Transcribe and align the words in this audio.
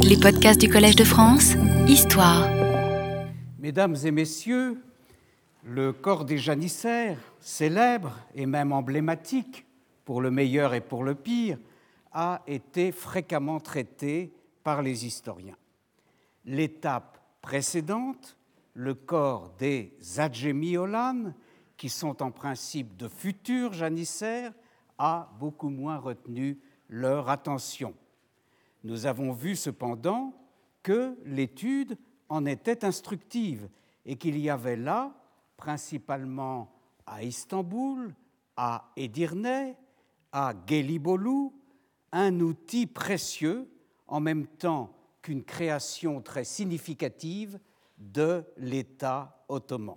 Les 0.00 0.16
podcasts 0.16 0.60
du 0.60 0.68
Collège 0.68 0.96
de 0.96 1.04
France, 1.04 1.54
Histoire. 1.86 2.48
Mesdames 3.58 3.96
et 4.04 4.10
messieurs, 4.10 4.82
le 5.64 5.92
corps 5.92 6.24
des 6.24 6.38
janissaires, 6.38 7.18
célèbre 7.40 8.16
et 8.34 8.46
même 8.46 8.72
emblématique 8.72 9.66
pour 10.04 10.20
le 10.20 10.30
meilleur 10.30 10.74
et 10.74 10.80
pour 10.80 11.04
le 11.04 11.14
pire, 11.14 11.58
a 12.12 12.42
été 12.46 12.92
fréquemment 12.92 13.60
traité 13.60 14.32
par 14.64 14.82
les 14.82 15.06
historiens. 15.06 15.56
L'étape 16.44 17.18
précédente, 17.42 18.36
le 18.74 18.94
corps 18.94 19.52
des 19.58 19.92
Adjémiolanes, 20.16 21.34
qui 21.76 21.88
sont 21.88 22.22
en 22.22 22.30
principe 22.30 22.96
de 22.96 23.08
futurs 23.08 23.72
janissaires, 23.72 24.52
a 24.98 25.30
beaucoup 25.38 25.68
moins 25.68 25.98
retenu 25.98 26.58
leur 26.88 27.28
attention. 27.28 27.94
Nous 28.86 29.06
avons 29.06 29.32
vu 29.32 29.56
cependant 29.56 30.32
que 30.84 31.18
l'étude 31.24 31.98
en 32.28 32.46
était 32.46 32.84
instructive 32.84 33.68
et 34.04 34.14
qu'il 34.14 34.38
y 34.38 34.48
avait 34.48 34.76
là, 34.76 35.12
principalement 35.56 36.70
à 37.04 37.24
Istanbul, 37.24 38.14
à 38.56 38.92
Edirne, 38.96 39.74
à 40.30 40.54
Gelibolu, 40.68 41.50
un 42.12 42.38
outil 42.38 42.86
précieux 42.86 43.68
en 44.06 44.20
même 44.20 44.46
temps 44.46 44.94
qu'une 45.20 45.42
création 45.42 46.22
très 46.22 46.44
significative 46.44 47.58
de 47.98 48.44
l'État 48.56 49.44
ottoman. 49.48 49.96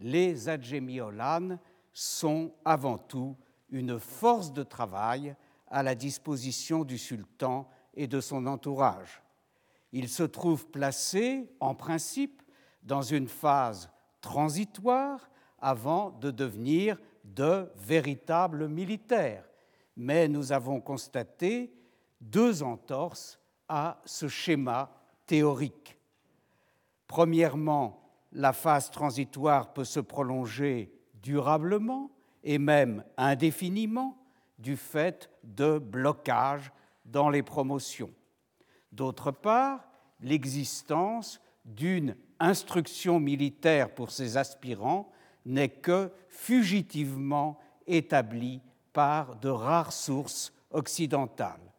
Les 0.00 0.50
Adjémiolanes 0.50 1.58
sont 1.94 2.52
avant 2.62 2.98
tout 2.98 3.38
une 3.70 3.98
force 3.98 4.52
de 4.52 4.64
travail 4.64 5.34
à 5.68 5.82
la 5.82 5.94
disposition 5.94 6.84
du 6.84 6.98
sultan 6.98 7.70
et 7.96 8.06
de 8.06 8.20
son 8.20 8.46
entourage. 8.46 9.22
Ils 9.92 10.08
se 10.08 10.22
trouvent 10.22 10.66
placés, 10.68 11.50
en 11.60 11.74
principe, 11.74 12.42
dans 12.82 13.02
une 13.02 13.28
phase 13.28 13.90
transitoire 14.20 15.30
avant 15.58 16.10
de 16.10 16.30
devenir 16.30 16.98
de 17.24 17.70
véritables 17.76 18.68
militaires. 18.68 19.44
Mais 19.96 20.28
nous 20.28 20.52
avons 20.52 20.80
constaté 20.80 21.72
deux 22.20 22.62
entorses 22.62 23.40
à 23.68 24.00
ce 24.04 24.28
schéma 24.28 24.90
théorique. 25.26 25.98
Premièrement, 27.06 28.02
la 28.32 28.52
phase 28.52 28.90
transitoire 28.90 29.72
peut 29.72 29.84
se 29.84 30.00
prolonger 30.00 30.92
durablement 31.14 32.10
et 32.44 32.58
même 32.58 33.04
indéfiniment 33.16 34.16
du 34.58 34.76
fait 34.76 35.30
de 35.42 35.78
blocages 35.78 36.70
dans 37.06 37.30
les 37.30 37.42
promotions. 37.42 38.12
D'autre 38.92 39.30
part, 39.30 39.88
l'existence 40.20 41.40
d'une 41.64 42.16
instruction 42.38 43.18
militaire 43.18 43.94
pour 43.94 44.10
ces 44.10 44.36
aspirants 44.36 45.10
n'est 45.44 45.68
que 45.68 46.10
fugitivement 46.28 47.58
établie 47.86 48.60
par 48.92 49.36
de 49.36 49.48
rares 49.48 49.92
sources 49.92 50.52
occidentales. 50.70 51.72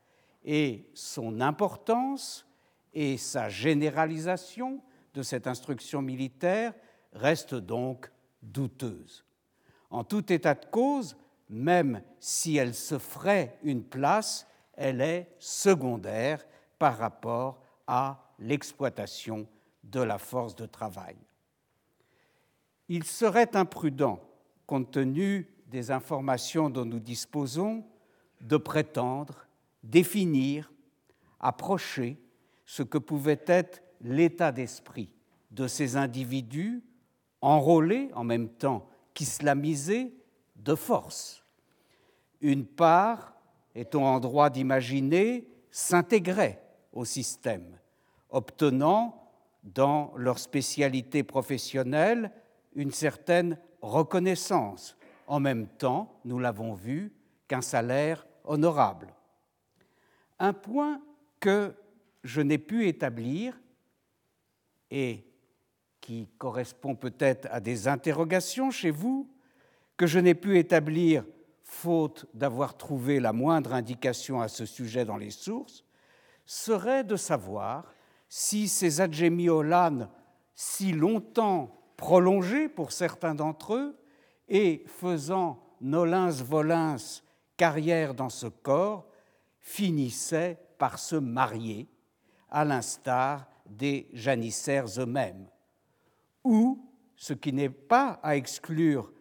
Et 0.43 0.89
son 0.93 1.41
importance 1.41 2.47
et 2.93 3.17
sa 3.17 3.49
généralisation 3.49 4.81
de 5.13 5.21
cette 5.21 5.47
instruction 5.47 6.01
militaire 6.01 6.73
restent 7.13 7.55
donc 7.55 8.09
douteuses. 8.41 9.25
En 9.89 10.03
tout 10.03 10.31
état 10.31 10.53
de 10.53 10.65
cause, 10.65 11.17
même 11.49 12.01
si 12.19 12.57
elle 12.57 12.73
se 12.73 12.97
ferait 12.97 13.57
une 13.63 13.83
place, 13.83 14.47
elle 14.77 15.01
est 15.01 15.35
secondaire 15.39 16.45
par 16.79 16.97
rapport 16.97 17.61
à 17.87 18.33
l'exploitation 18.39 19.47
de 19.83 19.99
la 19.99 20.17
force 20.17 20.55
de 20.55 20.65
travail. 20.65 21.15
Il 22.87 23.03
serait 23.03 23.55
imprudent, 23.55 24.21
compte 24.65 24.91
tenu 24.91 25.51
des 25.67 25.91
informations 25.91 26.69
dont 26.69 26.85
nous 26.85 26.99
disposons, 26.99 27.83
de 28.39 28.55
prétendre 28.55 29.47
définir, 29.83 30.71
approcher 31.39 32.21
ce 32.65 32.83
que 32.83 32.97
pouvait 32.97 33.43
être 33.47 33.81
l'état 34.01 34.51
d'esprit 34.51 35.09
de 35.51 35.67
ces 35.67 35.95
individus 35.95 36.83
enrôlés 37.41 38.09
en 38.13 38.23
même 38.23 38.49
temps 38.49 38.87
qu'islamisés 39.13 40.13
de 40.55 40.75
force. 40.75 41.43
Une 42.41 42.65
part, 42.65 43.36
est-on 43.77 44.03
en 44.03 44.19
droit 44.19 44.49
d'imaginer, 44.49 45.47
s'intégrait 45.69 46.63
au 46.91 47.05
système, 47.05 47.77
obtenant 48.31 49.31
dans 49.63 50.11
leur 50.17 50.39
spécialité 50.39 51.21
professionnelle 51.21 52.31
une 52.73 52.91
certaine 52.91 53.59
reconnaissance, 53.81 54.97
en 55.27 55.39
même 55.39 55.67
temps, 55.67 56.19
nous 56.25 56.39
l'avons 56.39 56.73
vu, 56.73 57.13
qu'un 57.47 57.61
salaire 57.61 58.25
honorable. 58.45 59.13
Un 60.39 60.53
point 60.53 60.99
que 61.39 61.75
je 62.23 62.41
n'ai 62.41 62.57
pu 62.57 62.87
établir 62.87 63.59
et 64.89 65.23
qui 66.01 66.29
correspond 66.39 66.95
peut-être 66.95 67.47
à 67.51 67.59
des 67.59 67.87
interrogations 67.87 68.71
chez 68.71 68.89
vous, 68.89 69.29
que 69.97 70.07
je 70.07 70.17
n'ai 70.17 70.35
pu 70.35 70.57
établir 70.57 71.23
faute 71.67 72.25
d'avoir 72.33 72.77
trouvé 72.77 73.19
la 73.19 73.33
moindre 73.33 73.73
indication 73.73 74.41
à 74.41 74.47
ce 74.47 74.65
sujet 74.65 75.05
dans 75.05 75.17
les 75.17 75.31
sources, 75.31 75.83
serait 76.45 77.03
de 77.03 77.17
savoir 77.17 77.93
si 78.29 78.67
ces 78.67 79.01
adjémiolanes, 79.01 80.09
si 80.55 80.93
longtemps 80.93 81.77
prolongés 81.97 82.69
pour 82.69 82.91
certains 82.91 83.35
d'entre 83.35 83.75
eux, 83.75 83.99
et 84.47 84.83
faisant 84.87 85.61
nolins-volins 85.81 86.95
carrière 87.57 88.13
dans 88.13 88.29
ce 88.29 88.47
corps, 88.47 89.07
finissaient 89.59 90.57
par 90.77 90.99
se 90.99 91.15
marier, 91.15 91.89
à 92.49 92.63
l'instar 92.63 93.45
des 93.65 94.07
janissaires 94.13 94.85
eux-mêmes, 94.97 95.49
ou, 96.43 96.89
ce 97.17 97.33
qui 97.33 97.51
n'est 97.51 97.69
pas 97.69 98.19
à 98.23 98.37
exclure 98.37 99.11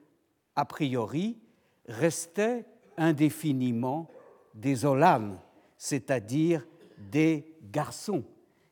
a 0.55 0.65
priori, 0.65 1.41
restaient 1.89 2.65
indéfiniment 2.97 4.09
des 4.55 4.85
olanes, 4.85 5.39
c'est-à-dire 5.77 6.67
des 6.99 7.55
garçons, 7.71 8.25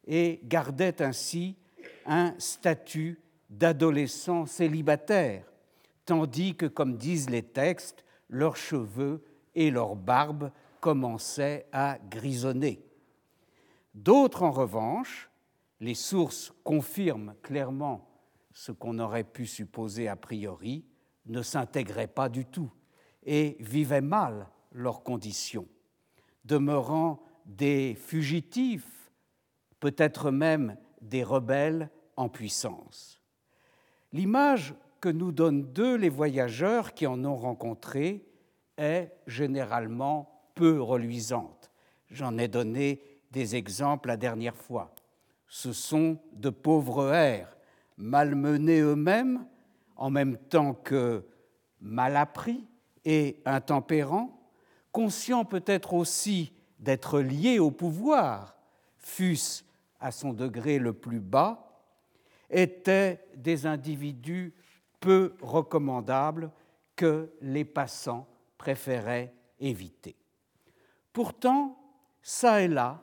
et 0.07 0.41
gardaient 0.45 1.03
ainsi 1.03 1.57
un 2.07 2.35
statut 2.39 3.21
d'adolescents 3.51 4.47
célibataires, 4.47 5.45
tandis 6.05 6.55
que, 6.55 6.67
comme 6.67 6.97
disent 6.97 7.31
les 7.31 7.43
textes, 7.43 8.05
leurs 8.29 8.57
cheveux 8.57 9.23
et 9.55 9.71
leurs 9.71 9.97
barbes 9.97 10.51
commençaient 10.81 11.67
à 11.73 11.99
grisonner. 12.11 12.85
D'autres, 13.95 14.43
en 14.43 14.51
revanche, 14.51 15.31
les 15.81 15.95
sources 15.95 16.53
confirment 16.65 17.35
clairement 17.43 18.09
ce 18.53 18.73
qu'on 18.73 18.99
aurait 18.99 19.25
pu 19.25 19.47
supposer 19.47 20.09
a 20.09 20.17
priori, 20.17 20.85
ne 21.27 21.43
s'intégraient 21.43 22.07
pas 22.07 22.29
du 22.29 22.45
tout 22.45 22.71
et 23.25 23.57
vivaient 23.61 24.01
mal 24.01 24.49
leurs 24.73 25.03
conditions, 25.03 25.69
demeurant 26.45 27.23
des 27.47 27.95
fugitifs, 27.95 29.11
peut-être 29.81 30.31
même 30.31 30.77
des 31.01 31.23
rebelles 31.23 31.91
en 32.17 32.29
puissance. 32.29 33.21
L'image 34.13 34.75
que 35.01 35.09
nous 35.09 35.33
donnent 35.33 35.73
d'eux 35.73 35.97
les 35.97 36.09
voyageurs 36.09 36.95
qui 36.95 37.07
en 37.07 37.25
ont 37.25 37.37
rencontré 37.37 38.25
est 38.77 39.13
généralement 39.27 40.51
peu 40.55 40.81
reluisante. 40.81 41.71
J'en 42.11 42.39
ai 42.39 42.49
donné 42.49 43.01
des 43.31 43.57
exemples 43.57 44.09
la 44.09 44.17
dernière 44.17 44.57
fois. 44.57 44.95
Ce 45.49 45.73
sont 45.73 46.19
de 46.33 46.51
pauvres 46.51 47.13
airs, 47.13 47.57
malmenés 47.97 48.81
eux-mêmes, 48.81 49.47
en 49.97 50.11
même 50.11 50.37
temps 50.37 50.75
que 50.75 51.25
mal 51.81 52.17
appris 52.17 52.67
et 53.05 53.41
intempérants, 53.45 54.41
conscients 54.93 55.45
peut-être 55.45 55.95
aussi 55.95 56.53
d'être 56.79 57.21
liés 57.21 57.59
au 57.59 57.71
pouvoir, 57.71 58.57
fût-ce 58.99 59.65
à 60.01 60.11
son 60.11 60.33
degré 60.33 60.79
le 60.79 60.93
plus 60.93 61.21
bas, 61.21 61.83
étaient 62.51 63.27
des 63.37 63.67
individus 63.67 64.55
peu 65.01 65.35
recommandables 65.41 66.51
que 66.97 67.31
les 67.41 67.65
passants 67.65 68.29
préféraient 68.59 69.35
éviter. 69.59 70.17
Pourtant, 71.13 71.79
ça 72.23 72.63
et 72.63 72.69
là, 72.69 73.03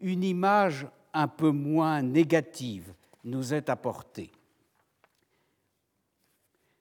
une 0.00 0.24
image 0.24 0.86
un 1.12 1.28
peu 1.28 1.50
moins 1.50 2.02
négative 2.02 2.94
nous 3.24 3.54
est 3.54 3.68
apportée. 3.68 4.30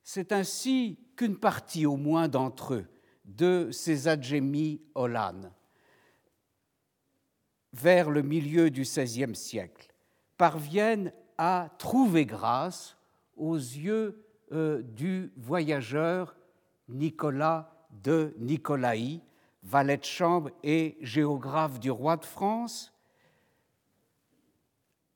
C'est 0.03 0.31
ainsi 0.31 0.97
qu'une 1.17 1.37
partie 1.37 1.85
au 1.85 1.97
moins 1.97 2.29
d'entre 2.29 2.75
eux, 2.75 2.85
de 3.25 3.69
ces 3.71 4.07
adjémis 4.07 4.81
Olan, 4.95 5.51
vers 7.73 8.09
le 8.09 8.21
milieu 8.21 8.69
du 8.69 8.83
XVIe 8.83 9.35
siècle, 9.35 9.93
parviennent 10.37 11.11
à 11.37 11.69
trouver 11.77 12.25
grâce 12.25 12.95
aux 13.35 13.57
yeux 13.57 14.23
euh, 14.53 14.81
du 14.81 15.33
voyageur 15.35 16.37
Nicolas 16.87 17.85
de 17.91 18.33
Nicolaï, 18.39 19.21
valet 19.63 19.97
de 19.97 20.05
chambre 20.05 20.51
et 20.63 20.97
géographe 21.01 21.79
du 21.79 21.91
roi 21.91 22.15
de 22.15 22.25
France. 22.25 22.93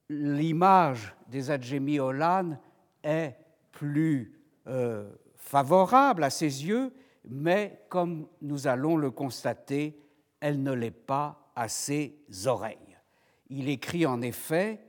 L'image 0.09 1.15
des 1.27 1.50
Adjémiolan 1.50 2.57
est 3.03 3.38
plus 3.71 4.38
euh, 4.68 5.09
favorable 5.51 6.24
à 6.24 6.30
ses 6.30 6.65
yeux, 6.65 6.94
mais 7.27 7.83
comme 7.89 8.30
nous 8.42 8.68
allons 8.68 8.95
le 8.95 9.12
constater, 9.12 10.00
elle 10.39 10.63
ne 10.63 10.71
l'est 10.71 10.92
pas 10.92 11.51
à 11.57 11.68
ses 11.68 12.15
oreilles. 12.45 12.98
Il 13.50 13.68
écrit 13.68 14.06
en 14.06 14.21
effet 14.21 14.80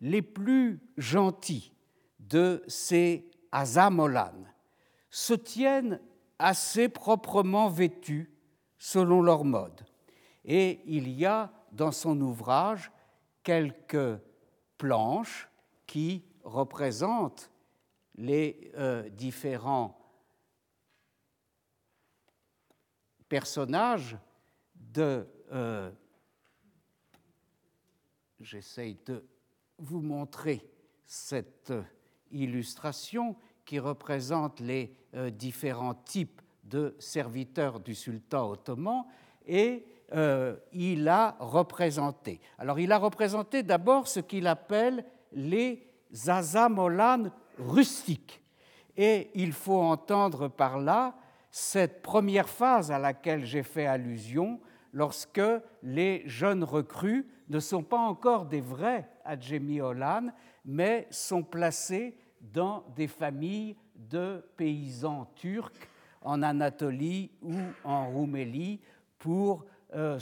Les 0.00 0.22
plus 0.22 0.80
gentils 0.96 1.74
de 2.18 2.64
ces 2.66 3.30
Azamolan 3.52 4.32
se 5.10 5.34
tiennent 5.34 6.00
assez 6.38 6.88
proprement 6.88 7.68
vêtus 7.68 8.30
selon 8.78 9.20
leur 9.20 9.44
mode. 9.44 9.84
Et 10.46 10.80
il 10.86 11.10
y 11.10 11.26
a 11.26 11.52
dans 11.72 11.92
son 11.92 12.18
ouvrage 12.22 12.90
quelques 13.42 14.18
planches 14.78 15.50
qui 15.86 16.24
représentent 16.42 17.50
les 18.16 18.72
euh, 18.78 19.10
différents 19.10 20.05
personnages 23.28 24.16
de... 24.74 25.26
Euh, 25.52 25.90
j'essaye 28.40 28.98
de 29.06 29.24
vous 29.78 30.00
montrer 30.00 30.68
cette 31.06 31.72
illustration 32.30 33.36
qui 33.64 33.78
représente 33.78 34.60
les 34.60 34.96
euh, 35.14 35.30
différents 35.30 35.94
types 35.94 36.40
de 36.64 36.96
serviteurs 36.98 37.80
du 37.80 37.94
sultan 37.94 38.50
ottoman 38.50 39.04
et 39.46 39.84
euh, 40.14 40.56
il 40.72 41.08
a 41.08 41.36
représenté. 41.40 42.40
Alors 42.58 42.78
il 42.78 42.92
a 42.92 42.98
représenté 42.98 43.62
d'abord 43.62 44.08
ce 44.08 44.20
qu'il 44.20 44.46
appelle 44.46 45.04
les 45.32 45.86
azamolan 46.26 47.30
rustiques. 47.58 48.42
Et 48.96 49.30
il 49.34 49.52
faut 49.52 49.80
entendre 49.80 50.48
par 50.48 50.78
là 50.78 51.16
cette 51.58 52.02
première 52.02 52.50
phase 52.50 52.90
à 52.90 52.98
laquelle 52.98 53.46
j'ai 53.46 53.62
fait 53.62 53.86
allusion 53.86 54.60
lorsque 54.92 55.40
les 55.82 56.22
jeunes 56.26 56.62
recrues 56.62 57.26
ne 57.48 57.60
sont 57.60 57.82
pas 57.82 57.96
encore 57.96 58.44
des 58.44 58.60
vrais 58.60 59.08
Adjemi-Olan, 59.24 60.34
mais 60.66 61.08
sont 61.10 61.42
placés 61.42 62.14
dans 62.42 62.84
des 62.94 63.08
familles 63.08 63.74
de 63.94 64.44
paysans 64.58 65.32
turcs 65.34 65.72
en 66.20 66.42
Anatolie 66.42 67.30
ou 67.40 67.54
en 67.84 68.10
Roumélie 68.10 68.78
pour 69.18 69.64
euh, 69.94 70.20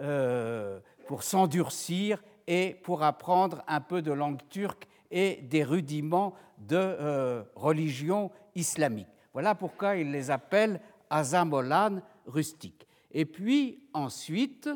euh, 0.00 0.80
pour 1.06 1.22
s'endurcir 1.22 2.20
et 2.48 2.80
pour 2.82 3.04
apprendre 3.04 3.62
un 3.68 3.80
peu 3.80 4.02
de 4.02 4.10
langue 4.10 4.40
turque 4.48 4.88
et 5.08 5.36
des 5.36 5.62
rudiments 5.62 6.34
de 6.58 6.74
euh, 6.74 7.44
religion 7.54 8.32
islamique. 8.56 9.06
Voilà 9.32 9.54
pourquoi 9.54 9.96
il 9.96 10.10
les 10.10 10.30
appelle 10.30 10.80
azamolan 11.10 12.00
rustiques. 12.26 12.86
Et 13.10 13.24
puis 13.24 13.88
ensuite, 13.92 14.68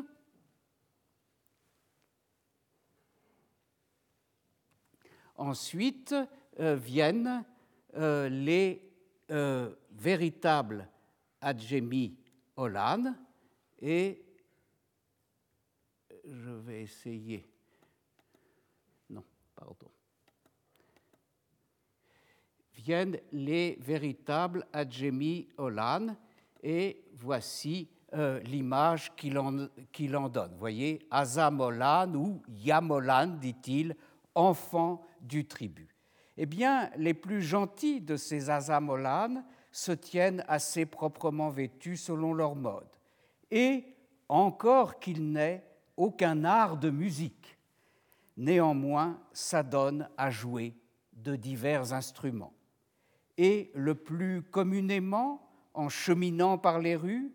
ensuite 5.35 6.15
viennent 6.57 7.43
les 7.95 8.83
véritable 9.91 10.87
Adjemi 11.41 12.17
Olan 12.55 13.15
et 13.79 14.23
je 16.25 16.49
vais 16.49 16.81
essayer. 16.83 17.49
Non, 19.09 19.23
pardon. 19.55 19.89
Viennent 22.87 23.19
les 23.33 23.77
véritables 23.81 24.65
Adjemi 24.71 25.49
Olan 25.57 26.15
et 26.63 27.03
voici 27.15 27.89
euh, 28.13 28.39
l'image 28.43 29.13
qu'il 29.17 29.37
en, 29.37 30.29
donne. 30.29 30.51
Vous 30.53 30.57
voyez, 30.57 31.05
Azamolan 31.11 32.13
ou 32.15 32.41
Yamolan, 32.47 33.27
dit-il, 33.41 33.93
enfant 34.35 35.01
du 35.19 35.45
tribut. 35.45 35.93
Eh 36.37 36.45
bien, 36.45 36.89
les 36.95 37.13
plus 37.13 37.41
gentils 37.41 37.99
de 37.99 38.15
ces 38.15 38.49
Azamolan 38.49 39.43
se 39.69 39.91
tiennent 39.91 40.45
assez 40.47 40.85
proprement 40.85 41.49
vêtus 41.49 41.97
selon 41.97 42.33
leur 42.33 42.55
mode, 42.55 42.87
et 43.51 43.83
encore 44.29 44.97
qu'il 44.99 45.33
n'ait 45.33 45.65
aucun 45.97 46.45
art 46.45 46.77
de 46.77 46.89
musique, 46.89 47.57
néanmoins 48.37 49.19
s'adonnent 49.33 50.07
à 50.15 50.29
jouer 50.29 50.73
de 51.11 51.35
divers 51.35 51.91
instruments. 51.91 52.53
Et 53.37 53.71
le 53.75 53.95
plus 53.95 54.41
communément, 54.41 55.47
en 55.73 55.89
cheminant 55.89 56.57
par 56.57 56.79
les 56.79 56.95
rues, 56.95 57.31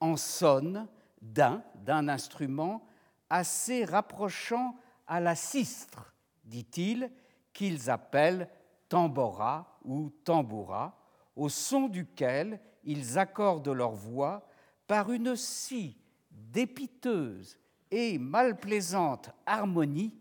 en 0.00 0.16
sonne 0.16 0.86
d'un, 1.22 1.62
d'un 1.74 2.08
instrument 2.08 2.86
assez 3.30 3.84
rapprochant 3.84 4.76
à 5.06 5.20
la 5.20 5.34
sistre, 5.34 6.14
dit-il, 6.44 7.10
qu'ils 7.52 7.90
appellent 7.90 8.48
tambora 8.88 9.78
ou 9.84 10.10
tamboura, 10.24 10.98
au 11.34 11.48
son 11.48 11.88
duquel 11.88 12.60
ils 12.84 13.18
accordent 13.18 13.68
leur 13.68 13.92
voix 13.92 14.46
par 14.86 15.10
une 15.10 15.36
si 15.36 15.96
dépiteuse 16.30 17.58
et 17.90 18.18
malplaisante 18.18 19.30
harmonie, 19.44 20.14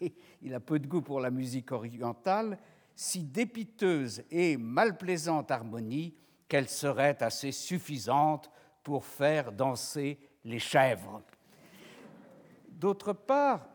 il 0.42 0.54
a 0.54 0.60
peu 0.60 0.78
de 0.78 0.86
goût 0.86 1.02
pour 1.02 1.20
la 1.20 1.30
musique 1.30 1.72
orientale, 1.72 2.58
si 2.96 3.22
dépiteuse 3.22 4.24
et 4.30 4.56
malplaisante 4.56 5.50
harmonie 5.52 6.16
qu'elle 6.48 6.68
serait 6.68 7.22
assez 7.22 7.52
suffisante 7.52 8.50
pour 8.82 9.04
faire 9.04 9.52
danser 9.52 10.18
les 10.44 10.58
chèvres. 10.58 11.22
D'autre 12.68 13.12
part, 13.12 13.68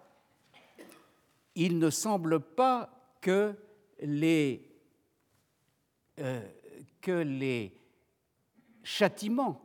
il 1.55 1.79
ne 1.79 1.89
semble 1.89 2.39
pas 2.39 2.89
que 3.21 3.55
les 3.99 4.67
euh, 6.19 6.41
que 7.01 7.69
châtiments 8.83 9.61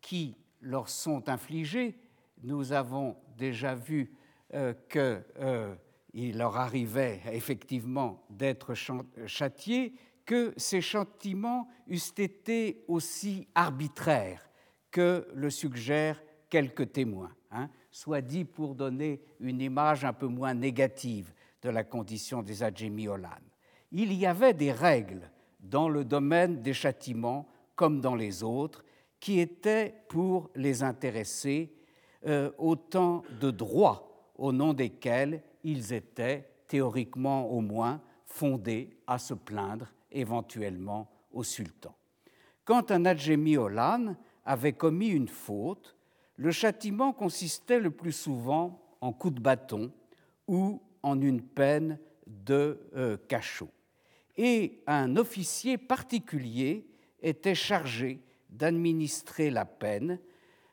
qui 0.00 0.36
leur 0.60 0.88
sont 0.88 1.28
infligés, 1.28 1.98
nous 2.42 2.72
avons 2.72 3.16
déjà 3.36 3.74
vu 3.74 4.14
euh, 4.54 4.74
qu'il 4.88 5.22
euh, 5.38 5.74
leur 6.14 6.56
arrivait 6.56 7.20
effectivement 7.32 8.24
d'être 8.30 8.74
châtiés, 9.26 9.94
que 10.26 10.52
ces 10.56 10.80
châtiments 10.80 11.68
eussent 11.88 12.14
été 12.18 12.84
aussi 12.88 13.48
arbitraires 13.54 14.50
que 14.90 15.26
le 15.34 15.50
suggèrent 15.50 16.22
quelques 16.48 16.92
témoins, 16.92 17.32
hein, 17.50 17.68
soit 17.90 18.20
dit 18.20 18.44
pour 18.44 18.74
donner 18.74 19.20
une 19.40 19.60
image 19.60 20.04
un 20.04 20.12
peu 20.12 20.26
moins 20.26 20.54
négative 20.54 21.32
de 21.62 21.70
la 21.70 21.84
condition 21.84 22.42
des 22.42 22.62
Adjémiolan. 22.62 23.28
Il 23.92 24.12
y 24.12 24.26
avait 24.26 24.54
des 24.54 24.72
règles 24.72 25.30
dans 25.60 25.88
le 25.88 26.04
domaine 26.04 26.62
des 26.62 26.74
châtiments 26.74 27.48
comme 27.80 28.00
dans 28.00 28.14
les 28.14 28.42
autres, 28.42 28.84
qui 29.20 29.40
étaient 29.40 29.94
pour 30.08 30.50
les 30.54 30.82
intéressés 30.82 31.72
euh, 32.26 32.50
autant 32.58 33.22
de 33.40 33.50
droits 33.50 34.32
au 34.36 34.52
nom 34.52 34.74
desquels 34.74 35.42
ils 35.64 35.92
étaient, 35.92 36.48
théoriquement 36.68 37.48
au 37.50 37.60
moins, 37.60 38.00
fondés 38.26 38.96
à 39.06 39.18
se 39.18 39.34
plaindre 39.34 39.92
éventuellement 40.10 41.10
au 41.32 41.42
sultan. 41.42 41.94
Quand 42.64 42.90
un 42.90 43.04
Adjemi 43.04 43.56
Olan 43.56 44.16
avait 44.44 44.72
commis 44.72 45.08
une 45.08 45.28
faute, 45.28 45.96
le 46.36 46.50
châtiment 46.50 47.12
consistait 47.12 47.80
le 47.80 47.90
plus 47.90 48.12
souvent 48.12 48.80
en 49.00 49.12
coups 49.12 49.34
de 49.34 49.40
bâton 49.40 49.92
ou 50.46 50.80
en 51.02 51.20
une 51.20 51.42
peine 51.42 51.98
de 52.26 52.80
euh, 52.94 53.16
cachot 53.28 53.70
et 54.42 54.80
un 54.86 55.16
officier 55.16 55.76
particulier 55.76 56.86
était 57.20 57.54
chargé 57.54 58.22
d'administrer 58.48 59.50
la 59.50 59.66
peine, 59.66 60.18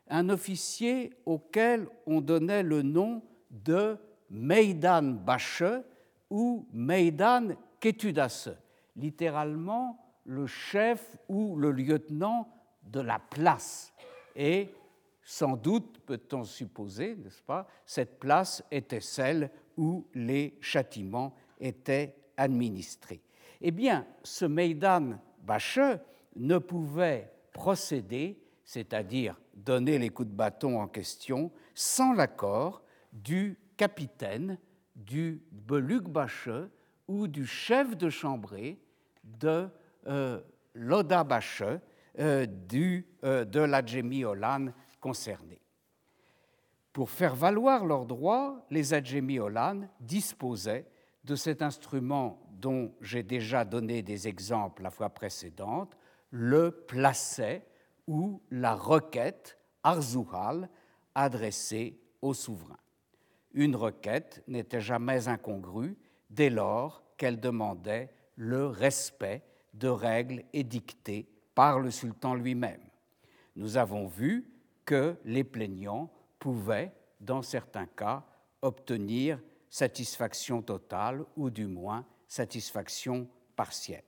un 0.08 0.29
officier 0.29 1.12
auquel 1.25 1.88
on 2.06 2.22
donnait 2.22 2.63
le 2.63 2.82
nom 2.82 3.22
de 3.51 3.98
Meidan 4.30 5.04
Bache 5.04 5.64
ou 6.30 6.68
Meidan 6.74 7.50
Ketudase, 7.80 8.58
littéralement 8.96 10.04
le 10.26 10.46
chef 10.48 11.18
ou 11.30 11.56
le 11.56 11.72
lieutenant 11.72 12.50
de 12.84 13.00
la 13.00 13.20
place. 13.20 13.94
Et 14.36 14.70
Sans 15.30 15.58
doute 15.58 16.00
peut-on 16.06 16.46
supposer, 16.46 17.18
n'est-ce 17.18 17.42
pas, 17.42 17.68
cette 17.86 18.18
place 18.18 18.64
était 18.72 19.02
celle 19.02 19.52
où 19.76 20.08
les 20.14 20.58
châtiments 20.62 21.36
étaient 21.60 22.16
administrés. 22.38 23.22
Eh 23.60 23.72
bien, 23.72 24.08
ce 24.24 24.46
Meidan 24.46 25.20
Bache 25.44 25.80
ne 26.38 26.58
pouvait 26.60 27.30
procéder, 27.52 28.40
c'est-à-dire 28.64 29.38
donner 29.54 29.98
les 29.98 30.10
coups 30.10 30.30
de 30.30 30.34
bâton 30.34 30.80
en 30.80 30.88
question, 30.88 31.52
sans 31.74 32.14
l'accord 32.14 32.82
du 33.12 33.58
capitaine 33.78 34.58
du 34.96 35.42
Belugbache 35.52 36.50
ou 37.08 37.28
du 37.28 37.46
chef 37.46 37.96
de 37.96 38.10
chambrée 38.10 38.80
de 39.24 39.70
euh, 40.08 40.42
l'Odabache 40.74 41.64
euh, 42.20 42.48
euh, 43.24 43.46
de 43.46 43.60
la 43.60 43.82
Olan 44.26 44.74
concernée. 45.00 45.62
Pour 46.92 47.12
faire 47.12 47.36
valoir 47.36 47.86
leurs 47.86 48.06
droits, 48.06 48.66
les 48.72 48.94
Olan 49.40 49.88
disposaient 50.00 50.88
de 51.24 51.36
cet 51.36 51.62
instrument 51.62 52.42
dont 52.52 52.96
j'ai 53.02 53.22
déjà 53.22 53.66
donné 53.66 54.02
des 54.02 54.28
exemples 54.28 54.82
la 54.82 54.90
fois 54.90 55.10
précédente, 55.10 55.96
le 56.32 56.72
placet 56.72 57.68
ou 58.08 58.42
la 58.50 58.74
requête 58.74 59.58
arzuhal 59.84 60.70
adressée 61.14 62.00
au 62.22 62.34
souverain. 62.34 62.78
Une 63.58 63.76
requête 63.76 64.44
n'était 64.48 64.82
jamais 64.82 65.28
incongrue 65.28 65.98
dès 66.30 66.52
lors 66.52 67.02
qu'elle 67.18 67.40
demandait 67.40 68.14
le 68.36 68.68
respect 68.68 69.42
de 69.74 69.88
règles 69.88 70.44
édictées 70.54 71.28
par 71.56 71.80
le 71.80 71.90
sultan 71.90 72.36
lui-même. 72.36 72.84
Nous 73.56 73.78
avons 73.78 74.06
vu 74.06 74.48
que 74.86 75.16
les 75.26 75.44
plaignants 75.44 76.12
pouvaient, 76.38 76.94
dans 77.20 77.42
certains 77.42 77.88
cas, 77.88 78.28
obtenir 78.62 79.42
satisfaction 79.72 80.62
totale 80.62 81.26
ou 81.36 81.50
du 81.50 81.66
moins 81.66 82.06
satisfaction 82.28 83.28
partielle. 83.56 84.04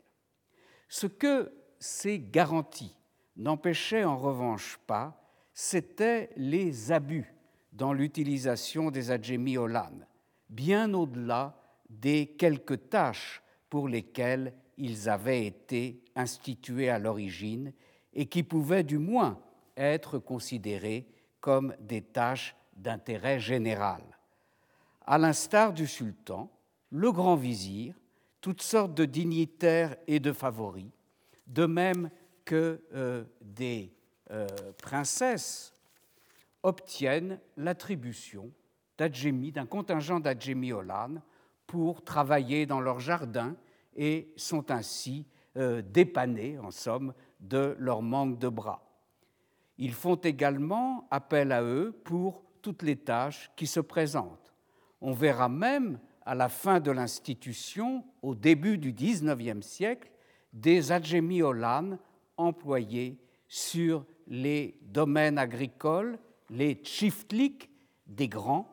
Ce 0.87 1.07
que 1.07 1.51
ces 1.79 2.19
garanties 2.19 2.95
n'empêchaient 3.35 4.03
en 4.03 4.19
revanche 4.19 4.77
pas, 4.85 5.19
c'étaient 5.55 6.29
les 6.35 6.91
abus 6.91 7.33
dans 7.71 7.93
l'utilisation 7.93 8.91
des 8.91 9.11
adjemi 9.11 9.57
Olan, 9.57 10.05
bien 10.49 10.93
au-delà 10.93 11.55
des 11.89 12.27
quelques 12.27 12.89
tâches 12.89 13.41
pour 13.69 13.87
lesquelles 13.87 14.53
ils 14.77 15.09
avaient 15.09 15.45
été 15.45 16.01
institués 16.15 16.89
à 16.89 16.99
l'origine 16.99 17.73
et 18.13 18.25
qui 18.25 18.43
pouvaient 18.43 18.83
du 18.83 18.97
moins 18.97 19.39
être 19.77 20.19
considérées 20.19 21.07
comme 21.39 21.75
des 21.79 22.01
tâches 22.01 22.55
d'intérêt 22.75 23.39
général. 23.39 24.01
À 25.05 25.17
l'instar 25.17 25.73
du 25.73 25.87
sultan, 25.87 26.51
le 26.91 27.11
grand 27.11 27.35
vizir, 27.35 27.95
toutes 28.41 28.61
sortes 28.61 28.93
de 28.93 29.05
dignitaires 29.05 29.95
et 30.07 30.19
de 30.19 30.31
favoris, 30.31 30.91
de 31.47 31.65
même 31.65 32.09
que 32.45 32.81
euh, 32.93 33.25
des 33.41 33.93
euh, 34.31 34.47
princesses 34.81 35.73
obtiennent 36.63 37.39
l'attribution 37.57 38.51
d'un 38.97 39.65
contingent 39.65 40.19
d'Adjemi 40.19 40.73
Olan 40.73 41.21
pour 41.67 42.03
travailler 42.03 42.65
dans 42.65 42.81
leur 42.81 42.99
jardin 42.99 43.55
et 43.95 44.33
sont 44.35 44.71
ainsi 44.71 45.25
euh, 45.57 45.81
dépannés, 45.81 46.59
en 46.59 46.71
somme, 46.71 47.13
de 47.39 47.75
leur 47.79 48.01
manque 48.01 48.39
de 48.39 48.49
bras. 48.49 48.85
Ils 49.77 49.93
font 49.93 50.15
également 50.15 51.07
appel 51.11 51.51
à 51.51 51.63
eux 51.63 51.97
pour 52.03 52.43
toutes 52.61 52.83
les 52.83 52.97
tâches 52.97 53.49
qui 53.55 53.67
se 53.67 53.79
présentent. 53.79 54.53
On 54.99 55.13
verra 55.13 55.47
même 55.47 55.99
à 56.25 56.35
la 56.35 56.49
fin 56.49 56.81
de 56.81 56.91
l'institution, 56.91 58.03
au 58.21 58.35
début 58.35 58.77
du 58.77 58.91
XIXe 58.91 59.65
siècle, 59.65 60.11
des 60.51 60.91
Adjemi 60.91 61.41
Olan 61.41 61.97
employés 62.35 63.17
sur 63.47 64.05
les 64.27 64.77
domaines 64.81 65.37
agricoles 65.37 66.19
les 66.49 66.81
chiftliks 66.83 67.69
des 68.07 68.27
grands 68.27 68.67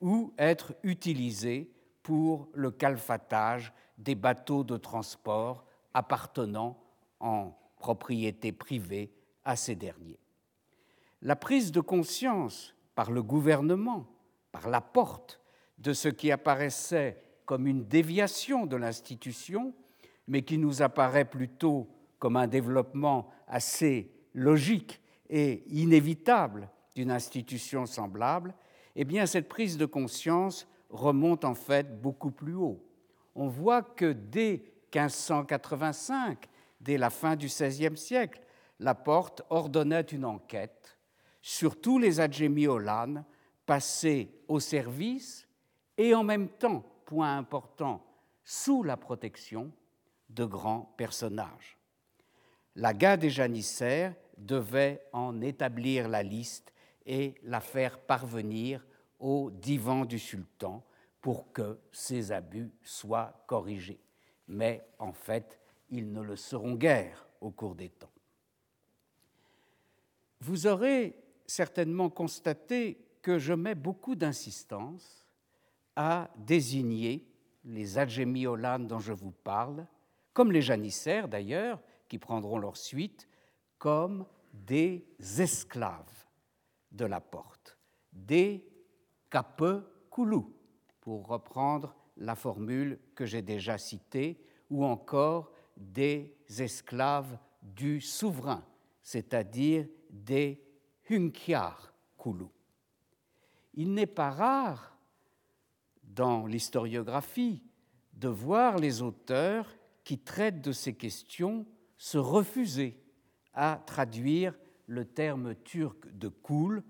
ou 0.00 0.32
être 0.38 0.74
utilisés 0.82 1.70
pour 2.02 2.48
le 2.52 2.70
calfatage 2.70 3.72
des 3.98 4.14
bateaux 4.14 4.62
de 4.62 4.76
transport 4.76 5.64
appartenant 5.94 6.78
en 7.20 7.52
propriété 7.78 8.52
privée 8.52 9.12
à 9.44 9.56
ces 9.56 9.74
derniers. 9.74 10.18
La 11.22 11.36
prise 11.36 11.72
de 11.72 11.80
conscience 11.80 12.74
par 12.94 13.10
le 13.10 13.22
gouvernement, 13.22 14.06
par 14.52 14.68
la 14.68 14.80
porte, 14.80 15.40
de 15.78 15.92
ce 15.92 16.08
qui 16.08 16.30
apparaissait 16.30 17.20
comme 17.44 17.66
une 17.66 17.84
déviation 17.84 18.66
de 18.66 18.76
l'institution, 18.76 19.74
mais 20.28 20.42
qui 20.42 20.58
nous 20.58 20.82
apparaît 20.82 21.24
plutôt 21.24 21.88
comme 22.18 22.36
un 22.36 22.46
développement 22.46 23.28
assez 23.46 24.10
logique 24.34 25.00
et 25.28 25.64
inévitable 25.68 26.70
d'une 26.96 27.10
institution 27.10 27.84
semblable, 27.86 28.54
eh 28.96 29.04
bien 29.04 29.26
cette 29.26 29.48
prise 29.48 29.76
de 29.76 29.86
conscience 29.86 30.66
remonte 30.88 31.44
en 31.44 31.54
fait 31.54 32.00
beaucoup 32.00 32.30
plus 32.30 32.54
haut. 32.54 32.82
On 33.34 33.48
voit 33.48 33.82
que 33.82 34.12
dès 34.12 34.64
1585, 34.94 36.48
dès 36.80 36.96
la 36.96 37.10
fin 37.10 37.36
du 37.36 37.46
XVIe 37.46 37.96
siècle, 37.96 38.40
Laporte 38.80 39.42
ordonnait 39.50 40.00
une 40.00 40.24
enquête 40.24 40.98
sur 41.42 41.80
tous 41.80 41.98
les 41.98 42.18
Olan 42.66 43.24
passés 43.66 44.30
au 44.48 44.58
service 44.58 45.46
et 45.98 46.14
en 46.14 46.24
même 46.24 46.48
temps, 46.48 46.82
point 47.04 47.36
important, 47.36 48.04
sous 48.42 48.82
la 48.82 48.96
protection 48.96 49.70
de 50.30 50.44
grands 50.44 50.94
personnages. 50.96 51.76
La 52.74 52.94
gare 52.94 53.18
des 53.18 53.30
janissaires 53.30 54.14
devait 54.38 55.02
en 55.12 55.40
établir 55.40 56.08
la 56.08 56.22
liste 56.22 56.72
et 57.06 57.34
la 57.44 57.60
faire 57.60 57.98
parvenir 57.98 58.84
au 59.18 59.50
divan 59.50 60.04
du 60.04 60.18
sultan 60.18 60.84
pour 61.20 61.52
que 61.52 61.78
ces 61.92 62.32
abus 62.32 62.70
soient 62.82 63.44
corrigés. 63.46 64.00
Mais 64.48 64.86
en 64.98 65.12
fait, 65.12 65.58
ils 65.90 66.12
ne 66.12 66.20
le 66.20 66.36
seront 66.36 66.74
guère 66.74 67.28
au 67.40 67.50
cours 67.50 67.74
des 67.74 67.88
temps. 67.88 68.10
Vous 70.40 70.66
aurez 70.66 71.18
certainement 71.46 72.10
constaté 72.10 72.98
que 73.22 73.38
je 73.38 73.54
mets 73.54 73.74
beaucoup 73.74 74.14
d'insistance 74.14 75.26
à 75.94 76.30
désigner 76.36 77.26
les 77.64 77.98
Adjémiolan 77.98 78.80
dont 78.80 79.00
je 79.00 79.12
vous 79.12 79.32
parle, 79.32 79.86
comme 80.32 80.52
les 80.52 80.62
janissaires 80.62 81.26
d'ailleurs, 81.26 81.80
qui 82.08 82.18
prendront 82.18 82.58
leur 82.58 82.76
suite, 82.76 83.28
comme 83.78 84.26
des 84.52 85.04
esclaves 85.38 86.15
de 86.96 87.04
la 87.04 87.20
porte, 87.20 87.78
des 88.12 88.68
koulou, 90.10 90.54
pour 91.00 91.26
reprendre 91.26 91.94
la 92.16 92.34
formule 92.34 92.98
que 93.14 93.26
j'ai 93.26 93.42
déjà 93.42 93.78
citée, 93.78 94.42
ou 94.70 94.84
encore 94.84 95.52
des 95.76 96.36
esclaves 96.58 97.38
du 97.62 98.00
souverain, 98.00 98.64
c'est-à-dire 99.02 99.86
des 100.10 100.64
hunkiar 101.10 101.92
koulou. 102.16 102.50
Il 103.74 103.92
n'est 103.92 104.06
pas 104.06 104.30
rare 104.30 104.98
dans 106.02 106.46
l'historiographie 106.46 107.62
de 108.14 108.28
voir 108.28 108.78
les 108.78 109.02
auteurs 109.02 109.68
qui 110.02 110.18
traitent 110.18 110.62
de 110.62 110.72
ces 110.72 110.94
questions 110.94 111.66
se 111.98 112.16
refuser 112.16 112.98
à 113.52 113.82
traduire 113.86 114.54
le 114.86 115.04
terme 115.04 115.54
turc 115.56 116.06
de 116.12 116.28
koul 116.28 116.82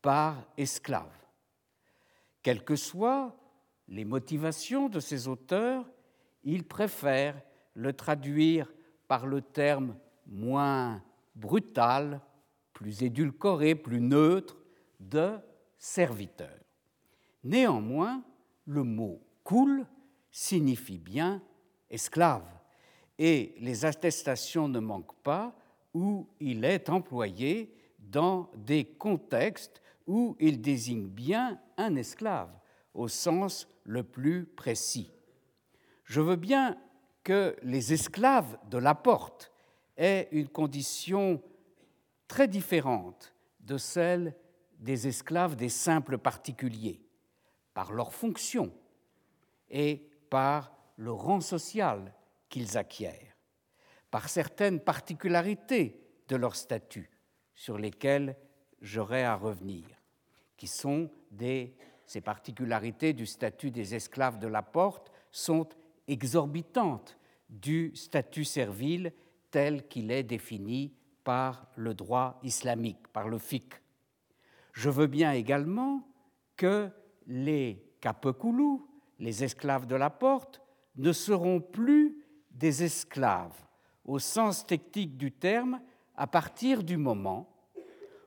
par 0.00 0.44
esclave. 0.56 1.12
Quelles 2.42 2.64
que 2.64 2.76
soient 2.76 3.36
les 3.88 4.04
motivations 4.04 4.88
de 4.88 5.00
ces 5.00 5.28
auteurs, 5.28 5.88
ils 6.44 6.64
préfèrent 6.64 7.40
le 7.74 7.92
traduire 7.92 8.72
par 9.06 9.26
le 9.26 9.42
terme 9.42 9.96
moins 10.26 11.02
brutal, 11.34 12.20
plus 12.72 13.02
édulcoré, 13.02 13.74
plus 13.74 14.00
neutre 14.00 14.56
de 14.98 15.36
serviteur. 15.78 16.58
Néanmoins, 17.44 18.24
le 18.66 18.82
mot 18.82 19.20
koul 19.44 19.86
signifie 20.30 20.98
bien 20.98 21.42
esclave, 21.90 22.48
et 23.18 23.54
les 23.58 23.84
attestations 23.84 24.68
ne 24.68 24.80
manquent 24.80 25.20
pas 25.22 25.54
où 25.94 26.28
il 26.40 26.64
est 26.64 26.88
employé 26.88 27.74
dans 27.98 28.50
des 28.56 28.84
contextes 28.84 29.80
où 30.06 30.36
il 30.40 30.60
désigne 30.60 31.06
bien 31.06 31.60
un 31.76 31.96
esclave 31.96 32.50
au 32.94 33.08
sens 33.08 33.68
le 33.84 34.02
plus 34.02 34.46
précis. 34.46 35.12
Je 36.04 36.20
veux 36.20 36.36
bien 36.36 36.76
que 37.24 37.56
les 37.62 37.92
esclaves 37.92 38.58
de 38.68 38.78
la 38.78 38.94
porte 38.94 39.52
aient 39.96 40.28
une 40.32 40.48
condition 40.48 41.40
très 42.28 42.48
différente 42.48 43.34
de 43.60 43.78
celle 43.78 44.34
des 44.78 45.06
esclaves 45.06 45.54
des 45.54 45.68
simples 45.68 46.18
particuliers, 46.18 47.00
par 47.72 47.92
leur 47.92 48.12
fonction 48.12 48.72
et 49.70 50.10
par 50.28 50.76
le 50.96 51.12
rang 51.12 51.40
social 51.40 52.12
qu'ils 52.48 52.76
acquièrent, 52.76 53.31
par 54.12 54.28
certaines 54.28 54.78
particularités 54.78 55.98
de 56.28 56.36
leur 56.36 56.54
statut 56.54 57.10
sur 57.54 57.78
lesquelles 57.78 58.36
j'aurai 58.82 59.24
à 59.24 59.34
revenir, 59.34 59.86
qui 60.58 60.66
sont 60.66 61.10
des, 61.30 61.74
ces 62.04 62.20
particularités 62.20 63.14
du 63.14 63.24
statut 63.24 63.70
des 63.70 63.94
esclaves 63.94 64.38
de 64.38 64.46
la 64.46 64.60
porte 64.60 65.10
sont 65.30 65.66
exorbitantes 66.06 67.18
du 67.48 67.96
statut 67.96 68.44
servile 68.44 69.14
tel 69.50 69.88
qu'il 69.88 70.10
est 70.10 70.22
défini 70.22 70.92
par 71.24 71.66
le 71.76 71.94
droit 71.94 72.38
islamique, 72.42 73.08
par 73.14 73.28
le 73.28 73.38
fiqh. 73.38 73.80
Je 74.74 74.90
veux 74.90 75.06
bien 75.06 75.32
également 75.32 76.06
que 76.56 76.90
les 77.26 77.82
kapekoulous, 78.02 78.86
les 79.18 79.42
esclaves 79.42 79.86
de 79.86 79.96
la 79.96 80.10
porte, 80.10 80.60
ne 80.96 81.12
seront 81.12 81.60
plus 81.62 82.22
des 82.50 82.82
esclaves 82.82 83.56
au 84.04 84.18
sens 84.18 84.66
technique 84.66 85.16
du 85.16 85.32
terme 85.32 85.80
à 86.16 86.26
partir 86.26 86.82
du 86.82 86.96
moment 86.96 87.48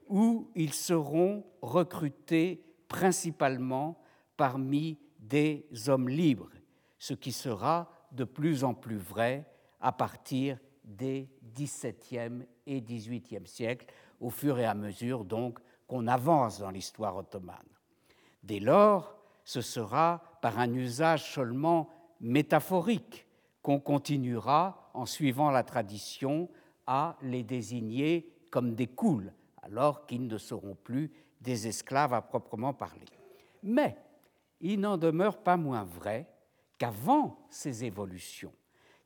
où 0.08 0.50
ils 0.56 0.74
seront 0.74 1.44
recrutés 1.62 2.64
principalement 2.88 4.00
parmi 4.38 4.98
des 5.20 5.66
hommes 5.88 6.10
libres, 6.10 6.52
ce 7.00 7.14
qui 7.14 7.32
sera 7.32 7.92
de 8.12 8.24
plus 8.24 8.64
en 8.64 8.74
plus 8.74 8.98
vrai 8.98 9.46
à 9.82 9.92
partir 9.92 10.60
des 10.84 11.30
XVIIe 11.54 12.46
et 12.68 12.82
XVIIIe 12.82 13.48
siècles, 13.48 13.88
au 14.20 14.30
fur 14.30 14.60
et 14.60 14.66
à 14.66 14.76
mesure 14.76 15.26
donc 15.26 15.60
qu'on 15.88 16.08
avance 16.08 16.60
dans 16.60 16.72
l'histoire 16.72 17.18
ottomane. 17.18 17.58
Dès 18.44 18.60
lors, 18.60 19.18
ce 19.44 19.62
sera 19.62 20.22
par 20.42 20.60
un 20.60 20.74
usage 20.74 21.34
seulement 21.34 21.90
métaphorique 22.20 23.25
qu'on 23.66 23.80
continuera, 23.80 24.92
en 24.94 25.08
suivant 25.08 25.50
la 25.50 25.64
tradition, 25.64 26.50
à 26.86 27.18
les 27.24 27.42
désigner 27.42 28.32
comme 28.52 28.76
des 28.76 28.86
couls, 28.86 29.34
alors 29.64 30.06
qu'ils 30.06 30.28
ne 30.28 30.38
seront 30.38 30.76
plus 30.76 31.12
des 31.42 31.68
esclaves 31.68 32.14
à 32.14 32.22
proprement 32.22 32.76
parler. 32.76 33.08
Mais 33.64 33.98
il 34.62 34.82
n'en 34.82 34.98
demeure 34.98 35.40
pas 35.40 35.58
moins 35.58 35.84
vrai 35.84 36.28
qu'avant 36.78 37.40
ces 37.50 37.86
évolutions, 37.86 38.54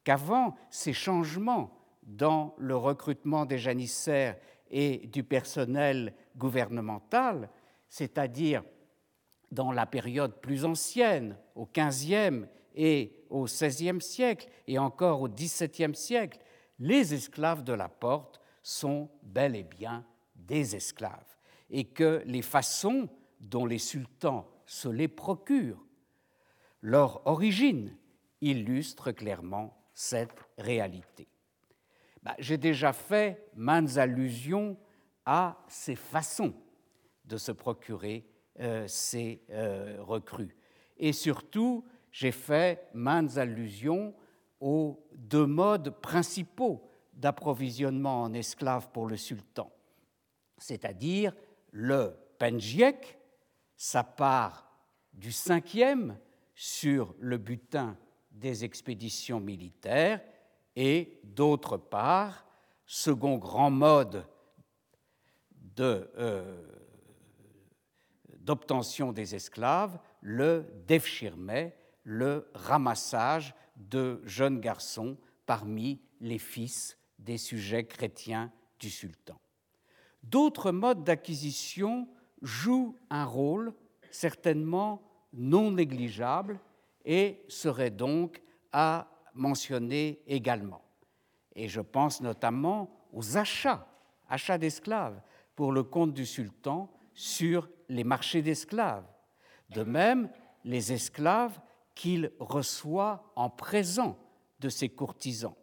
qu'avant 0.04 0.58
ces 0.70 0.92
changements 0.92 1.72
dans 2.04 2.54
le 2.58 2.76
recrutement 2.76 3.46
des 3.46 3.60
janissaires 3.60 4.36
et 4.70 5.08
du 5.08 5.24
personnel 5.24 6.14
gouvernemental, 6.36 7.50
c'est-à-dire 7.88 8.66
dans 9.54 9.72
la 9.72 9.86
période 9.86 10.42
plus 10.42 10.66
ancienne, 10.66 11.38
au 11.56 11.66
XVe 11.66 12.46
et 12.76 13.26
au 13.30 13.46
XVIe 13.46 14.02
siècle, 14.02 14.50
et 14.68 14.78
encore 14.80 15.22
au 15.22 15.30
XVIIe 15.30 15.96
siècle, 15.96 16.40
les 16.80 17.14
esclaves 17.14 17.64
de 17.64 17.74
la 17.74 17.90
porte 17.90 18.40
sont 18.64 19.10
bel 19.24 19.56
et 19.56 19.64
bien 19.64 20.06
des 20.36 20.76
esclaves, 20.76 21.38
et 21.70 21.86
que 21.86 22.24
les 22.26 22.42
façons 22.42 23.10
dont 23.40 23.66
les 23.66 23.78
sultans 23.78 24.50
se 24.66 24.88
les 24.88 25.08
procurent, 25.08 25.84
leur 26.82 27.26
origine, 27.28 27.96
illustrent 28.42 29.12
clairement 29.12 29.78
cette 29.94 30.32
réalité. 30.58 31.28
Bah, 32.24 32.36
j'ai 32.40 32.58
déjà 32.58 32.94
fait 32.94 33.50
maintes 33.56 33.98
allusions 33.98 34.78
à 35.26 35.58
ces 35.68 35.96
façons 35.96 36.54
de 37.26 37.38
se 37.38 37.52
procurer 37.52 38.26
euh, 38.60 38.88
ces 38.88 39.44
euh, 39.50 39.98
recrues. 40.00 40.56
Et 40.98 41.14
surtout, 41.14 41.86
j'ai 42.12 42.32
fait 42.32 42.88
maintes 42.94 43.38
allusions 43.38 44.14
aux 44.60 45.08
deux 45.14 45.46
modes 45.46 45.90
principaux 46.02 46.90
d'approvisionnement 47.14 48.24
en 48.24 48.34
esclaves 48.34 48.90
pour 48.92 49.08
le 49.08 49.18
sultan, 49.18 49.72
c'est-à-dire 50.58 51.34
le 51.72 52.16
penjiek, 52.38 53.18
sa 53.76 54.04
part 54.04 54.70
du 55.14 55.32
cinquième 55.32 56.18
sur 56.54 57.14
le 57.20 57.38
butin 57.38 57.98
des 58.32 58.64
expéditions 58.64 59.40
militaires, 59.40 60.22
et 60.76 61.20
d'autre 61.24 61.78
part, 61.78 62.46
second 62.86 63.38
grand 63.38 63.70
mode 63.70 64.26
euh, 65.80 66.58
d'obtention 68.40 69.12
des 69.12 69.36
esclaves, 69.36 70.00
le 70.22 70.66
devshirme, 70.88 71.72
le 72.04 72.50
ramassage 72.54 73.54
de 73.76 74.22
jeunes 74.26 74.60
garçons 74.60 75.18
parmi 75.46 76.02
les 76.20 76.38
fils 76.38 76.98
des 77.18 77.38
sujets 77.38 77.86
chrétiens 77.86 78.52
du 78.80 78.90
sultan. 78.90 79.40
D'autres 80.24 80.72
modes 80.72 81.04
d'acquisition 81.04 82.08
jouent 82.42 82.96
un 83.10 83.26
rôle 83.26 83.74
certainement 84.12 85.02
non 85.34 85.72
négligeable 85.72 86.60
et 87.06 87.44
seraient 87.48 87.92
donc 87.92 88.42
à 88.72 89.08
mentionné 89.34 90.22
également. 90.28 90.82
Et 91.56 91.68
je 91.68 91.82
pense 91.82 92.22
notamment 92.22 92.90
aux 93.14 93.38
achats, 93.38 93.88
achats 94.28 94.58
d'esclaves 94.58 95.22
pour 95.56 95.72
le 95.72 95.84
compte 95.84 96.14
du 96.14 96.26
sultan 96.26 96.92
sur 97.14 97.70
les 97.90 98.04
marchés 98.04 98.42
d'esclaves. 98.42 99.06
De 99.70 99.84
même, 99.84 100.30
les 100.64 100.94
esclaves 100.94 101.60
qu'il 102.00 102.32
reçoit 102.40 103.30
en 103.36 103.50
présent 103.50 104.18
de 104.62 104.70
ses 104.70 104.88
courtisans. 104.88 105.58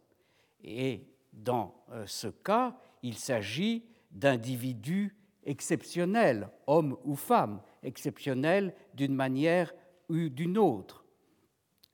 Et 0.63 1.09
dans 1.33 1.83
euh, 1.93 2.05
ce 2.07 2.27
cas, 2.27 2.77
il 3.03 3.17
s'agit 3.17 3.87
d'individus 4.11 5.17
exceptionnels, 5.45 6.51
hommes 6.67 6.99
ou 7.05 7.17
femmes, 7.17 7.63
exceptionnels 7.83 8.75
d'une 8.93 9.15
manière 9.15 9.73
ou 10.11 10.29
d'une 10.29 10.59
autre. 10.59 11.07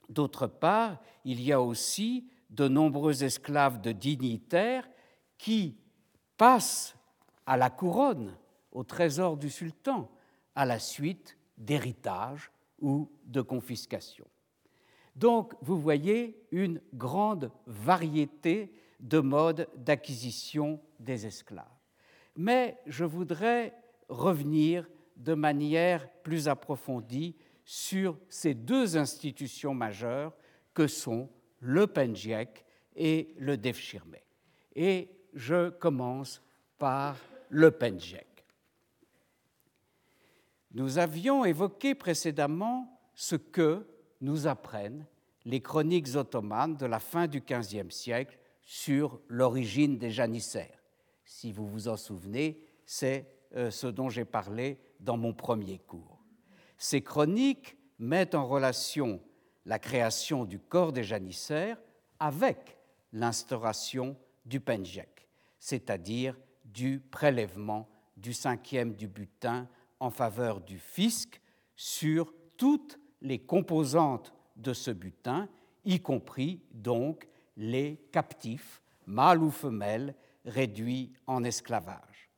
D'autre 0.08 0.48
part, 0.48 1.00
il 1.24 1.40
y 1.40 1.52
a 1.52 1.62
aussi 1.62 2.28
de 2.50 2.66
nombreux 2.66 3.22
esclaves 3.22 3.80
de 3.80 3.92
dignitaires 3.92 4.88
qui 5.38 5.78
passent 6.36 6.96
à 7.46 7.56
la 7.56 7.70
couronne, 7.70 8.36
au 8.72 8.82
trésor 8.82 9.36
du 9.36 9.50
sultan, 9.50 10.10
à 10.56 10.64
la 10.64 10.80
suite 10.80 11.38
d'héritage 11.56 12.50
ou 12.80 13.08
de 13.24 13.40
confiscation. 13.40 14.26
Donc, 15.14 15.54
vous 15.60 15.78
voyez 15.78 16.46
une 16.50 16.80
grande 16.94 17.50
variété 17.66 18.72
de 19.00 19.18
modes 19.18 19.68
d'acquisition 19.76 20.80
des 20.98 21.26
esclaves. 21.26 21.66
Mais 22.36 22.78
je 22.86 23.04
voudrais 23.04 23.74
revenir 24.08 24.88
de 25.16 25.34
manière 25.34 26.08
plus 26.22 26.48
approfondie 26.48 27.36
sur 27.64 28.18
ces 28.28 28.54
deux 28.54 28.96
institutions 28.96 29.74
majeures 29.74 30.32
que 30.74 30.86
sont 30.86 31.28
le 31.60 31.86
Penjiek 31.86 32.64
et 32.96 33.34
le 33.38 33.56
Devshirme. 33.56 34.16
Et 34.74 35.10
je 35.34 35.70
commence 35.70 36.42
par 36.78 37.16
le 37.48 37.70
Penjiek. 37.70 38.26
Nous 40.72 40.98
avions 40.98 41.44
évoqué 41.44 41.94
précédemment 41.94 42.98
ce 43.14 43.36
que 43.36 43.86
nous 44.22 44.46
apprennent 44.46 45.06
les 45.44 45.60
chroniques 45.60 46.14
ottomanes 46.14 46.76
de 46.76 46.86
la 46.86 47.00
fin 47.00 47.26
du 47.26 47.40
XVe 47.40 47.90
siècle 47.90 48.38
sur 48.62 49.20
l'origine 49.28 49.98
des 49.98 50.10
janissaires. 50.10 50.82
Si 51.24 51.52
vous 51.52 51.66
vous 51.66 51.88
en 51.88 51.96
souvenez, 51.96 52.64
c'est 52.86 53.26
euh, 53.56 53.70
ce 53.70 53.86
dont 53.86 54.08
j'ai 54.08 54.24
parlé 54.24 54.78
dans 55.00 55.16
mon 55.16 55.34
premier 55.34 55.78
cours. 55.78 56.22
Ces 56.78 57.02
chroniques 57.02 57.76
mettent 57.98 58.34
en 58.34 58.46
relation 58.46 59.20
la 59.66 59.78
création 59.78 60.44
du 60.44 60.58
corps 60.58 60.92
des 60.92 61.04
janissaires 61.04 61.80
avec 62.18 62.78
l'instauration 63.12 64.16
du 64.46 64.60
penjek, 64.60 65.28
c'est-à-dire 65.58 66.36
du 66.64 67.00
prélèvement 67.00 67.88
du 68.16 68.32
cinquième 68.32 68.94
du 68.94 69.08
butin 69.08 69.68
en 70.00 70.10
faveur 70.10 70.60
du 70.60 70.78
fisc 70.78 71.40
sur 71.76 72.32
toutes 72.56 72.98
les 73.22 73.38
composantes 73.38 74.34
de 74.56 74.72
ce 74.72 74.90
butin, 74.90 75.48
y 75.84 76.00
compris 76.00 76.60
donc 76.72 77.26
les 77.56 77.96
captifs, 78.12 78.82
mâles 79.06 79.42
ou 79.42 79.50
femelles, 79.50 80.14
réduits 80.44 81.12
en 81.26 81.44
esclavage. 81.44 82.30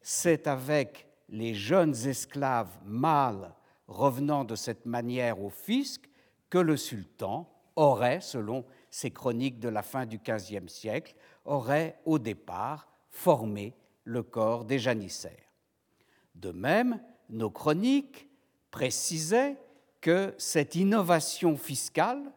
C'est 0.00 0.46
avec 0.46 1.08
les 1.28 1.54
jeunes 1.54 1.94
esclaves 2.06 2.78
mâles 2.84 3.52
revenant 3.88 4.44
de 4.44 4.54
cette 4.54 4.86
manière 4.86 5.42
au 5.42 5.50
fisc 5.50 6.08
que 6.50 6.58
le 6.58 6.76
sultan 6.76 7.50
aurait, 7.76 8.20
selon 8.20 8.64
ses 8.90 9.10
chroniques 9.10 9.58
de 9.58 9.68
la 9.68 9.82
fin 9.82 10.06
du 10.06 10.18
XVe 10.18 10.68
siècle, 10.68 11.14
aurait 11.44 11.98
au 12.04 12.18
départ 12.18 12.88
formé 13.10 13.74
le 14.04 14.22
corps 14.22 14.64
des 14.64 14.78
janissaires. 14.78 15.50
De 16.34 16.50
même, 16.50 17.00
nos 17.28 17.50
chroniques 17.50 18.28
précisaient 18.70 19.56
que 20.04 20.34
cette 20.36 20.74
innovation 20.74 21.56
fiscale, 21.56 22.30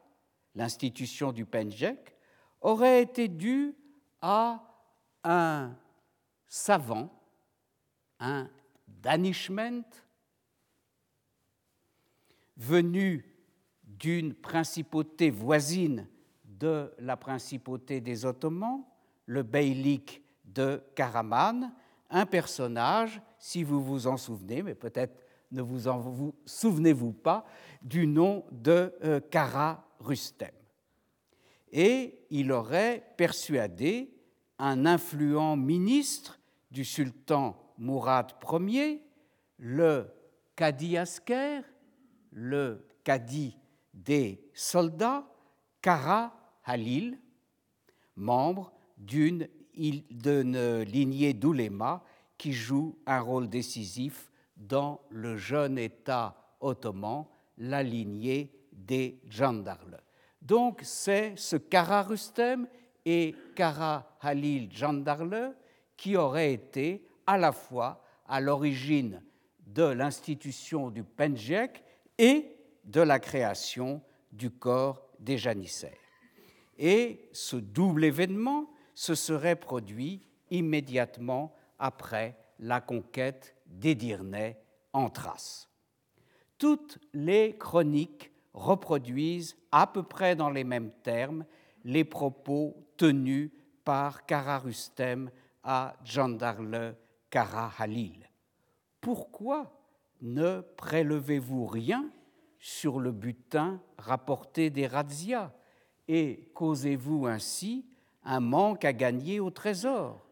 l'institution 0.56 1.34
du 1.34 1.44
Penjek, 1.44 2.16
aurait 2.62 3.02
été 3.02 3.28
due 3.28 3.76
à 4.22 4.64
un 5.26 5.76
savant, 6.48 7.12
un 8.22 8.50
danishment 8.88 9.84
venu 12.56 13.36
d'une 13.84 14.34
principauté 14.34 15.30
voisine 15.30 16.08
de 16.46 16.90
la 17.00 17.18
principauté 17.18 18.00
des 18.00 18.26
Ottomans, 18.26 18.86
le 19.26 19.44
beylik 19.44 20.24
de 20.46 20.82
Karaman, 20.96 21.74
un 22.10 22.26
personnage, 22.26 23.22
si 23.38 23.62
vous 23.62 23.84
vous 23.84 24.08
en 24.08 24.16
souvenez, 24.16 24.64
mais 24.64 24.74
peut-être 24.74 25.27
ne 25.52 25.62
vous 25.62 25.88
en 25.88 25.98
vous 26.00 26.36
souvenez-vous 26.46 27.14
pas, 27.14 27.46
du 27.82 28.08
nom 28.08 28.46
de 28.52 28.94
euh, 29.04 29.20
Kara 29.20 29.88
Rustem. 30.00 30.52
Et 31.72 32.20
il 32.30 32.52
aurait 32.52 33.14
persuadé 33.18 34.14
un 34.60 34.86
influent 34.86 35.56
ministre 35.56 36.40
du 36.72 36.84
sultan 36.84 37.58
Mourad 37.78 38.34
Ier, 38.68 39.04
le 39.60 40.08
Kadi 40.56 40.98
Asker, 40.98 41.62
le 42.32 42.88
Kadi 43.04 43.58
des 43.94 44.42
soldats, 44.54 45.28
Kara 45.82 46.34
Halil, 46.64 47.20
membre 48.16 48.74
d'une 48.98 49.48
lignée 49.76 51.34
d'oulémas 51.34 52.02
qui 52.38 52.54
joue 52.54 52.98
un 53.06 53.20
rôle 53.20 53.50
décisif 53.50 54.27
dans 54.58 55.02
le 55.10 55.38
jeune 55.38 55.78
État 55.78 56.36
ottoman, 56.60 57.26
la 57.58 57.84
lignée 57.84 58.52
des 58.72 59.20
Jandarle. 59.30 60.02
Donc 60.42 60.82
c'est 60.84 61.34
ce 61.36 61.56
Kara 61.56 62.04
Rustem 62.04 62.68
et 63.06 63.36
Kara 63.56 64.18
Halil 64.22 64.70
Jandarle 64.72 65.56
qui 65.96 66.16
auraient 66.16 66.54
été 66.54 67.06
à 67.26 67.38
la 67.38 67.52
fois 67.52 68.04
à 68.28 68.40
l'origine 68.40 69.22
de 69.66 69.84
l'institution 69.84 70.90
du 70.90 71.04
Penjek 71.04 71.84
et 72.18 72.56
de 72.86 73.02
la 73.02 73.20
création 73.20 74.02
du 74.32 74.50
corps 74.50 75.10
des 75.20 75.38
janissaires. 75.38 75.98
Et 76.78 77.30
ce 77.34 77.56
double 77.56 78.06
événement 78.06 78.70
se 78.94 79.16
serait 79.16 79.56
produit 79.56 80.22
immédiatement 80.50 81.54
après 81.80 82.38
la 82.60 82.82
conquête 82.82 83.56
d'Edirne 83.68 84.54
en 84.94 85.10
Thrace. 85.10 85.70
Toutes 86.58 87.00
les 87.14 87.58
chroniques 87.58 88.32
reproduisent 88.54 89.56
à 89.72 89.86
peu 89.86 90.04
près 90.04 90.36
dans 90.36 90.50
les 90.50 90.64
mêmes 90.64 90.92
termes 91.04 91.46
les 91.84 92.04
propos 92.04 92.76
tenus 92.98 93.52
par 93.84 94.26
Kara 94.26 94.60
Rustem 94.60 95.30
à 95.64 95.96
Jandarle 96.04 96.96
Kara 97.30 97.72
Halil. 97.78 98.30
Pourquoi 99.00 99.80
ne 100.22 100.62
prélevez-vous 100.76 101.66
rien 101.68 102.10
sur 102.60 103.00
le 103.00 103.12
butin 103.12 103.80
rapporté 103.98 104.70
des 104.70 104.88
razzias? 104.88 105.52
Et 106.08 106.50
causez-vous 106.54 107.28
ainsi 107.28 107.86
un 108.24 108.40
manque 108.40 108.84
à 108.84 108.94
gagner 108.94 109.40
au 109.40 109.52
trésor? 109.52 110.27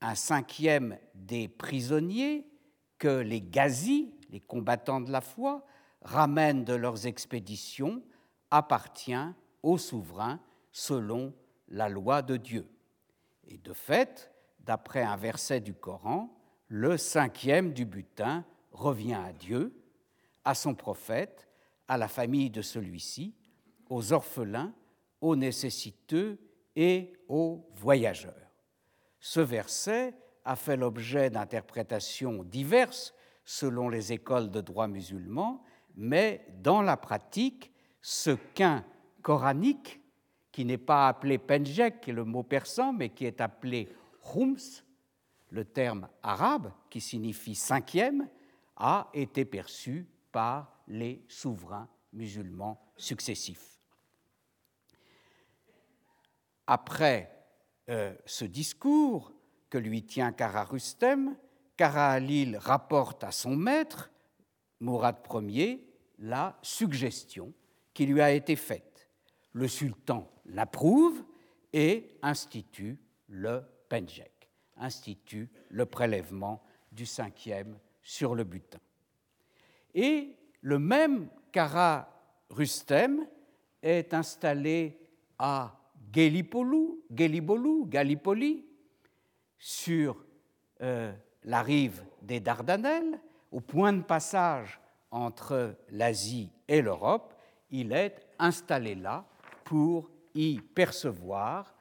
Un 0.00 0.14
cinquième 0.14 0.98
des 1.14 1.48
prisonniers 1.48 2.46
que 2.98 3.20
les 3.20 3.40
gazis, 3.40 4.14
les 4.30 4.40
combattants 4.40 5.00
de 5.00 5.10
la 5.10 5.20
foi, 5.20 5.66
ramènent 6.02 6.64
de 6.64 6.74
leurs 6.74 7.06
expéditions 7.06 8.02
appartient 8.50 9.14
au 9.62 9.78
souverain 9.78 10.40
selon 10.72 11.34
la 11.68 11.88
loi 11.88 12.22
de 12.22 12.36
Dieu. 12.36 12.66
Et 13.46 13.58
de 13.58 13.72
fait, 13.72 14.32
d'après 14.60 15.02
un 15.02 15.16
verset 15.16 15.60
du 15.60 15.74
Coran, 15.74 16.34
le 16.68 16.96
cinquième 16.96 17.72
du 17.72 17.84
butin 17.84 18.44
revient 18.72 19.14
à 19.14 19.32
Dieu, 19.32 19.74
à 20.44 20.54
son 20.54 20.74
prophète, 20.74 21.48
à 21.88 21.98
la 21.98 22.08
famille 22.08 22.50
de 22.50 22.62
celui-ci, 22.62 23.34
aux 23.88 24.12
orphelins, 24.12 24.72
aux 25.20 25.36
nécessiteux 25.36 26.38
et 26.76 27.12
aux 27.28 27.68
voyageurs. 27.74 28.49
Ce 29.20 29.40
verset 29.40 30.14
a 30.44 30.56
fait 30.56 30.76
l'objet 30.76 31.30
d'interprétations 31.30 32.42
diverses 32.42 33.14
selon 33.44 33.88
les 33.88 34.12
écoles 34.12 34.50
de 34.50 34.60
droit 34.60 34.88
musulman, 34.88 35.62
mais 35.94 36.46
dans 36.58 36.82
la 36.82 36.96
pratique, 36.96 37.70
ce 38.00 38.30
qu'un 38.30 38.84
coranique, 39.22 40.00
qui 40.52 40.64
n'est 40.64 40.78
pas 40.78 41.08
appelé 41.08 41.38
penjek, 41.38 42.06
le 42.08 42.24
mot 42.24 42.42
persan, 42.42 42.92
mais 42.92 43.10
qui 43.10 43.24
est 43.26 43.40
appelé 43.40 43.88
khums, 44.22 44.82
le 45.50 45.64
terme 45.64 46.08
arabe 46.22 46.72
qui 46.88 47.00
signifie 47.00 47.54
cinquième, 47.54 48.28
a 48.76 49.08
été 49.12 49.44
perçu 49.44 50.06
par 50.32 50.80
les 50.88 51.22
souverains 51.28 51.88
musulmans 52.12 52.80
successifs. 52.96 53.78
Après 56.66 57.39
euh, 57.90 58.14
ce 58.24 58.44
discours 58.44 59.32
que 59.68 59.78
lui 59.78 60.04
tient 60.04 60.32
Kara 60.32 60.64
Rustem, 60.64 61.36
Kara 61.76 62.12
Halil 62.12 62.56
rapporte 62.56 63.24
à 63.24 63.32
son 63.32 63.56
maître, 63.56 64.10
Mourad 64.78 65.16
Ier, 65.42 65.84
la 66.18 66.56
suggestion 66.62 67.52
qui 67.92 68.06
lui 68.06 68.20
a 68.20 68.30
été 68.30 68.54
faite. 68.54 69.08
Le 69.52 69.66
sultan 69.66 70.30
l'approuve 70.46 71.24
et 71.72 72.16
institue 72.22 72.98
le 73.28 73.62
penjek, 73.88 74.48
institue 74.76 75.50
le 75.68 75.86
prélèvement 75.86 76.62
du 76.92 77.06
cinquième 77.06 77.78
sur 78.02 78.34
le 78.34 78.44
butin. 78.44 78.78
Et 79.94 80.36
le 80.60 80.78
même 80.78 81.28
Kara 81.50 82.08
Rustem 82.50 83.26
est 83.82 84.14
installé 84.14 84.98
à 85.38 85.79
Gelibolu, 86.12 87.02
Gallipoli, 87.10 88.64
sur 89.58 90.24
euh, 90.80 91.12
la 91.44 91.62
rive 91.62 92.02
des 92.22 92.40
Dardanelles, 92.40 93.20
au 93.50 93.60
point 93.60 93.92
de 93.92 94.02
passage 94.02 94.80
entre 95.10 95.76
l'Asie 95.90 96.50
et 96.68 96.82
l'Europe, 96.82 97.34
il 97.70 97.92
est 97.92 98.26
installé 98.38 98.94
là 98.94 99.24
pour 99.64 100.10
y 100.34 100.60
percevoir 100.60 101.74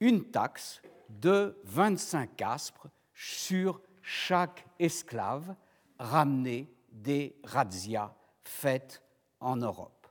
une 0.00 0.30
taxe 0.30 0.80
de 1.08 1.58
25 1.64 2.40
aspres 2.42 2.88
sur 3.14 3.80
chaque 4.02 4.64
esclave 4.78 5.54
ramené 5.98 6.72
des 6.90 7.36
razzias 7.44 8.14
faites 8.42 9.02
en 9.40 9.56
Europe. 9.56 10.06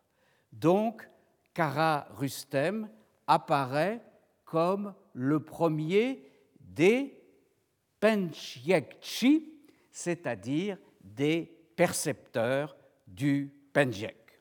Donc, 0.52 1.08
Kara 1.58 2.08
Rustem 2.12 2.88
apparaît 3.26 4.00
comme 4.46 4.94
le 5.14 5.40
premier 5.40 6.24
des 6.60 7.20
penjekchi, 8.00 9.56
c'est-à-dire 9.92 10.78
des 11.02 11.52
percepteurs 11.76 12.78
du 13.08 13.52
penjek. 13.74 14.40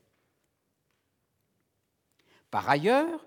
Par 2.51 2.69
ailleurs, 2.69 3.27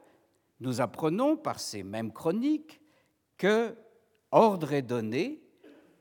nous 0.60 0.82
apprenons 0.82 1.36
par 1.36 1.60
ces 1.60 1.82
mêmes 1.82 2.13
chroniques 2.13 2.80
que 3.38 3.75
ordre 4.30 4.73
est 4.73 4.84
donné 4.84 5.41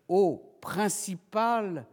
au 0.09 0.59
principal 0.61 1.87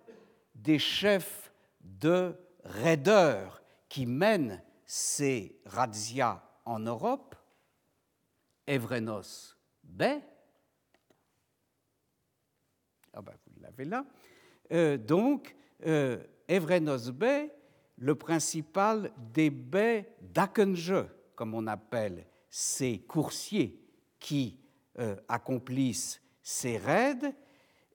des 0.55 0.77
chefs 0.77 1.53
de 1.79 2.35
raideurs 2.65 3.63
qui 3.87 4.05
mènent 4.05 4.61
ces 4.85 5.59
razzias 5.65 6.43
en 6.65 6.79
Europe, 6.79 7.35
Evrenos 8.67 9.57
Bey, 9.83 10.21
ah 13.13 13.21
ben 13.21 13.33
vous 13.47 13.61
l'avez 13.61 13.85
là, 13.85 14.05
euh, 14.71 14.97
donc 14.97 15.55
euh, 15.85 16.17
Evrenos 16.47 17.11
Bey, 17.11 17.51
le 17.97 18.15
principal 18.15 19.11
des 19.33 19.49
baies 19.49 20.15
d'Akenje, 20.21 21.05
comme 21.35 21.53
on 21.53 21.67
appelle 21.67 22.25
ces 22.49 22.99
coursiers 22.99 23.81
qui 24.19 24.59
euh, 24.99 25.15
accomplissent 25.27 26.21
ces 26.41 26.77
raids, 26.77 27.33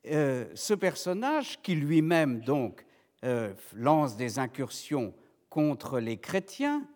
ce 0.02 0.74
personnage, 0.74 1.60
qui 1.62 1.74
lui-même 1.74 2.40
donc 2.40 2.86
lance 3.74 4.16
des 4.16 4.38
incursions 4.38 5.14
contre 5.50 5.98
les 5.98 6.18
chrétiens 6.18 6.86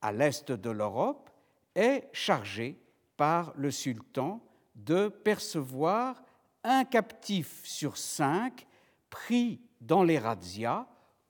à 0.00 0.12
l'est 0.12 0.52
de 0.52 0.70
l'Europe, 0.70 1.30
est 1.74 2.08
chargé 2.12 2.78
par 3.16 3.52
le 3.56 3.70
sultan 3.70 4.40
de 4.74 5.08
percevoir 5.08 6.22
un 6.62 6.84
captif 6.84 7.64
sur 7.64 7.96
cinq 7.96 8.66
pris 9.08 9.60
dans 9.80 10.02
les 10.02 10.18
razzias 10.18 10.86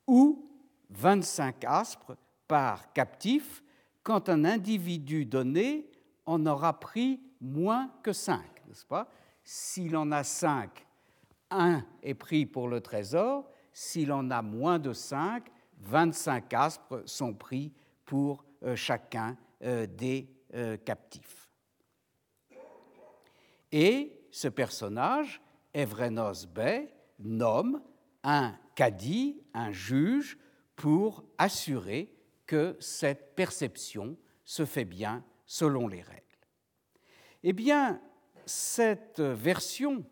ou 0.07 0.51
25 0.91 1.65
aspres 1.65 2.17
par 2.49 2.93
captif 2.93 3.63
quand 4.03 4.29
un 4.29 4.45
individu 4.45 5.25
donné 5.25 5.89
en 6.27 6.45
aura 6.47 6.79
pris 6.79 7.21
moins 7.41 7.91
que 8.03 8.13
5, 8.13 8.41
n'est-ce 8.67 8.87
pas? 8.87 9.09
S'il 9.43 9.97
en 9.97 10.11
a 10.13 10.25
5, 10.25 10.87
un 11.51 11.85
est 12.03 12.15
pris 12.15 12.47
pour 12.47 12.69
le 12.69 12.81
trésor, 12.81 13.49
s'il 13.73 14.13
en 14.13 14.31
a 14.31 14.43
moins 14.43 14.79
de 14.79 14.93
5, 14.93 15.45
25 15.85 16.53
aspres 16.55 17.03
sont 17.07 17.35
pris 17.35 17.73
pour 18.05 18.45
euh, 18.63 18.77
chacun 18.77 19.37
euh, 19.63 19.87
des 19.87 20.29
euh, 20.55 20.77
captifs. 20.77 21.51
Et 23.73 24.27
ce 24.31 24.49
personnage, 24.49 25.41
Evrenos 25.73 26.47
Bey, 26.47 26.93
nomme 27.19 27.83
un 28.23 28.57
cadi, 28.75 29.43
un 29.53 29.73
juge, 29.73 30.39
pour 30.77 31.25
assurer 31.39 32.13
que 32.47 32.77
cette 32.81 33.35
perception 33.35 34.17
se 34.45 34.65
fait 34.65 34.85
bien 34.85 35.25
selon 35.47 35.89
les 35.89 36.03
règles. 36.03 36.23
Eh 37.43 37.53
bien, 37.53 38.01
cette 38.47 39.21
version 39.21 40.05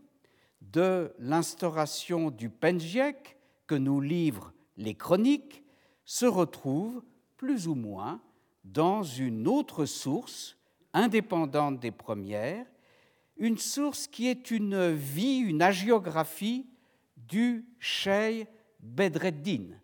de 0.60 1.14
l'instauration 1.18 2.30
du 2.30 2.48
penjek 2.48 3.36
que 3.66 3.74
nous 3.74 4.00
livrent 4.00 4.52
les 4.76 4.94
chroniques 4.94 5.61
se 6.04 6.26
retrouve 6.26 7.02
plus 7.36 7.68
ou 7.68 7.74
moins 7.74 8.20
dans 8.64 9.02
une 9.02 9.48
autre 9.48 9.84
source 9.84 10.56
indépendante 10.92 11.80
des 11.80 11.90
premières, 11.90 12.66
une 13.36 13.58
source 13.58 14.06
qui 14.06 14.28
est 14.28 14.50
une 14.50 14.92
vie, 14.92 15.38
une 15.38 15.62
agiographie 15.62 16.66
du 17.16 17.66
Sheikh 17.78 18.46
Bedreddin, 18.80 19.78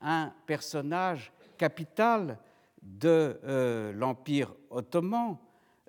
un 0.00 0.32
personnage 0.46 1.32
capital 1.58 2.38
de 2.80 3.40
euh, 3.44 3.92
l'Empire 3.92 4.54
ottoman 4.70 5.36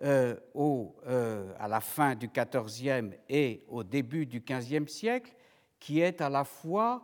euh, 0.01 0.35
euh, 0.55 1.53
à 1.59 1.67
la 1.67 1.79
fin 1.79 2.15
du 2.15 2.27
XIVe 2.27 3.15
et 3.29 3.63
au 3.67 3.83
début 3.83 4.25
du 4.25 4.41
XVe 4.41 4.87
siècle, 4.87 5.33
qui 5.79 6.01
est 6.01 6.21
à 6.21 6.29
la 6.29 6.43
fois 6.43 7.03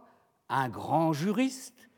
un 0.49 0.69
grand 0.69 1.13
juriste, 1.13 1.88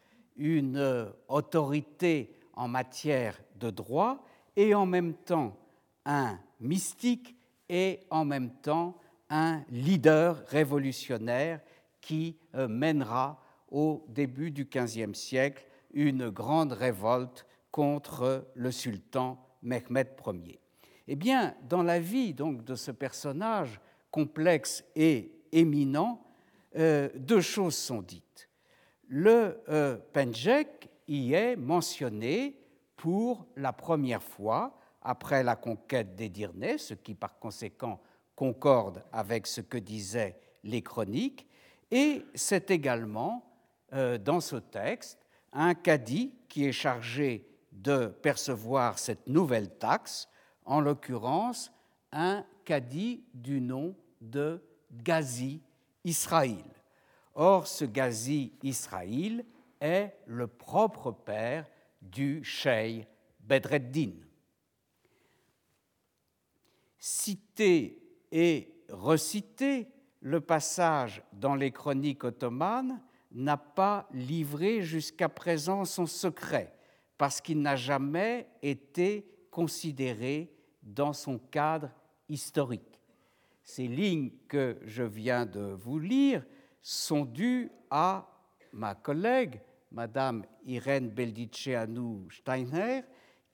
une 0.42 1.14
autorité 1.28 2.34
en 2.54 2.68
matière 2.68 3.40
de 3.56 3.70
droit 3.70 4.26
et 4.56 4.74
en 4.74 4.86
même 4.86 5.14
temps 5.14 5.58
un 6.06 6.40
mystique 6.60 7.36
et 7.70 8.00
en 8.10 8.26
même 8.26 8.52
temps 8.62 8.98
un 9.30 9.64
leader 9.70 10.44
révolutionnaire 10.48 11.62
qui 12.02 12.38
mènera 12.54 13.42
au 13.70 14.04
début 14.10 14.52
du 14.52 14.66
XVe 14.66 15.14
siècle 15.14 15.66
une 15.94 16.30
grande 16.30 16.74
révolte 16.74 17.46
contre 17.72 18.48
le 18.56 18.72
sultan 18.72 19.40
Mehmed 19.62 20.10
Ier. 20.28 20.60
Eh 21.08 21.16
bien, 21.16 21.56
dans 21.68 21.84
la 21.84 22.00
vie 22.00 22.34
donc, 22.34 22.64
de 22.64 22.76
ce 22.76 22.92
personnage 22.92 23.80
complexe 24.12 24.84
et 24.96 25.32
éminent, 25.52 26.22
euh, 26.76 27.10
deux 27.16 27.42
choses 27.42 27.76
sont 27.76 28.02
dites. 28.02 28.50
Le 29.14 29.62
euh, 29.68 29.98
Penjek 30.14 30.90
y 31.10 31.34
est 31.34 31.58
mentionné 31.58 32.58
pour 32.96 33.46
la 33.58 33.74
première 33.74 34.24
fois 34.24 34.80
après 35.02 35.44
la 35.44 35.58
conquête 35.58 36.16
d'Edirne, 36.16 36.78
ce 36.78 36.94
qui 36.94 37.14
par 37.14 37.38
conséquent 37.38 38.00
concorde 38.38 39.04
avec 39.12 39.48
ce 39.48 39.60
que 39.60 39.78
disaient 39.78 40.40
les 40.64 40.82
chroniques, 40.82 41.46
et 41.92 42.24
c'est 42.36 42.72
également 42.72 43.52
euh, 43.92 44.18
dans 44.18 44.40
ce 44.40 44.56
texte 44.56 45.20
un 45.52 45.74
cadi 45.74 46.34
qui 46.48 46.66
est 46.66 46.72
chargé 46.72 47.46
de 47.74 48.06
percevoir 48.06 48.98
cette 48.98 49.28
nouvelle 49.28 49.78
taxe, 49.78 50.30
en 50.64 50.80
l'occurrence 50.80 51.74
un 52.14 52.46
cadi 52.64 53.26
du 53.34 53.60
nom 53.60 53.94
de 54.22 54.64
Gazi 54.90 55.62
Israël. 56.06 56.81
Or, 57.34 57.68
ce 57.68 57.86
Gazi 57.86 58.54
Israël 58.64 59.46
est 59.80 60.14
le 60.26 60.48
propre 60.48 61.12
père 61.12 61.66
du 62.02 62.44
Sheikh 62.44 63.08
Bedreddin. 63.40 64.14
Cité 66.98 68.02
et 68.32 68.74
recité, 68.90 69.88
le 70.20 70.40
passage 70.42 71.24
dans 71.34 71.56
les 71.56 71.72
chroniques 71.72 72.24
ottomanes 72.24 73.02
n'a 73.32 73.58
pas 73.58 74.08
livré 74.12 74.82
jusqu'à 74.82 75.30
présent 75.30 75.86
son 75.86 76.06
secret, 76.06 76.76
parce 77.18 77.42
qu'il 77.42 77.62
n'a 77.62 77.76
jamais 77.76 78.48
été 78.62 79.26
considéré 79.50 80.54
dans 80.84 81.14
son 81.14 81.40
cadre 81.40 81.90
historique. 82.30 83.00
Ces 83.64 83.88
lignes 83.88 84.32
que 84.48 84.80
je 84.86 85.04
viens 85.04 85.46
de 85.46 85.62
vous 85.62 86.00
lire 86.00 86.46
sont 86.82 87.26
dues 87.26 87.72
à 87.90 88.28
ma 88.74 88.96
collègue, 88.96 89.62
Madame 89.92 90.46
Irène 90.66 91.10
Beldiceanu 91.10 92.32
Steiner, 92.32 93.02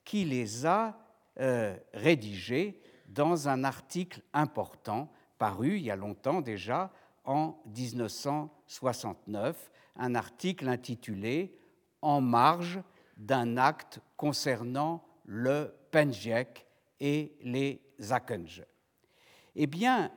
qui 0.04 0.24
les 0.24 0.64
a 0.64 0.96
euh, 1.40 1.76
rédigées 1.92 2.80
dans 3.08 3.48
un 3.48 3.64
article 3.64 4.22
important 4.32 5.10
paru 5.38 5.76
il 5.76 5.84
y 5.84 5.90
a 5.90 5.96
longtemps 5.96 6.40
déjà 6.40 6.92
en 7.24 7.60
1969, 7.66 9.70
un 9.96 10.14
article 10.14 10.68
intitulé 10.68 11.54
En 12.00 12.20
marge 12.20 12.80
d'un 13.16 13.56
acte 13.56 13.98
concernant 14.16 15.04
le 15.24 15.74
Penjek 15.90 16.64
et 17.00 17.36
les 17.42 17.82
Zakenge. 18.00 18.64
Eh 19.56 19.66
bien, 19.66 20.12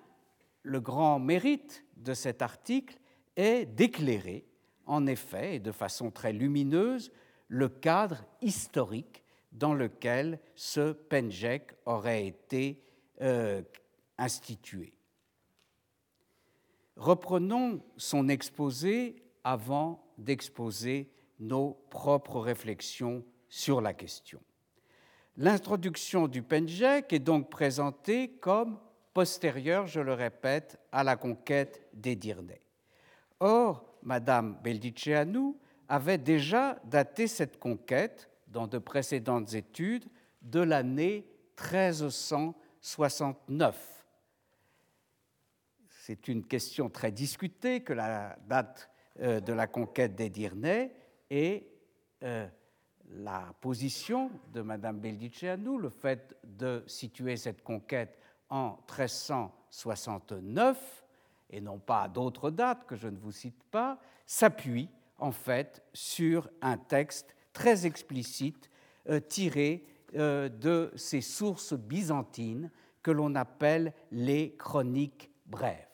le 0.62 0.80
grand 0.80 1.18
mérite 1.20 1.84
de 1.98 2.14
cet 2.14 2.44
article 2.44 3.01
est 3.36 3.66
d'éclairer, 3.66 4.46
en 4.86 5.08
effet, 5.08 5.56
et 5.56 5.60
de 5.60 5.72
façon 5.72 6.12
très 6.12 6.34
lumineuse, 6.34 7.12
le 7.48 7.70
cadre 7.70 8.24
historique 8.42 9.24
dans 9.52 9.74
lequel 9.74 10.40
ce 10.56 10.94
Penjek 10.94 11.74
aurait 11.86 12.26
été 12.26 12.82
euh, 13.22 13.62
institué. 14.18 14.94
Reprenons 16.96 17.82
son 17.98 18.30
exposé 18.30 19.24
avant 19.44 20.04
d'exposer 20.18 21.12
nos 21.40 21.74
propres 21.90 22.40
réflexions 22.40 23.26
sur 23.50 23.82
la 23.82 23.94
question. 23.94 24.40
L'introduction 25.38 26.28
du 26.28 26.44
Penjek 26.44 27.12
est 27.12 27.20
donc 27.20 27.50
présentée 27.50 28.30
comme 28.40 28.80
postérieure, 29.14 29.88
je 29.88 30.00
le 30.00 30.14
répète, 30.14 30.80
à 30.92 31.04
la 31.04 31.16
conquête 31.16 31.88
d'Edirne. 31.94 32.54
Or, 33.42 33.84
Madame 34.04 34.58
Beldiceanu 34.64 35.56
avait 35.90 36.18
déjà 36.18 36.80
daté 36.86 37.28
cette 37.28 37.60
conquête, 37.60 38.30
dans 38.48 38.68
de 38.68 38.78
précédentes 38.78 39.54
études, 39.54 40.06
de 40.42 40.62
l'année 40.62 41.28
1369 41.60 44.02
c'est 46.02 46.28
une 46.28 46.44
question 46.44 46.90
très 46.90 47.12
discutée 47.12 47.84
que 47.84 47.94
la 47.94 48.36
date 48.48 48.90
euh, 49.22 49.40
de 49.40 49.54
la 49.54 49.68
conquête 49.68 50.16
d'Edirne 50.16 50.90
et 51.30 51.68
euh, 52.24 52.48
la 53.12 53.54
position 53.62 54.32
de 54.52 54.62
Mme 54.62 55.00
Beldiceanu, 55.00 55.80
le 55.80 55.90
fait 55.90 56.36
de 56.44 56.84
situer 56.88 57.38
cette 57.38 57.64
conquête 57.64 58.18
en 58.50 58.80
1369 58.90 61.01
et 61.52 61.62
non 61.62 61.80
pas 61.80 62.04
à 62.04 62.08
d'autres 62.10 62.50
dates 62.50 62.86
que 62.86 62.96
je 62.96 63.08
ne 63.08 63.18
vous 63.18 63.32
cite 63.32 63.64
pas, 63.66 64.00
s'appuie 64.26 64.90
en 65.18 65.32
fait 65.32 65.84
sur 65.94 66.50
un 66.62 66.78
texte 66.78 67.36
très 67.54 67.86
explicite 67.86 68.70
euh, 69.10 69.20
tiré 69.20 69.86
de 70.14 70.92
ces 70.98 71.22
sources 71.22 71.74
byzantines 71.74 72.70
que 73.02 73.12
l'on 73.12 73.34
appelle 73.36 73.94
les 74.12 74.58
chroniques 74.58 75.32
brèves. 75.46 75.88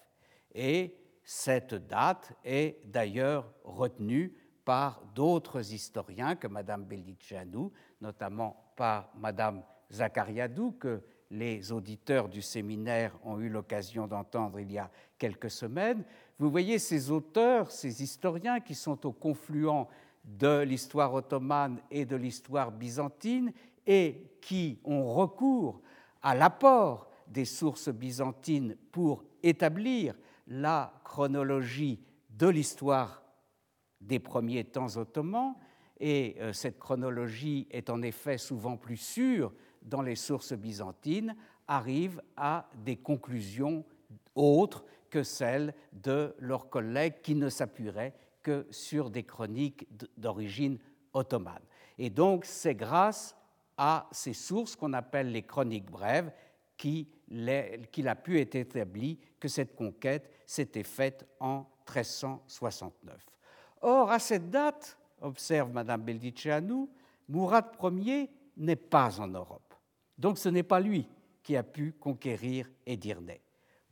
Et 0.56 0.96
cette 1.24 1.76
date 1.76 2.32
est 2.44 2.80
d'ailleurs 2.86 3.54
retenue 3.64 4.34
par 4.66 5.02
d'autres 5.14 5.74
historiens 5.74 6.36
que 6.36 6.48
Mme 6.48 6.86
Belicianou, 6.86 7.72
notamment 8.02 8.74
par 8.76 9.12
Mme 9.16 9.64
Zakariadou, 9.92 10.74
que 10.74 11.04
les 11.30 11.72
auditeurs 11.72 12.30
du 12.30 12.42
séminaire 12.42 13.18
ont 13.24 13.40
eu 13.40 13.50
l'occasion 13.50 14.08
d'entendre 14.08 14.60
il 14.60 14.72
y 14.72 14.78
a 14.78 14.90
quelques 15.18 15.52
semaines. 15.52 16.04
Vous 16.40 16.50
voyez 16.50 16.80
ces 16.80 17.12
auteurs, 17.12 17.72
ces 17.72 18.02
historiens 18.02 18.60
qui 18.60 18.76
sont 18.76 19.06
au 19.06 19.12
confluent 19.12 19.86
de 20.24 20.60
l'histoire 20.62 21.14
ottomane 21.14 21.80
et 21.92 22.06
de 22.06 22.16
l'histoire 22.16 22.72
byzantine 22.72 23.52
et 23.86 24.32
qui 24.42 24.80
ont 24.84 25.14
recours 25.14 25.82
à 26.22 26.36
l'apport 26.36 27.10
des 27.28 27.46
sources 27.46 27.90
byzantines 27.90 28.76
pour 28.92 29.24
établir 29.44 30.16
la 30.48 30.94
chronologie 31.04 32.00
de 32.30 32.48
l'histoire 32.48 33.24
des 34.00 34.20
premiers 34.20 34.64
temps 34.64 34.96
ottomans, 34.98 35.56
et 36.00 36.36
euh, 36.40 36.54
cette 36.54 36.78
chronologie 36.78 37.68
est 37.72 37.90
en 37.90 38.02
effet 38.02 38.38
souvent 38.38 38.78
plus 38.78 38.98
sûre 38.98 39.52
dans 39.88 40.02
les 40.02 40.16
sources 40.16 40.54
byzantines, 40.54 41.36
arrive 41.68 42.22
à 42.36 42.70
des 42.76 42.98
conclusions 42.98 43.84
autres 44.36 44.86
que 45.10 45.24
celles 45.24 45.74
de 45.94 46.36
leurs 46.40 46.70
collègues 46.70 47.22
qui 47.22 47.36
ne 47.36 47.50
s'appuieraient 47.50 48.14
que 48.44 48.68
sur 48.70 49.10
des 49.10 49.24
chroniques 49.24 49.88
d'origine 50.18 50.78
ottomane. 51.14 51.64
Et 51.98 52.10
donc 52.10 52.46
c'est 52.46 52.76
grâce 52.76 53.36
à 53.78 54.08
ces 54.12 54.34
sources 54.34 54.76
qu'on 54.76 54.94
appelle 54.94 55.32
les 55.32 55.44
chroniques 55.44 55.90
brèves 55.90 56.32
qu'il 56.78 57.08
a 58.08 58.16
pu 58.16 58.40
être 58.40 58.56
établi 58.56 59.20
que 59.40 59.48
cette 59.48 59.76
conquête 59.76 60.32
s'était 60.46 60.84
faite 60.84 61.28
en 61.40 61.66
1369. 61.88 63.26
Or, 63.82 64.12
à 64.12 64.20
cette 64.20 64.50
date, 64.50 64.98
observe 65.22 65.72
Madame 65.72 66.02
Bellicianu, 66.02 66.88
Mourad 67.30 67.66
Ier 67.82 68.30
n'est 68.58 68.76
pas 68.76 69.20
en 69.20 69.28
Europe. 69.28 69.67
Donc 70.18 70.38
ce 70.38 70.50
n'est 70.50 70.64
pas 70.64 70.80
lui 70.80 71.08
qui 71.44 71.56
a 71.56 71.64
pu 71.64 71.94
conquérir 71.94 72.70
Edirne. 72.86 73.34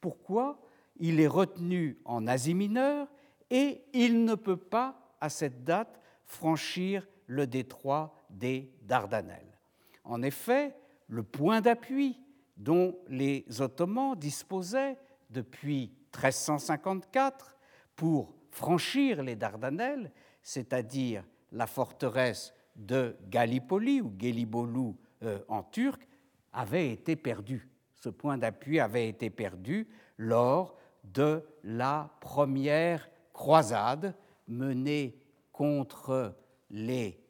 Pourquoi? 0.01 0.59
Il 0.97 1.19
est 1.19 1.27
retenu 1.27 1.97
en 2.05 2.27
Asie 2.27 2.53
mineure 2.53 3.07
et 3.49 3.83
il 3.93 4.25
ne 4.25 4.35
peut 4.35 4.57
pas, 4.57 5.15
à 5.21 5.29
cette 5.29 5.63
date, 5.63 5.99
franchir 6.25 7.07
le 7.27 7.47
détroit 7.47 8.25
des 8.29 8.71
Dardanelles. 8.81 9.57
En 10.03 10.21
effet, 10.21 10.75
le 11.07 11.23
point 11.23 11.61
d'appui 11.61 12.19
dont 12.57 12.97
les 13.07 13.45
Ottomans 13.59 14.15
disposaient 14.15 14.97
depuis 15.29 15.91
1354 16.13 17.55
pour 17.95 18.33
franchir 18.51 19.21
les 19.23 19.35
Dardanelles, 19.35 20.11
c'est-à-dire 20.41 21.23
la 21.51 21.67
forteresse 21.67 22.53
de 22.75 23.15
Gallipoli 23.29 24.01
ou 24.01 24.13
Gelibolu 24.17 24.93
euh, 25.23 25.39
en 25.47 25.63
turc, 25.63 26.07
avait 26.55 26.89
été 26.89 27.15
perdu. 27.15 27.69
Ce 27.93 28.09
point 28.09 28.37
d'appui 28.37 28.79
avait 28.79 29.09
été 29.09 29.29
perdu 29.29 29.87
lors 30.17 30.77
de 31.03 31.43
la 31.63 32.09
première 32.21 33.09
croisade 33.33 34.15
menée 34.47 35.19
contre 35.51 36.35
les 36.69 37.21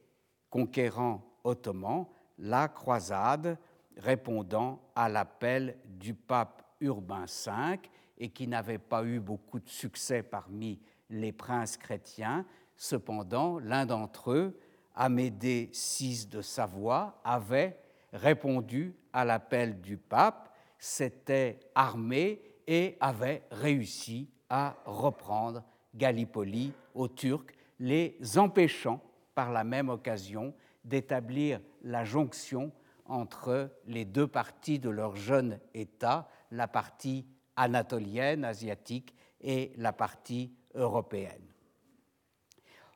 conquérants 0.49 1.25
ottomans, 1.43 2.07
la 2.37 2.67
croisade 2.67 3.57
répondant 3.97 4.81
à 4.95 5.09
l'appel 5.09 5.77
du 5.85 6.13
pape 6.13 6.63
Urbain 6.79 7.25
V 7.25 7.79
et 8.17 8.29
qui 8.29 8.47
n'avait 8.47 8.77
pas 8.77 9.03
eu 9.03 9.19
beaucoup 9.19 9.59
de 9.59 9.69
succès 9.69 10.23
parmi 10.23 10.79
les 11.09 11.31
princes 11.31 11.77
chrétiens. 11.77 12.45
Cependant, 12.75 13.59
l'un 13.59 13.85
d'entre 13.85 14.31
eux, 14.31 14.59
Amédée 14.93 15.71
VI 15.73 16.27
de 16.27 16.41
Savoie, 16.41 17.19
avait 17.23 17.77
répondu 18.13 18.95
à 19.15 19.23
l'appel 19.23 19.79
du 19.79 19.97
pape, 19.97 20.53
s'était 20.77 21.59
armé 21.73 22.41
et 22.67 22.97
avait 22.99 23.43
réussi 23.49 24.29
à 24.49 24.75
reprendre 24.85 25.63
Gallipoli 25.95 26.73
aux 26.93 27.07
Turcs, 27.07 27.53
les 27.79 28.17
empêchant 28.37 29.01
par 29.33 29.53
la 29.53 29.63
même 29.63 29.87
occasion 29.87 30.53
d'établir 30.83 31.61
la 31.81 32.03
jonction 32.03 32.73
entre 33.05 33.71
les 33.87 34.03
deux 34.03 34.27
parties 34.27 34.79
de 34.79 34.89
leur 34.89 35.15
jeune 35.15 35.59
État, 35.73 36.27
la 36.51 36.67
partie 36.67 37.25
anatolienne, 37.55 38.43
asiatique, 38.43 39.15
et 39.39 39.71
la 39.77 39.93
partie 39.93 40.51
européenne. 40.73 41.47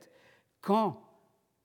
quand 0.60 1.00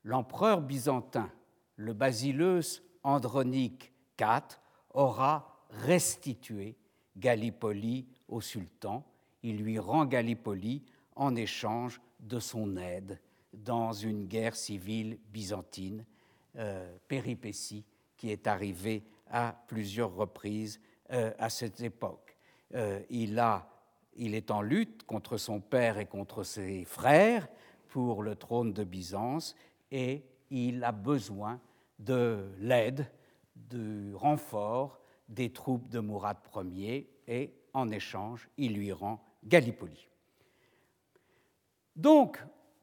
l'empereur 0.04 0.60
byzantin, 0.60 1.28
le 1.76 1.92
basileus 1.92 2.82
Andronique 3.02 3.92
IV, 4.20 4.58
aura 4.94 5.58
restitué 5.70 6.76
Gallipoli 7.16 8.06
au 8.28 8.40
sultan. 8.40 9.04
Il 9.42 9.58
lui 9.58 9.78
rend 9.78 10.06
Gallipoli 10.06 10.84
en 11.14 11.36
échange 11.36 12.00
de 12.20 12.40
son 12.40 12.76
aide 12.76 13.20
dans 13.52 13.92
une 13.92 14.26
guerre 14.26 14.56
civile 14.56 15.18
byzantine, 15.30 16.04
euh, 16.56 16.96
péripétie 17.06 17.84
qui 18.16 18.30
est 18.30 18.46
arrivée 18.46 19.04
à 19.30 19.54
plusieurs 19.68 20.14
reprises 20.14 20.80
euh, 21.10 21.32
à 21.38 21.50
cette 21.50 21.80
époque. 21.80 22.27
Euh, 22.74 23.00
il, 23.10 23.38
est 24.34 24.50
en 24.50 24.60
lutte 24.60 25.04
contre 25.04 25.36
son 25.36 25.60
père 25.60 25.98
et 25.98 26.06
contre 26.06 26.42
ses 26.42 26.84
frères 26.84 27.48
pour 27.88 28.22
le 28.22 28.36
trône 28.36 28.72
de 28.72 28.84
Byzance 28.84 29.56
et 29.90 30.22
il 30.50 30.84
a 30.84 30.92
besoin 30.92 31.60
de 31.98 32.46
l'aide, 32.58 33.10
du 33.56 34.14
renfort 34.14 35.00
des 35.28 35.50
troupes 35.50 35.88
de 35.88 35.98
Mourad 35.98 36.36
Ier 36.72 37.10
et 37.26 37.52
en 37.72 37.90
échange, 37.90 38.48
il 38.56 38.74
lui 38.74 38.92
rend 38.92 39.22
Gallipoli. 39.44 40.08
Donc, 41.96 42.38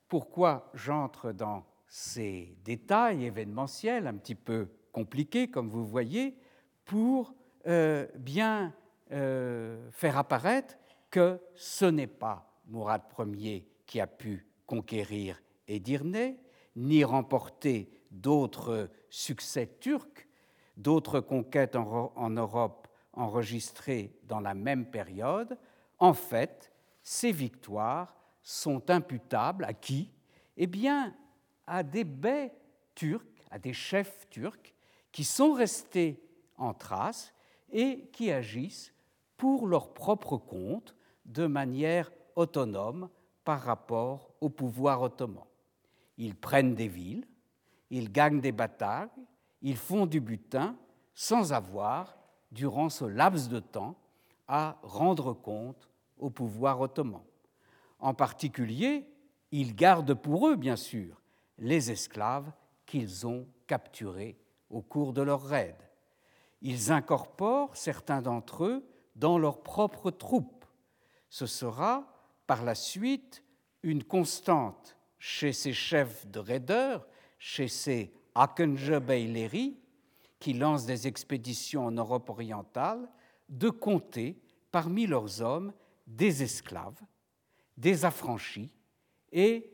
pourquoi 0.07 0.69
j'entre 0.73 1.31
dans 1.31 1.65
ces 1.87 2.57
détails 2.63 3.25
événementiels 3.25 4.07
un 4.07 4.15
petit 4.15 4.35
peu 4.35 4.67
compliqués, 4.91 5.47
comme 5.49 5.69
vous 5.69 5.85
voyez, 5.85 6.37
pour 6.85 7.33
euh, 7.67 8.07
bien 8.15 8.73
euh, 9.11 9.89
faire 9.91 10.17
apparaître 10.17 10.75
que 11.11 11.39
ce 11.55 11.85
n'est 11.85 12.07
pas 12.07 12.51
Mourad 12.67 13.03
Ier 13.37 13.67
qui 13.85 14.01
a 14.01 14.07
pu 14.07 14.47
conquérir 14.65 15.41
Edirne, 15.67 16.35
ni 16.75 17.03
remporter 17.03 17.89
d'autres 18.11 18.89
succès 19.09 19.77
turcs, 19.79 20.27
d'autres 20.75 21.19
conquêtes 21.19 21.75
en, 21.75 22.29
Europe 22.29 22.87
enregistrées 23.13 24.17
dans 24.23 24.39
la 24.39 24.53
même 24.53 24.89
période. 24.89 25.57
En 25.99 26.13
fait, 26.13 26.71
ces 27.03 27.31
victoires 27.31 28.15
sont 28.41 28.89
imputables 28.89 29.65
à 29.65 29.73
qui? 29.73 30.11
Eh 30.57 30.67
bien, 30.67 31.15
à 31.67 31.83
des 31.83 32.03
baies 32.03 32.53
turcs, 32.93 33.23
à 33.51 33.59
des 33.59 33.73
chefs 33.73 34.27
turcs 34.29 34.73
qui 35.11 35.23
sont 35.23 35.53
restés 35.53 36.21
en 36.57 36.73
Thrace 36.73 37.33
et 37.71 38.09
qui 38.11 38.31
agissent 38.31 38.93
pour 39.37 39.67
leur 39.67 39.93
propre 39.93 40.37
compte 40.37 40.95
de 41.25 41.47
manière 41.47 42.11
autonome 42.35 43.09
par 43.43 43.61
rapport 43.61 44.31
au 44.41 44.49
pouvoir 44.49 45.01
ottoman. 45.01 45.43
Ils 46.17 46.35
prennent 46.35 46.75
des 46.75 46.87
villes, 46.87 47.27
ils 47.89 48.11
gagnent 48.11 48.41
des 48.41 48.51
batailles, 48.51 49.09
ils 49.61 49.77
font 49.77 50.05
du 50.05 50.19
butin 50.19 50.75
sans 51.13 51.53
avoir, 51.53 52.17
durant 52.51 52.89
ce 52.89 53.05
laps 53.05 53.49
de 53.49 53.59
temps, 53.59 53.95
à 54.47 54.77
rendre 54.83 55.33
compte 55.33 55.89
au 56.17 56.29
pouvoir 56.29 56.79
ottoman. 56.81 57.23
En 57.99 58.13
particulier, 58.13 59.07
ils 59.51 59.75
gardent 59.75 60.13
pour 60.13 60.47
eux, 60.47 60.55
bien 60.55 60.75
sûr, 60.75 61.21
les 61.57 61.91
esclaves 61.91 62.51
qu'ils 62.85 63.25
ont 63.25 63.47
capturés 63.67 64.37
au 64.69 64.81
cours 64.81 65.13
de 65.13 65.21
leur 65.21 65.43
raid. 65.43 65.75
Ils 66.61 66.91
incorporent 66.91 67.75
certains 67.75 68.21
d'entre 68.21 68.65
eux 68.65 68.85
dans 69.15 69.37
leurs 69.37 69.63
propres 69.63 70.11
troupes. 70.11 70.65
Ce 71.29 71.45
sera 71.45 72.07
par 72.47 72.63
la 72.63 72.75
suite 72.75 73.43
une 73.83 74.03
constante 74.03 74.97
chez 75.17 75.53
ces 75.53 75.73
chefs 75.73 76.27
de 76.27 76.39
raideurs, 76.39 77.07
chez 77.39 77.67
ces 77.67 78.13
Akenje 78.35 78.99
Beyleri, 78.99 79.79
qui 80.39 80.53
lancent 80.53 80.85
des 80.85 81.07
expéditions 81.07 81.85
en 81.85 81.91
Europe 81.91 82.29
orientale, 82.29 83.09
de 83.49 83.69
compter 83.69 84.39
parmi 84.71 85.07
leurs 85.07 85.41
hommes 85.41 85.73
des 86.05 86.43
esclaves, 86.43 87.01
des 87.77 88.05
affranchis 88.05 88.71
et 89.31 89.71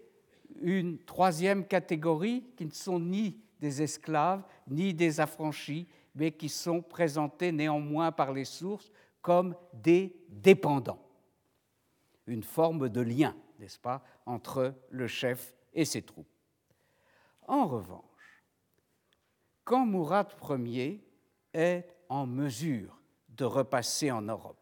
une 0.61 0.99
troisième 0.99 1.65
catégorie 1.65 2.45
qui 2.55 2.65
ne 2.65 2.71
sont 2.71 2.99
ni 2.99 3.41
des 3.59 3.81
esclaves 3.81 4.43
ni 4.67 4.93
des 4.93 5.19
affranchis, 5.19 5.87
mais 6.15 6.31
qui 6.31 6.49
sont 6.49 6.81
présentés 6.81 7.51
néanmoins 7.51 8.11
par 8.11 8.33
les 8.33 8.45
sources 8.45 8.91
comme 9.21 9.55
des 9.73 10.15
dépendants. 10.29 11.05
Une 12.27 12.43
forme 12.43 12.89
de 12.89 13.01
lien, 13.01 13.35
n'est-ce 13.59 13.79
pas, 13.79 14.03
entre 14.25 14.75
le 14.89 15.07
chef 15.07 15.53
et 15.73 15.85
ses 15.85 16.01
troupes. 16.01 16.27
En 17.47 17.67
revanche, 17.67 18.43
quand 19.63 19.85
Mourad 19.85 20.33
Ier 20.65 21.07
est 21.53 21.87
en 22.09 22.25
mesure 22.25 22.99
de 23.29 23.45
repasser 23.45 24.11
en 24.11 24.21
Europe, 24.21 24.57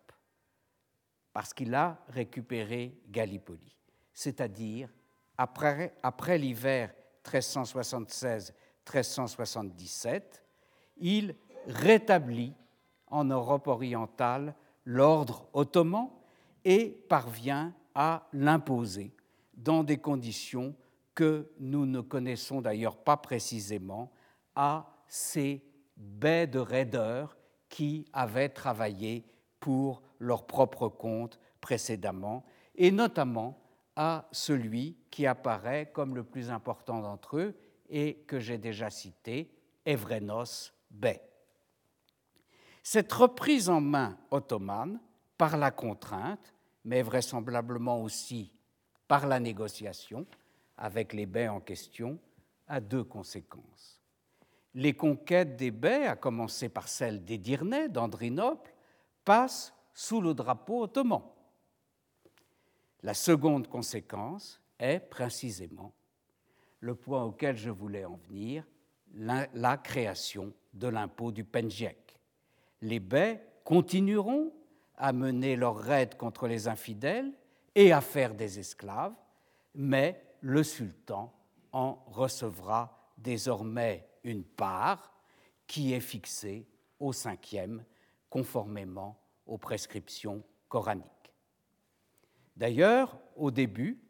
parce 1.33 1.53
qu'il 1.53 1.75
a 1.75 2.03
récupéré 2.09 3.01
Gallipoli, 3.07 3.77
c'est-à-dire 4.13 4.89
après, 5.37 5.95
après 6.03 6.37
l'hiver 6.37 6.93
1376-1377, 7.23 10.21
il 10.97 11.35
rétablit 11.67 12.53
en 13.09 13.25
Europe 13.25 13.67
orientale 13.67 14.55
l'ordre 14.85 15.47
ottoman 15.53 16.09
et 16.65 17.05
parvient 17.09 17.73
à 17.95 18.27
l'imposer 18.33 19.13
dans 19.53 19.83
des 19.83 19.97
conditions 19.97 20.75
que 21.15 21.51
nous 21.59 21.85
ne 21.85 22.01
connaissons 22.01 22.61
d'ailleurs 22.61 22.97
pas 22.97 23.17
précisément 23.17 24.11
à 24.55 24.89
ces 25.07 25.63
baies 25.97 26.47
de 26.47 26.59
raideurs 26.59 27.35
qui 27.67 28.05
avaient 28.13 28.49
travaillé 28.49 29.25
pour 29.59 30.01
leur 30.19 30.47
propre 30.47 30.87
compte 30.87 31.39
précédemment, 31.61 32.45
et 32.75 32.91
notamment 32.91 33.59
à 33.95 34.27
celui 34.31 34.97
qui 35.11 35.27
apparaît 35.27 35.91
comme 35.93 36.15
le 36.15 36.23
plus 36.23 36.49
important 36.49 37.01
d'entre 37.01 37.37
eux 37.37 37.55
et 37.89 38.23
que 38.27 38.39
j'ai 38.39 38.57
déjà 38.57 38.89
cité, 38.89 39.51
Evrenos 39.85 40.73
Bey. 40.89 41.28
Cette 42.83 43.11
reprise 43.11 43.69
en 43.69 43.81
main 43.81 44.17
ottomane 44.31 44.99
par 45.37 45.57
la 45.57 45.71
contrainte, 45.71 46.53
mais 46.83 47.01
vraisemblablement 47.01 48.01
aussi 48.01 48.51
par 49.07 49.27
la 49.27 49.39
négociation 49.39 50.25
avec 50.77 51.13
les 51.13 51.25
baies 51.25 51.49
en 51.49 51.59
question, 51.59 52.19
a 52.67 52.79
deux 52.79 53.03
conséquences. 53.03 53.99
Les 54.73 54.93
conquêtes 54.93 55.57
des 55.57 55.71
baies, 55.71 56.05
à 56.05 56.15
commencer 56.15 56.69
par 56.69 56.87
celle 56.87 57.25
d'Edirne, 57.25 57.87
d'Andrinople, 57.89 58.73
passent 59.25 59.73
sous 59.93 60.21
le 60.21 60.33
drapeau 60.33 60.83
ottoman. 60.83 61.23
La 63.03 63.13
seconde 63.13 63.67
conséquence 63.67 64.61
est 64.77 64.99
précisément 64.99 65.93
le 66.79 66.95
point 66.95 67.23
auquel 67.23 67.57
je 67.57 67.69
voulais 67.69 68.05
en 68.05 68.15
venir, 68.15 68.65
la, 69.13 69.47
la 69.53 69.77
création 69.77 70.53
de 70.73 70.87
l'impôt 70.87 71.31
du 71.31 71.43
penjek. 71.43 72.08
Les 72.81 72.99
baies 72.99 73.43
continueront 73.63 74.53
à 74.97 75.13
mener 75.13 75.55
leurs 75.55 75.77
raids 75.77 76.17
contre 76.17 76.47
les 76.47 76.67
infidèles 76.67 77.31
et 77.75 77.91
à 77.91 78.01
faire 78.01 78.33
des 78.33 78.59
esclaves, 78.59 79.15
mais 79.75 80.21
le 80.41 80.63
sultan 80.63 81.33
en 81.71 82.03
recevra 82.07 83.11
désormais 83.17 84.07
une 84.23 84.43
part 84.43 85.13
qui 85.67 85.93
est 85.93 85.99
fixée 85.99 86.67
au 86.99 87.13
cinquième, 87.13 87.83
conformément 88.29 89.19
aux 89.45 89.57
prescriptions 89.57 90.43
coraniques. 90.67 91.05
D'ailleurs, 92.55 93.17
au 93.35 93.51
début, 93.51 94.01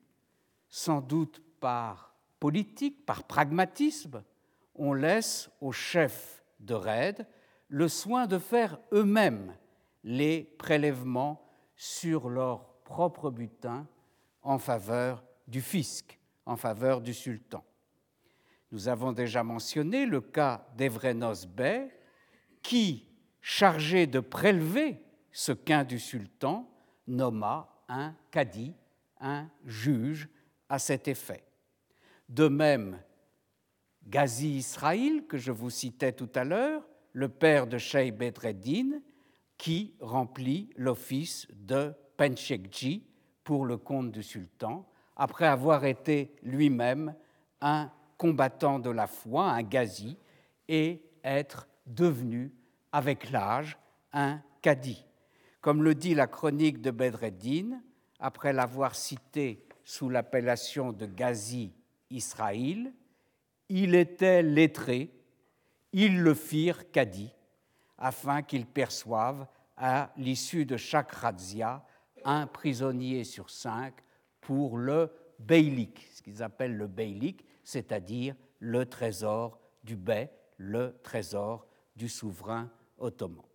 sans 0.70 1.02
doute 1.02 1.42
par 1.60 2.16
politique, 2.40 3.06
par 3.06 3.24
pragmatisme, 3.26 4.24
on 4.76 4.94
laisse 4.94 5.50
aux 5.62 5.72
chefs 5.72 6.44
de 6.60 6.74
raid 6.74 7.28
le 7.70 7.88
soin 7.88 8.28
de 8.28 8.38
faire 8.38 8.80
eux-mêmes 8.92 9.56
les 10.04 10.44
prélèvements 10.58 11.48
sur 11.76 12.30
leur 12.30 12.68
propre 12.84 13.30
butin 13.30 13.88
en 14.42 14.58
faveur 14.58 15.24
du 15.48 15.62
fisc, 15.62 16.20
en 16.46 16.58
faveur 16.58 17.02
du 17.02 17.14
sultan. 17.14 17.64
Nous 18.72 18.88
avons 18.88 19.12
déjà 19.12 19.44
mentionné 19.44 20.06
le 20.06 20.22
cas 20.22 20.68
d'Evrenos 20.76 21.46
Bey, 21.48 21.90
qui, 22.62 23.08
chargé 23.42 24.08
de 24.08 24.20
prélever 24.20 25.02
ce 25.32 25.52
quin 25.52 25.84
du 25.84 26.00
sultan, 26.00 26.70
nomma 27.08 27.70
un 27.88 28.16
cadi, 28.32 28.74
un 29.20 29.48
juge 29.66 30.28
à 30.70 30.80
cet 30.80 31.08
effet. 31.08 31.44
De 32.28 32.48
même, 32.48 33.00
Ghazi 34.08 34.58
Israël, 34.58 35.26
que 35.28 35.38
je 35.38 35.52
vous 35.52 35.70
citais 35.70 36.12
tout 36.12 36.30
à 36.36 36.44
l'heure, 36.44 36.84
le 37.14 37.30
père 37.30 37.68
de 37.68 37.78
Sheikh 37.78 38.16
Bedreddin, 38.16 39.02
qui 39.58 39.94
remplit 40.00 40.70
l'office 40.76 41.48
de 41.54 41.94
Penchekji 42.18 43.06
pour 43.44 43.66
le 43.66 43.78
compte 43.78 44.12
du 44.12 44.24
sultan, 44.24 44.88
après 45.16 45.48
avoir 45.48 45.86
été 45.86 46.34
lui-même 46.44 47.14
un 47.62 47.92
combattant 48.18 48.80
de 48.80 48.90
la 48.90 49.08
foi, 49.08 49.50
un 49.50 49.64
ghazi, 49.64 50.18
et 50.68 51.02
être 51.24 51.68
devenu, 51.86 52.54
avec 52.92 53.32
l'âge, 53.32 53.78
un 54.14 54.42
cadi. 54.62 55.06
Comme 55.62 55.84
le 55.84 55.96
dit 55.96 56.16
la 56.16 56.28
chronique 56.28 56.82
de 56.82 56.92
Bedreddin, 56.92 57.82
après 58.20 58.54
l'avoir 58.54 58.96
cité 58.96 59.66
sous 59.84 60.10
l'appellation 60.10 60.94
de 60.94 61.06
Ghazi 61.06 61.74
Israël, 62.10 62.94
il 63.70 63.96
était 63.96 64.42
lettré, 64.42 65.12
ils 65.92 66.20
le 66.22 66.34
firent 66.34 66.92
cadi, 66.92 67.34
afin 67.98 68.42
qu'il 68.42 68.66
perçoive 68.66 69.48
à 69.76 70.12
l'issue 70.18 70.66
de 70.66 70.78
chaque 70.78 71.12
razzia 71.12 71.86
un 72.24 72.48
prisonnier 72.48 73.24
sur 73.24 73.50
cinq 73.50 73.94
pour 74.42 74.78
le 74.78 75.12
beylik, 75.40 76.08
ce 76.14 76.22
qu'ils 76.22 76.44
appellent 76.44 76.78
le 76.78 76.88
beylik, 76.88 77.46
c'est-à-dire 77.64 78.36
le 78.60 78.86
trésor 78.86 79.60
du 79.84 79.96
bey, 79.96 80.30
le 80.58 81.00
trésor 81.04 81.66
du 81.96 82.10
souverain 82.10 82.70
ottoman. 82.98 83.46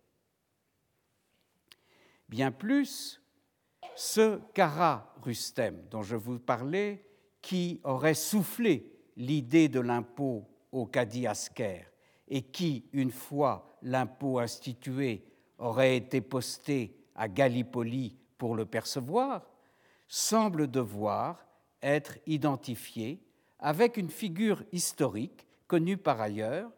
Bien 2.27 2.51
plus, 2.51 3.21
ce 3.95 4.39
Kara 4.53 5.13
Rustem 5.21 5.87
dont 5.89 6.01
je 6.01 6.15
vous 6.15 6.39
parlais, 6.39 7.05
qui 7.41 7.79
aurait 7.83 8.15
soufflé 8.15 8.91
l'idée 9.15 9.69
de 9.69 9.79
l'impôt 9.79 10.49
au 10.71 10.87
Cadi 10.87 11.27
Asker 11.27 11.85
et 12.27 12.41
qui, 12.41 12.85
une 12.93 13.11
fois 13.11 13.77
l'impôt 13.81 14.39
institué, 14.39 15.25
aurait 15.57 15.97
été 15.97 16.21
posté 16.21 16.97
à 17.15 17.27
Gallipoli 17.27 18.17
pour 18.37 18.55
le 18.55 18.65
percevoir, 18.65 19.45
semble 20.07 20.69
devoir 20.69 21.45
être 21.81 22.17
identifié 22.25 23.21
avec 23.59 23.97
une 23.97 24.09
figure 24.09 24.63
historique 24.71 25.45
connue 25.67 25.97
par 25.97 26.21
ailleurs, 26.21 26.71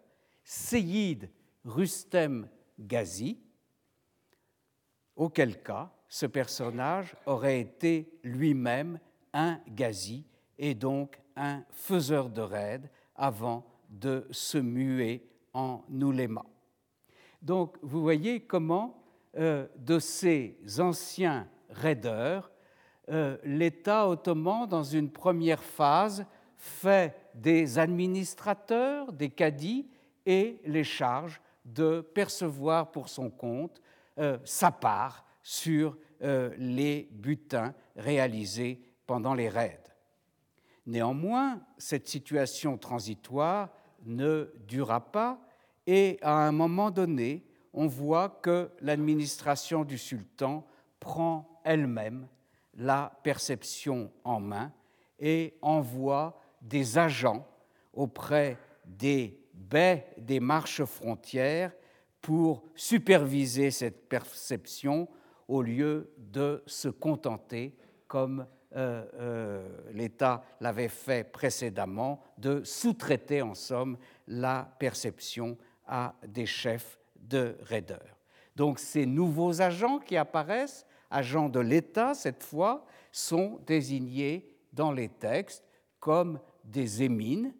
Seyid 0.44 1.30
Rustem 1.66 2.48
Ghazi, 2.80 3.40
auquel 5.16 5.62
cas 5.62 5.92
ce 6.08 6.26
personnage 6.26 7.16
aurait 7.26 7.60
été 7.60 8.20
lui-même 8.24 9.00
un 9.34 9.60
Ghazi 9.68 10.26
et 10.58 10.74
donc 10.74 11.20
un 11.36 11.64
faiseur 11.72 12.30
de 12.30 12.42
raids 12.42 12.90
avant 13.16 13.66
de 13.90 14.28
se 14.32 14.58
muer 14.58 15.28
en 15.58 15.84
ouléma. 15.92 16.46
Donc 17.42 17.78
vous 17.82 18.02
voyez 18.02 18.42
comment 18.42 19.04
euh, 19.38 19.68
de 19.76 19.98
ces 19.98 20.58
anciens 20.80 21.48
raideurs, 21.70 22.52
euh, 23.10 23.38
l'État 23.44 24.08
ottoman, 24.08 24.68
dans 24.68 24.84
une 24.84 25.12
première 25.12 25.64
phase, 25.64 26.26
fait 26.56 27.16
des 27.34 27.80
administrateurs, 27.80 29.12
des 29.12 29.30
cadis, 29.30 29.90
et 30.26 30.60
les 30.66 30.84
charge 30.84 31.42
de 31.64 32.02
percevoir 32.02 32.92
pour 32.92 33.10
son 33.10 33.30
compte 33.30 33.82
euh, 34.20 34.38
sa 34.44 34.72
part 34.72 35.26
sur 35.42 35.98
les 36.20 37.08
butins 37.12 37.76
réalisés 37.96 38.82
pendant 39.06 39.36
les 39.36 39.50
raids. 39.50 39.84
Néanmoins, 40.88 41.62
cette 41.78 42.08
situation 42.08 42.76
transitoire 42.76 43.70
ne 44.04 44.52
dura 44.68 45.00
pas 45.00 45.40
et 45.88 46.20
à 46.22 46.46
un 46.46 46.52
moment 46.52 46.92
donné, 46.92 47.44
on 47.74 47.88
voit 47.88 48.30
que 48.42 48.70
l'administration 48.82 49.86
du 49.86 49.98
sultan 49.98 50.68
prend 51.00 51.62
elle-même 51.64 52.28
la 52.76 53.18
perception 53.24 54.12
en 54.24 54.40
main 54.40 54.72
et 55.20 55.56
envoie 55.62 56.40
des 56.62 56.98
agents 56.98 57.48
auprès 57.94 58.58
des 58.86 59.40
baies 59.54 60.08
des 60.18 60.40
marches 60.40 60.84
frontières 60.84 61.72
pour 62.22 62.64
superviser 62.76 63.72
cette 63.72 64.10
perception 64.10 65.08
au 65.48 65.62
lieu 65.62 66.12
de 66.18 66.62
se 66.66 66.90
contenter, 66.90 67.76
comme 68.08 68.46
euh, 68.76 69.06
euh, 69.16 69.68
l'État 69.94 70.44
l'avait 70.60 70.90
fait 70.90 71.24
précédemment, 71.24 72.22
de 72.38 72.64
sous-traiter 72.64 73.42
en 73.42 73.54
somme 73.54 73.98
la 74.28 74.76
perception 74.78 75.58
à 75.88 76.16
des 76.28 76.46
chefs 76.46 77.00
de 77.16 77.58
raideurs. 77.62 78.18
Donc 78.56 78.80
ces 78.80 79.06
nouveaux 79.06 79.62
agents 79.62 80.00
qui 80.00 80.18
apparaissent, 80.18 80.86
agents 81.10 81.50
de 81.50 81.60
l'État 81.60 82.14
cette 82.14 82.44
fois, 82.44 82.86
sont 83.12 83.60
désignés 83.66 84.50
dans 84.74 84.92
les 84.92 85.10
textes 85.10 85.64
comme 86.00 86.40
des 86.64 87.04
émines, 87.04 87.54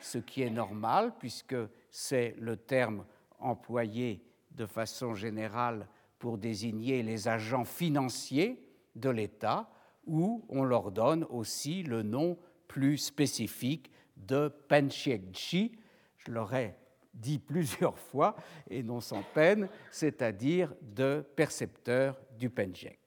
ce 0.00 0.18
qui 0.18 0.42
est 0.42 0.50
normal 0.50 1.12
puisque 1.18 1.56
c'est 1.90 2.34
le 2.38 2.56
terme 2.56 3.04
employé 3.38 4.22
de 4.50 4.66
façon 4.66 5.14
générale 5.14 5.88
pour 6.18 6.36
désigner 6.36 7.02
les 7.02 7.28
agents 7.28 7.64
financiers 7.64 8.62
de 8.94 9.08
l'État, 9.08 9.70
où 10.06 10.44
on 10.48 10.64
leur 10.64 10.90
donne 10.90 11.24
aussi 11.30 11.82
le 11.82 12.02
nom 12.02 12.36
plus 12.68 12.98
spécifique 12.98 13.90
de 14.16 14.48
Penchiekji. 14.68 15.72
Je 16.18 16.30
l'aurais 16.30 16.76
dit 17.14 17.38
plusieurs 17.38 17.98
fois 18.10 18.36
et 18.68 18.82
non 18.82 19.00
sans 19.00 19.22
peine, 19.22 19.68
c'est-à-dire 19.90 20.74
de 20.82 21.24
percepteur 21.36 22.18
du 22.38 22.50
Penjek. 22.50 22.98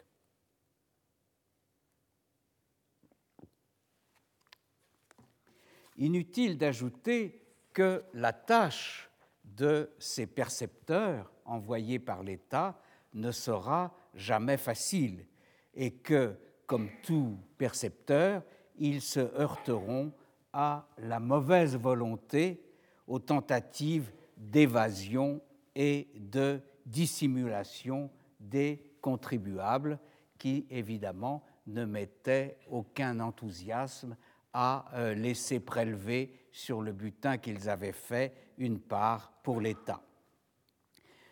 Inutile 5.97 6.57
d'ajouter 6.57 7.41
que 7.71 8.03
la 8.13 8.33
tâche 8.33 9.09
de 9.43 9.91
ces 9.99 10.25
percepteurs 10.25 11.31
envoyés 11.45 11.99
par 11.99 12.23
l'État 12.23 12.79
ne 13.13 13.31
sera 13.31 13.95
jamais 14.15 14.57
facile 14.57 15.25
et 15.73 15.91
que, 15.95 16.35
comme 16.65 16.89
tout 17.03 17.37
percepteur, 17.57 18.43
ils 18.77 19.01
se 19.01 19.19
heurteront 19.19 20.11
à 20.51 20.87
la 20.97 21.19
mauvaise 21.19 21.75
volonté, 21.75 22.63
aux 23.07 23.19
tentatives 23.19 24.11
d'évasion 24.37 25.41
et 25.75 26.07
de 26.15 26.61
dissimulation 26.85 28.09
des 28.39 28.95
contribuables 29.01 29.99
qui, 30.37 30.65
évidemment, 30.69 31.43
ne 31.67 31.85
mettaient 31.85 32.57
aucun 32.69 33.19
enthousiasme 33.19 34.17
à 34.53 34.85
euh, 34.93 35.13
laisser 35.13 35.59
prélever 35.59 36.47
sur 36.51 36.81
le 36.81 36.91
butin 36.91 37.37
qu'ils 37.37 37.69
avaient 37.69 37.91
fait 37.91 38.33
une 38.57 38.79
part 38.79 39.33
pour 39.41 39.59
l'État. 39.61 40.01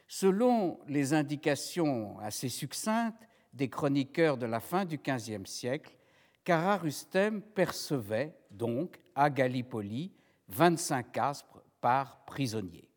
Selon 0.07 0.79
les 0.87 1.13
indications 1.13 2.19
assez 2.19 2.49
succinctes 2.49 3.27
des 3.53 3.69
chroniqueurs 3.69 4.37
de 4.37 4.45
la 4.45 4.59
fin 4.59 4.85
du 4.85 4.97
XVe 4.97 5.45
siècle, 5.45 5.95
Cara 6.43 6.77
Rustem 6.77 7.41
percevait 7.41 8.35
donc 8.49 8.99
à 9.13 9.29
Gallipoli 9.29 10.11
25 10.47 11.17
aspres 11.17 11.50
par 11.81 12.23
prisonnier. 12.25 12.87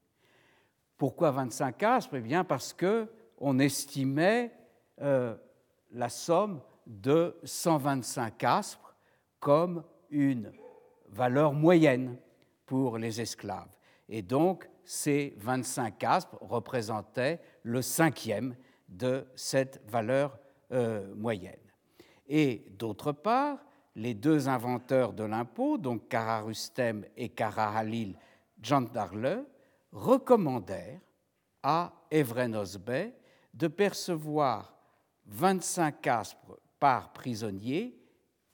Pourquoi 0.97 1.31
25 1.33 1.83
aspres 1.83 2.17
Eh 2.17 2.21
bien 2.21 2.45
parce 2.45 2.73
que 2.73 3.09
on 3.39 3.59
estimait 3.59 4.53
euh, 5.01 5.35
la 5.91 6.09
somme 6.09 6.61
de 6.87 7.37
125 7.43 8.45
aspres 8.45 8.95
comme 9.41 9.83
une 10.11 10.53
valeur 11.09 11.53
moyenne 11.53 12.17
pour 12.67 12.99
les 12.99 13.21
esclaves. 13.21 13.77
Et 14.09 14.23
donc, 14.23 14.69
ces 14.85 15.35
25 15.39 16.03
aspres 16.05 16.39
représentaient 16.41 17.41
le 17.63 17.83
cinquième 17.83 18.55
de 18.89 19.27
cette 19.35 19.83
valeur 19.89 20.39
euh, 20.73 21.15
moyenne. 21.15 21.57
Et 22.27 22.67
d'autre 22.79 23.13
part, 23.13 23.59
les 23.97 24.15
deux 24.15 24.49
inventeurs 24.49 25.13
de 25.13 25.25
l'impôt, 25.25 25.79
donc 25.79 26.09
Kara 26.09 26.41
Rustem 26.41 27.05
et 27.17 27.29
Kara 27.29 27.77
Halil 27.77 28.17
Jandarle, 28.65 29.45
recommandèrent 29.93 31.01
à 31.63 31.93
Evrenos 32.11 32.79
Bey 32.79 33.15
de 33.53 33.69
percevoir 33.69 34.77
25 35.27 36.07
aspres 36.07 36.59
par 36.81 37.13
prisonnier 37.13 37.97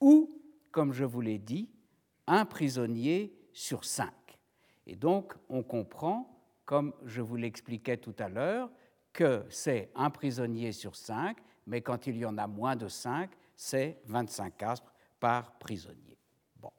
ou 0.00 0.40
comme 0.70 0.92
je 0.92 1.04
vous 1.04 1.20
l'ai 1.20 1.38
dit, 1.38 1.68
un 2.26 2.44
prisonnier 2.44 3.34
sur 3.52 3.84
cinq. 3.84 4.38
Et 4.86 4.96
donc, 4.96 5.34
on 5.48 5.62
comprend, 5.62 6.40
comme 6.64 6.94
je 7.04 7.20
vous 7.20 7.36
l'expliquais 7.36 7.96
tout 7.96 8.14
à 8.18 8.28
l'heure, 8.28 8.70
que 9.12 9.44
c'est 9.50 9.90
un 9.94 10.10
prisonnier 10.10 10.72
sur 10.72 10.94
cinq, 10.94 11.38
mais 11.66 11.80
quand 11.80 12.06
il 12.06 12.16
y 12.16 12.24
en 12.24 12.38
a 12.38 12.46
moins 12.46 12.76
de 12.76 12.88
cinq, 12.88 13.30
c'est 13.56 14.00
25 14.06 14.62
aspres 14.62 14.92
par 15.18 15.58
prisonnier. 15.58 16.16
Bon. 16.56 16.72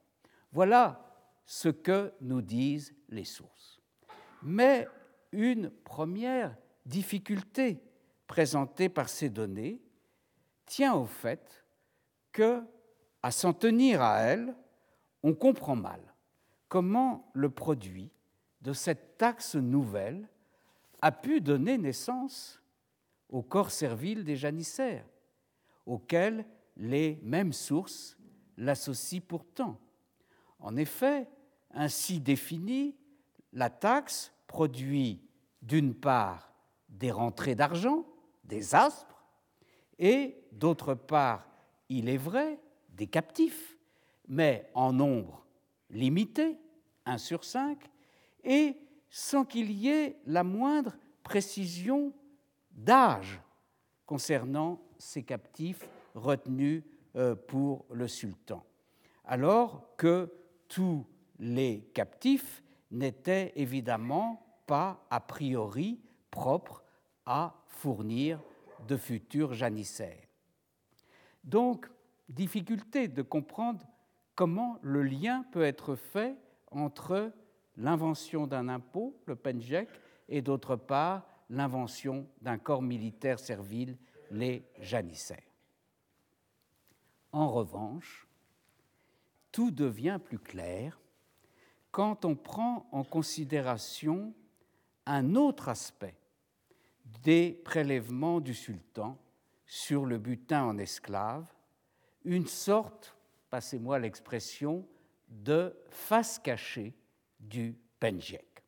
Voilà 0.52 1.11
ce 1.54 1.68
que 1.68 2.14
nous 2.22 2.42
disent 2.42 2.96
les 3.10 3.26
sources. 3.26 3.82
Mais 4.42 4.88
une 5.34 5.70
première 5.70 6.56
difficulté 6.86 7.84
présentée 8.26 8.88
par 8.88 9.10
ces 9.10 9.30
données 9.30 9.82
tient 10.66 10.94
au 10.94 11.06
fait 11.06 11.66
que 12.32 12.64
à 13.22 13.32
s'en 13.32 13.52
tenir 13.52 14.02
à 14.02 14.20
elle, 14.20 14.56
on 15.24 15.34
comprend 15.34 15.76
mal 15.76 16.00
comment 16.70 17.30
le 17.34 17.50
produit 17.50 18.14
de 18.62 18.72
cette 18.72 19.18
taxe 19.18 19.56
nouvelle 19.56 20.30
a 21.02 21.12
pu 21.12 21.42
donner 21.42 21.78
naissance 21.78 22.62
au 23.28 23.44
corps 23.44 23.72
servile 23.72 24.24
des 24.24 24.38
janissaires, 24.38 25.06
auquel 25.86 26.46
les 26.78 27.20
mêmes 27.24 27.52
sources 27.52 28.18
l'associent 28.56 29.20
pourtant. 29.28 29.82
En 30.58 30.78
effet, 30.78 31.28
ainsi 31.74 32.20
définie, 32.20 32.96
la 33.54 33.70
taxe 33.70 34.34
produit 34.48 35.22
d'une 35.62 35.94
part 35.94 36.54
des 36.90 37.12
rentrées 37.12 37.56
d'argent, 37.56 38.06
des 38.44 38.76
aspres, 38.76 39.26
et 40.00 40.36
d'autre 40.52 40.94
part, 40.94 41.48
il 41.90 42.10
est 42.10 42.18
vrai, 42.18 42.60
des 42.90 43.08
captifs, 43.08 43.78
mais 44.28 44.70
en 44.74 44.94
nombre 44.94 45.46
limité, 45.90 46.58
1 47.06 47.18
sur 47.18 47.44
5, 47.44 47.78
et 48.44 48.78
sans 49.10 49.46
qu'il 49.46 49.72
y 49.72 49.90
ait 49.90 50.18
la 50.26 50.44
moindre 50.44 50.96
précision 51.24 52.14
d'âge 52.72 53.42
concernant 54.06 54.82
ces 54.98 55.24
captifs 55.24 55.88
retenus 56.16 56.84
euh, 57.16 57.36
pour 57.36 57.86
le 57.92 58.08
sultan, 58.08 58.66
alors 59.26 59.96
que 59.98 60.32
tous 60.68 61.06
les 61.42 61.90
captifs 61.96 62.64
n'étaient 62.92 63.52
évidemment 63.56 64.62
pas 64.68 65.06
a 65.10 65.20
priori 65.20 66.00
propres 66.30 66.84
à 67.26 67.56
fournir 67.68 68.40
de 68.88 68.96
futurs 68.96 69.54
janissaires. 69.54 70.28
Donc, 71.44 71.90
difficulté 72.30 73.08
de 73.08 73.24
comprendre 73.24 73.84
comment 74.36 74.78
le 74.84 75.02
lien 75.02 75.44
peut 75.52 75.64
être 75.64 75.96
fait 75.96 76.38
entre 76.70 77.34
l'invention 77.76 78.46
d'un 78.46 78.70
impôt, 78.70 79.20
le 79.26 79.36
penjek, 79.36 79.90
et 80.30 80.42
d'autre 80.42 80.76
part 80.76 81.26
l'invention 81.50 82.28
d'un 82.42 82.60
corps 82.60 82.84
militaire 82.84 83.40
servile, 83.40 83.98
les 84.30 84.64
janissaires. 84.80 85.40
En 87.32 87.50
revanche, 87.50 88.28
tout 89.52 89.72
devient 89.72 90.20
plus 90.24 90.40
clair 90.40 91.01
quand 91.92 92.26
on 92.26 92.36
prend 92.36 92.88
en 92.92 93.04
considération 93.04 94.34
un 95.06 95.36
autre 95.36 95.70
aspect 95.70 96.16
des 97.24 97.52
prélèvements 97.66 98.40
du 98.40 98.54
sultan 98.54 99.18
sur 99.66 100.06
le 100.06 100.18
butin 100.18 100.64
en 100.64 100.78
esclaves, 100.78 101.48
une 102.24 102.48
sorte, 102.48 103.16
passez-moi 103.50 104.00
l'expression, 104.00 104.88
de 105.28 105.76
face 105.90 106.40
cachée 106.40 106.94
du 107.40 107.78
Penjek. 108.00 108.64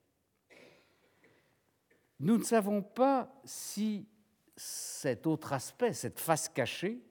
Nous 2.19 2.37
ne 2.37 2.43
savons 2.43 2.81
pas 2.81 3.33
si 3.43 4.07
cet 4.55 5.27
autre 5.27 5.51
aspect, 5.53 5.93
cette 5.93 6.19
face 6.19 6.47
cachée, 6.47 7.01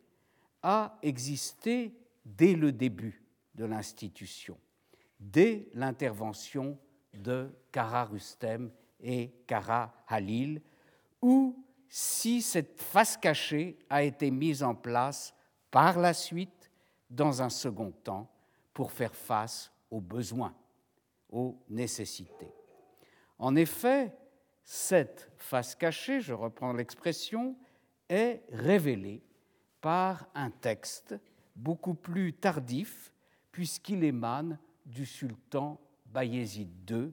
a 0.62 0.98
existé 1.02 1.94
dès 2.24 2.54
le 2.54 2.72
début 2.72 3.22
de 3.54 3.64
l'institution, 3.64 4.58
dès 5.22 5.68
l'intervention 5.74 6.78
de 7.14 7.50
Kara 7.70 8.04
Rustem 8.04 8.70
et 9.00 9.32
Kara 9.46 9.94
Halil, 10.08 10.60
ou 11.20 11.64
si 11.88 12.42
cette 12.42 12.80
face 12.80 13.16
cachée 13.16 13.78
a 13.88 14.02
été 14.02 14.30
mise 14.30 14.62
en 14.62 14.74
place 14.74 15.34
par 15.70 15.98
la 15.98 16.14
suite 16.14 16.70
dans 17.08 17.42
un 17.42 17.50
second 17.50 17.90
temps 17.90 18.30
pour 18.72 18.90
faire 18.90 19.14
face 19.14 19.70
aux 19.90 20.00
besoins, 20.00 20.54
aux 21.30 21.58
nécessités. 21.68 22.52
En 23.38 23.54
effet, 23.56 24.12
cette 24.64 25.30
face 25.36 25.74
cachée, 25.74 26.20
je 26.20 26.32
reprends 26.32 26.72
l'expression, 26.72 27.56
est 28.08 28.42
révélée 28.50 29.22
par 29.80 30.28
un 30.34 30.50
texte 30.50 31.14
beaucoup 31.54 31.94
plus 31.94 32.32
tardif 32.32 33.12
puisqu'il 33.50 34.02
émane 34.04 34.58
du 34.86 35.06
sultan 35.06 35.80
Bayezid 36.06 36.90
II 36.90 37.12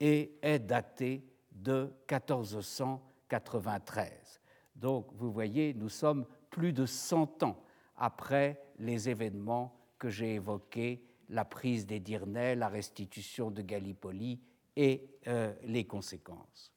et 0.00 0.38
est 0.42 0.58
daté 0.58 1.24
de 1.50 1.92
1493. 2.10 4.40
Donc 4.74 5.08
vous 5.14 5.32
voyez, 5.32 5.72
nous 5.74 5.88
sommes 5.88 6.26
plus 6.50 6.72
de 6.72 6.86
100 6.86 7.42
ans 7.42 7.62
après 7.96 8.62
les 8.78 9.08
événements 9.08 9.76
que 9.98 10.10
j'ai 10.10 10.34
évoqués, 10.34 11.02
la 11.28 11.44
prise 11.44 11.86
des 11.86 12.00
Dyrnais, 12.00 12.54
la 12.54 12.68
restitution 12.68 13.50
de 13.50 13.62
Gallipoli 13.62 14.40
et 14.76 15.08
euh, 15.26 15.54
les 15.64 15.86
conséquences. 15.86 16.72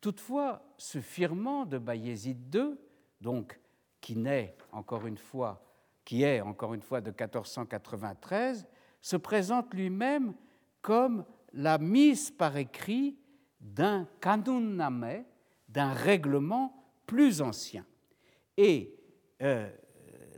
Toutefois, 0.00 0.62
ce 0.76 1.00
firmant 1.00 1.64
de 1.64 1.78
Bayezid 1.78 2.52
II, 2.54 2.74
donc 3.20 3.60
qui 4.00 4.16
naît 4.16 4.56
encore 4.72 5.06
une 5.06 5.16
fois, 5.16 5.64
qui 6.04 6.24
est 6.24 6.40
encore 6.40 6.74
une 6.74 6.82
fois 6.82 7.00
de 7.00 7.10
1493, 7.10 8.66
se 9.02 9.16
présente 9.16 9.74
lui-même 9.74 10.32
comme 10.80 11.26
la 11.52 11.76
mise 11.76 12.30
par 12.30 12.56
écrit 12.56 13.18
d'un 13.60 14.08
kanunname, 14.20 15.24
d'un 15.68 15.92
règlement 15.92 16.82
plus 17.06 17.42
ancien, 17.42 17.84
et 18.56 18.96
euh, 19.42 19.70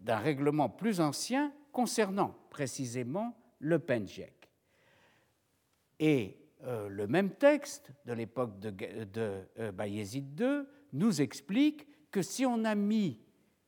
d'un 0.03 0.19
règlement 0.19 0.69
plus 0.69 1.01
ancien 1.01 1.53
concernant 1.73 2.35
précisément 2.51 3.37
le 3.59 3.79
Penjek. 3.79 4.51
Et 6.01 6.37
euh, 6.65 6.89
le 6.89 7.07
même 7.07 7.31
texte 7.31 7.93
de 8.07 8.13
l'époque 8.13 8.59
de, 8.59 8.75
euh, 9.59 9.73
Bayezid 9.73 10.41
II 10.41 10.65
nous 10.93 11.21
explique 11.21 11.87
que 12.11 12.23
si 12.23 12.47
on 12.47 12.65
a 12.65 12.75
mis 12.75 13.21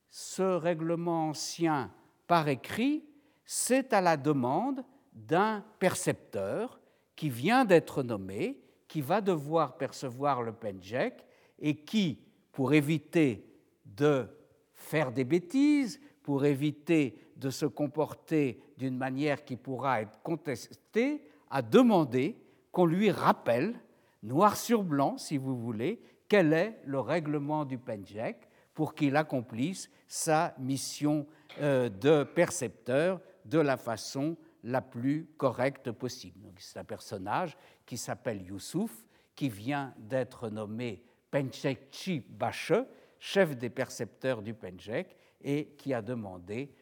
ce 0.08 0.42
règlement 0.42 1.28
ancien 1.28 1.92
par 2.26 2.48
écrit, 2.48 3.04
c'est 3.46 3.92
à 3.92 4.00
la 4.00 4.16
demande 4.16 4.84
d'un 5.12 5.64
percepteur 5.78 6.80
qui 7.14 7.30
vient 7.30 7.64
d'être 7.64 8.02
nommé, 8.02 8.60
qui 8.88 9.00
va 9.00 9.20
devoir 9.20 9.78
percevoir 9.78 10.42
le 10.42 10.52
penjek 10.52 11.24
et 11.58 11.76
qui, 11.76 12.20
pour 12.52 12.74
éviter 12.74 13.48
de 13.84 14.28
faire 14.74 15.12
des 15.12 15.24
bêtises, 15.24 16.00
pour 16.22 16.44
éviter 16.44 17.18
de 17.36 17.50
se 17.50 17.66
comporter 17.66 18.60
d'une 18.76 18.96
manière 18.96 19.44
qui 19.44 19.56
pourra 19.56 20.02
être 20.02 20.20
contestée, 20.22 21.22
a 21.50 21.62
demandé 21.62 22.36
qu'on 22.72 22.86
lui 22.86 23.10
rappelle, 23.10 23.80
noir 24.22 24.56
sur 24.56 24.82
blanc 24.82 25.16
si 25.18 25.38
vous 25.38 25.56
voulez, 25.56 26.02
quel 26.28 26.52
est 26.52 26.80
le 26.84 26.98
règlement 26.98 27.64
du 27.64 27.78
penjek 27.78 28.48
pour 28.74 28.94
qu'il 28.94 29.16
accomplisse 29.16 29.90
sa 30.08 30.54
mission 30.58 31.26
euh, 31.60 31.88
de 31.88 32.24
percepteur 32.24 33.20
de 33.46 33.58
la 33.58 33.76
façon 33.76 34.36
la 34.62 34.82
plus 34.82 35.26
correcte 35.36 35.92
possible. 35.92 36.48
C'est 36.58 36.78
un 36.78 36.84
personnage 36.84 37.56
qui 37.84 37.96
s'appelle 37.96 38.42
Youssouf, 38.42 39.06
qui 39.34 39.48
vient 39.48 39.94
d'être 39.98 40.48
nommé 40.48 41.04
Penchekchi 41.30 42.20
Bache, 42.20 42.72
chef 43.18 43.56
des 43.56 43.70
percepteurs 43.70 44.42
du 44.42 44.54
Penjek, 44.54 45.16
et 45.42 45.74
qui 45.78 45.94
a 45.94 46.02
demandé 46.02 46.74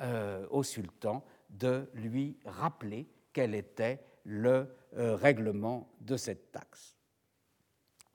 euh, 0.00 0.46
au 0.50 0.62
sultan 0.62 1.24
de 1.48 1.88
lui 1.94 2.36
rappeler 2.44 3.08
quel 3.32 3.54
était 3.54 4.00
le 4.24 4.68
euh, 4.96 5.16
règlement 5.16 5.88
de 6.00 6.16
cette 6.16 6.52
taxe. 6.52 6.96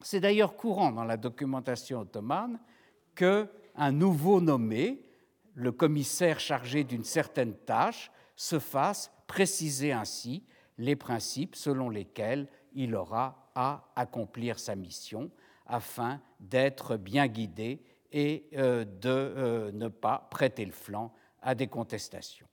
C'est 0.01 0.19
d'ailleurs 0.19 0.55
courant 0.55 0.91
dans 0.91 1.03
la 1.03 1.17
documentation 1.17 2.01
ottomane 2.01 2.59
qu'un 3.15 3.91
nouveau 3.91 4.39
nommé, 4.39 5.01
le 5.55 5.71
commissaire 5.71 6.39
chargé 6.39 6.83
d'une 6.83 7.03
certaine 7.03 7.55
tâche, 7.55 8.11
se 8.35 8.59
fasse 8.59 9.11
préciser 9.27 9.91
ainsi 9.91 10.43
les 10.77 10.95
principes 10.95 11.55
selon 11.55 11.89
lesquels 11.89 12.47
il 12.73 12.95
aura 12.95 13.49
à 13.55 13.89
accomplir 13.95 14.59
sa 14.59 14.75
mission 14.75 15.31
afin 15.65 16.21
d'être 16.39 16.97
bien 16.97 17.27
guidé 17.27 17.81
et 18.11 18.47
euh, 18.55 18.83
de 18.83 19.09
euh, 19.09 19.71
ne 19.71 19.87
pas 19.87 20.27
prêter 20.29 20.65
le 20.65 20.73
flanc 20.73 21.13
à 21.41 21.55
des 21.55 21.67
contestations. 21.67 22.47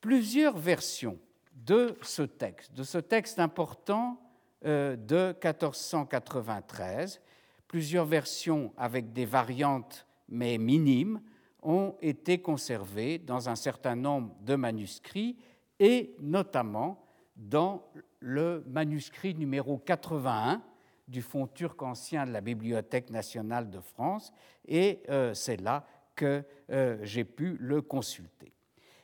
Plusieurs 0.00 0.58
versions 0.58 1.18
de 1.54 1.96
ce 2.02 2.22
texte, 2.22 2.74
de 2.74 2.82
ce 2.82 2.98
texte 2.98 3.38
important 3.38 4.20
euh, 4.64 4.96
de 4.96 5.28
1493, 5.42 7.20
plusieurs 7.68 8.04
versions 8.04 8.72
avec 8.76 9.12
des 9.12 9.24
variantes 9.24 10.06
mais 10.28 10.58
minimes, 10.58 11.20
ont 11.64 11.96
été 12.00 12.40
conservées 12.40 13.18
dans 13.18 13.48
un 13.48 13.56
certain 13.56 13.96
nombre 13.96 14.34
de 14.40 14.54
manuscrits 14.54 15.36
et 15.80 16.14
notamment 16.20 17.04
dans 17.36 17.84
le 18.20 18.62
manuscrit 18.68 19.34
numéro 19.34 19.78
81 19.78 20.62
du 21.08 21.20
Fonds 21.20 21.46
turc 21.46 21.82
ancien 21.82 22.26
de 22.26 22.32
la 22.32 22.40
Bibliothèque 22.40 23.10
nationale 23.10 23.68
de 23.68 23.80
France, 23.80 24.32
et 24.66 25.02
euh, 25.10 25.34
c'est 25.34 25.60
là 25.60 25.84
que 26.14 26.44
euh, 26.70 26.98
j'ai 27.02 27.24
pu 27.24 27.56
le 27.60 27.82
consulter. 27.82 28.52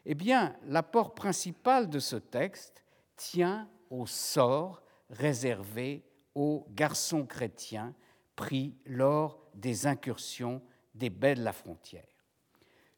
Eh 0.07 0.15
bien, 0.15 0.57
l'apport 0.67 1.15
principal 1.15 1.91
de 1.91 1.99
ce 1.99 2.17
texte 2.17 2.85
tient 3.17 3.69
au 3.91 4.07
sort 4.07 4.83
réservé 5.11 6.05
aux 6.35 6.67
garçons 6.71 7.27
chrétiens 7.27 7.95
pris 8.37 8.75
lors 8.87 9.39
des 9.55 9.87
incursions 9.87 10.63
des 10.95 11.11
baies 11.11 11.35
de 11.35 11.43
la 11.43 11.53
frontière. 11.53 12.10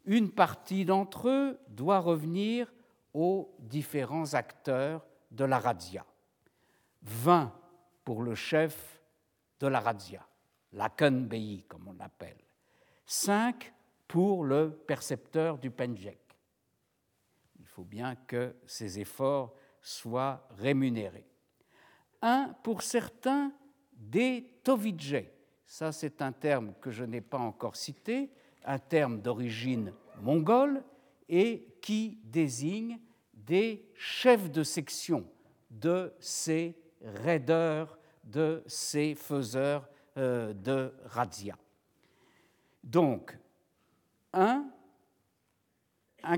Une 0.05 0.31
partie 0.31 0.85
d'entre 0.85 1.29
eux 1.29 1.59
doit 1.69 2.01
revenir 2.01 2.73
aux 3.15 3.55
différents 3.59 4.35
acteurs 4.35 5.07
de 5.31 5.45
la 5.45 5.59
razzia. 5.59 6.05
20 7.03 7.53
pour 8.05 8.23
le 8.23 8.35
chef 8.35 9.01
de 9.61 9.67
la 9.67 9.81
razzia, 9.81 10.27
la 10.73 10.89
Beyi 10.89 11.65
comme 11.65 11.89
on 11.89 11.93
l'appelle. 11.93 12.39
5 13.07 13.73
pour 14.09 14.45
le 14.45 14.71
percepteur 14.71 15.59
du 15.59 15.71
Penjek. 15.71 16.19
Il 17.59 17.67
faut 17.67 17.85
bien 17.85 18.17
que 18.17 18.55
ces 18.67 18.99
efforts 18.99 19.55
soient 19.81 20.47
rémunérés. 20.51 21.29
Un 22.21 22.55
pour 22.63 22.83
certains 22.83 23.53
des 23.93 24.61
Tovidje. 24.63 25.25
Ça, 25.67 25.93
c'est 25.93 26.21
un 26.23 26.33
terme 26.33 26.75
que 26.81 26.91
je 26.91 27.05
n'ai 27.05 27.21
pas 27.21 27.39
encore 27.39 27.77
cité, 27.77 28.31
un 28.65 28.79
terme 28.79 29.21
d'origine 29.21 29.93
mongole 30.21 30.83
et 31.29 31.67
qui 31.81 32.19
désigne 32.25 32.99
des 33.35 33.89
chefs 33.95 34.51
de 34.51 34.63
section 34.63 35.27
de 35.71 36.13
ces 36.21 36.77
raideurs, 37.03 37.99
de 38.25 38.63
ces 38.67 39.15
faiseurs 39.15 39.89
euh, 40.17 40.53
de 40.53 40.93
razzia. 41.07 41.57
Donc, 42.85 43.37
un, 44.33 44.69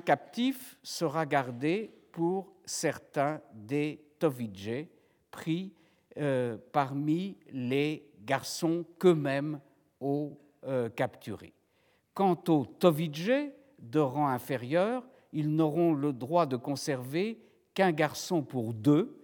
captif 0.05 0.79
sera 0.83 1.27
gardé 1.27 1.93
pour 2.12 2.53
certains 2.64 3.41
des 3.53 4.01
Tovidje 4.18 4.87
pris 5.31 5.75
euh, 6.16 6.57
parmi 6.72 7.37
les 7.51 8.09
garçons 8.20 8.85
qu'eux-mêmes 8.99 9.61
ont 10.01 10.37
euh, 10.64 10.89
capturés. 10.89 11.53
Quant 12.15 12.43
aux 12.49 12.65
Tovidje 12.65 13.51
de 13.81 13.99
rang 13.99 14.29
inférieur, 14.29 15.05
ils 15.33 15.55
n'auront 15.55 15.93
le 15.93 16.12
droit 16.12 16.47
de 16.47 16.57
conserver 16.57 17.41
qu'un 17.75 17.93
garçon 17.93 18.43
pour 18.43 18.73
deux, 18.73 19.21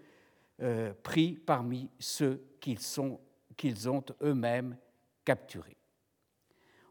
euh, 0.60 0.92
pris 1.02 1.34
parmi 1.34 1.88
ceux 1.98 2.44
qu'ils 2.60 3.88
ont 3.88 4.04
eux-mêmes 4.22 4.76
capturés. 5.24 5.76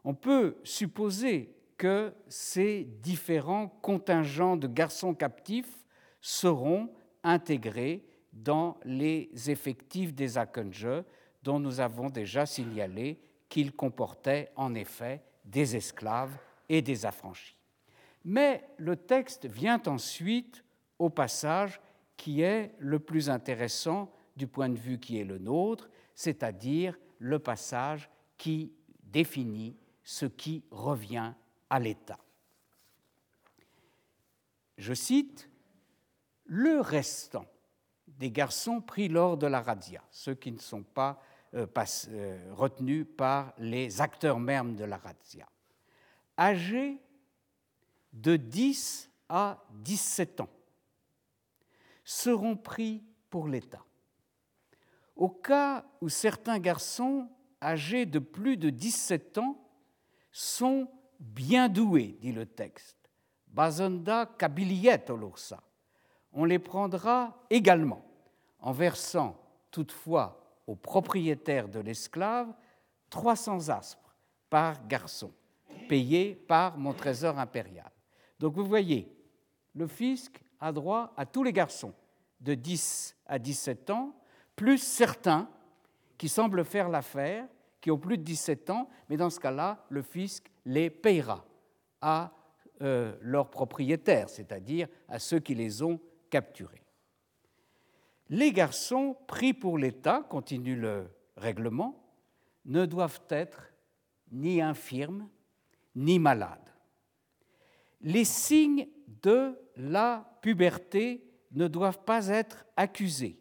On 0.02 0.14
peut 0.14 0.56
supposer 0.64 1.54
que 1.76 2.12
ces 2.28 2.84
différents 2.84 3.68
contingents 3.68 4.56
de 4.56 4.66
garçons 4.66 5.14
captifs 5.14 5.84
seront 6.20 6.90
intégrés 7.22 8.04
dans 8.32 8.78
les 8.84 9.30
effectifs 9.50 10.14
des 10.14 10.38
Akenje, 10.38 11.04
dont 11.42 11.60
nous 11.60 11.80
avons 11.80 12.08
déjà 12.08 12.46
signalé 12.46 13.20
qu'ils 13.48 13.72
comportaient 13.72 14.50
en 14.56 14.74
effet 14.74 15.22
des 15.44 15.76
esclaves 15.76 16.36
et 16.68 16.82
des 16.82 17.06
affranchis. 17.06 17.56
Mais 18.24 18.68
le 18.76 18.96
texte 18.96 19.46
vient 19.46 19.82
ensuite 19.86 20.64
au 20.98 21.10
passage 21.10 21.80
qui 22.16 22.42
est 22.42 22.74
le 22.78 22.98
plus 22.98 23.30
intéressant 23.30 24.12
du 24.36 24.46
point 24.46 24.68
de 24.68 24.78
vue 24.78 24.98
qui 24.98 25.18
est 25.18 25.24
le 25.24 25.38
nôtre, 25.38 25.88
c'est-à-dire 26.14 26.98
le 27.18 27.38
passage 27.38 28.10
qui 28.36 28.72
définit 29.02 29.76
ce 30.02 30.26
qui 30.26 30.62
revient 30.70 31.32
à 31.68 31.80
l'État. 31.80 32.18
Je 34.76 34.94
cite 34.94 35.48
Le 36.44 36.80
restant 36.80 37.46
des 38.06 38.30
garçons 38.30 38.80
pris 38.80 39.08
lors 39.08 39.36
de 39.36 39.46
la 39.46 39.60
radia, 39.60 40.02
ceux 40.10 40.34
qui 40.34 40.52
ne 40.52 40.58
sont 40.58 40.82
pas, 40.82 41.22
euh, 41.54 41.66
euh, 42.08 42.52
retenus 42.52 43.06
par 43.16 43.52
les 43.58 44.00
acteurs 44.00 44.38
mêmes 44.38 44.76
de 44.76 44.84
la 44.84 44.96
radia, 44.96 45.48
âgés 46.38 46.98
de 48.12 48.36
10 48.36 49.10
à 49.28 49.62
17 49.72 50.40
ans, 50.40 50.50
seront 52.04 52.56
pris 52.56 53.02
pour 53.28 53.48
l'État. 53.48 53.84
Au 55.16 55.28
cas 55.28 55.84
où 56.00 56.08
certains 56.08 56.58
garçons 56.58 57.28
âgés 57.62 58.06
de 58.06 58.18
plus 58.18 58.56
de 58.56 58.70
17 58.70 59.38
ans 59.38 59.60
sont 60.32 60.88
bien 61.18 61.68
doués, 61.68 62.16
dit 62.20 62.32
le 62.32 62.46
texte, 62.46 62.96
Bazonda 63.48 64.26
kabiliet 64.38 65.10
olursa, 65.10 65.62
on 66.32 66.44
les 66.44 66.58
prendra 66.58 67.44
également, 67.50 68.04
en 68.60 68.72
versant 68.72 69.36
toutefois 69.70 70.49
au 70.70 70.76
propriétaire 70.76 71.68
de 71.68 71.80
l'esclave 71.80 72.46
300 73.10 73.70
aspres 73.70 74.14
par 74.48 74.86
garçon, 74.86 75.32
payés 75.88 76.36
par 76.36 76.78
mon 76.78 76.92
trésor 76.92 77.40
impérial. 77.40 77.90
Donc 78.38 78.54
vous 78.54 78.64
voyez, 78.64 79.12
le 79.74 79.88
fisc 79.88 80.40
a 80.60 80.70
droit 80.70 81.12
à 81.16 81.26
tous 81.26 81.42
les 81.42 81.52
garçons 81.52 81.92
de 82.40 82.54
10 82.54 83.16
à 83.26 83.40
17 83.40 83.90
ans, 83.90 84.14
plus 84.54 84.78
certains 84.78 85.50
qui 86.16 86.28
semblent 86.28 86.64
faire 86.64 86.88
l'affaire, 86.88 87.48
qui 87.80 87.90
ont 87.90 87.98
plus 87.98 88.16
de 88.16 88.22
17 88.22 88.70
ans, 88.70 88.88
mais 89.08 89.16
dans 89.16 89.30
ce 89.30 89.40
cas-là, 89.40 89.84
le 89.88 90.02
fisc 90.02 90.46
les 90.64 90.88
payera 90.88 91.44
à 92.00 92.30
euh, 92.80 93.16
leurs 93.22 93.50
propriétaires, 93.50 94.28
c'est-à-dire 94.28 94.86
à 95.08 95.18
ceux 95.18 95.40
qui 95.40 95.56
les 95.56 95.82
ont 95.82 95.98
capturés. 96.30 96.84
Les 98.30 98.52
garçons 98.52 99.16
pris 99.26 99.52
pour 99.52 99.76
l'État, 99.76 100.22
continue 100.22 100.76
le 100.76 101.10
règlement, 101.36 102.00
ne 102.64 102.86
doivent 102.86 103.20
être 103.28 103.72
ni 104.30 104.62
infirmes 104.62 105.28
ni 105.96 106.20
malades. 106.20 106.70
Les 108.00 108.24
signes 108.24 108.86
de 109.22 109.58
la 109.76 110.38
puberté 110.42 111.28
ne 111.50 111.66
doivent 111.66 112.04
pas 112.04 112.28
être 112.28 112.64
accusés 112.76 113.36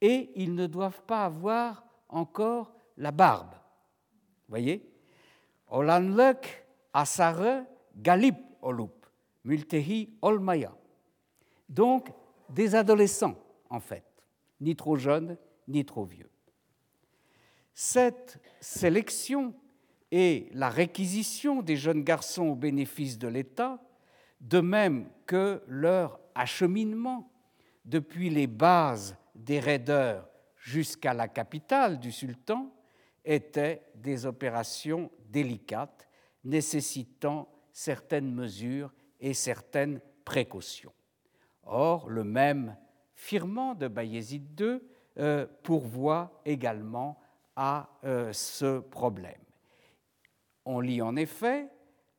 et 0.00 0.32
ils 0.34 0.54
ne 0.54 0.66
doivent 0.66 1.02
pas 1.02 1.24
avoir 1.24 1.86
encore 2.08 2.74
la 2.96 3.12
barbe. 3.12 3.54
Voyez? 4.48 4.92
Olanlek 5.68 6.66
asare 6.92 7.64
galip 7.94 8.36
olmaya. 10.20 10.72
Donc, 11.68 12.08
des 12.48 12.74
adolescents, 12.74 13.36
en 13.70 13.80
fait, 13.80 14.05
ni 14.60 14.76
trop 14.76 14.96
jeunes, 14.96 15.36
ni 15.68 15.84
trop 15.84 16.04
vieux. 16.04 16.30
Cette 17.74 18.40
sélection 18.60 19.54
et 20.10 20.48
la 20.52 20.70
réquisition 20.70 21.62
des 21.62 21.76
jeunes 21.76 22.02
garçons 22.02 22.46
au 22.46 22.54
bénéfice 22.54 23.18
de 23.18 23.28
l'État, 23.28 23.82
de 24.40 24.60
même 24.60 25.08
que 25.26 25.62
leur 25.66 26.20
acheminement 26.34 27.30
depuis 27.84 28.30
les 28.30 28.46
bases 28.46 29.16
des 29.34 29.60
raideurs 29.60 30.28
jusqu'à 30.56 31.14
la 31.14 31.28
capitale 31.28 31.98
du 31.98 32.12
sultan, 32.12 32.72
étaient 33.24 33.82
des 33.94 34.24
opérations 34.24 35.10
délicates 35.28 36.08
nécessitant 36.44 37.48
certaines 37.72 38.32
mesures 38.32 38.92
et 39.20 39.34
certaines 39.34 40.00
précautions. 40.24 40.92
Or, 41.64 42.08
le 42.08 42.24
même 42.24 42.76
firmant 43.16 43.74
de 43.74 43.88
Bayezid 43.88 44.60
II 44.60 44.80
euh, 45.18 45.46
pourvoit 45.62 46.40
également 46.44 47.18
à 47.56 47.88
euh, 48.04 48.32
ce 48.32 48.78
problème. 48.78 49.40
On 50.66 50.80
lit 50.80 51.00
en 51.00 51.16
effet 51.16 51.68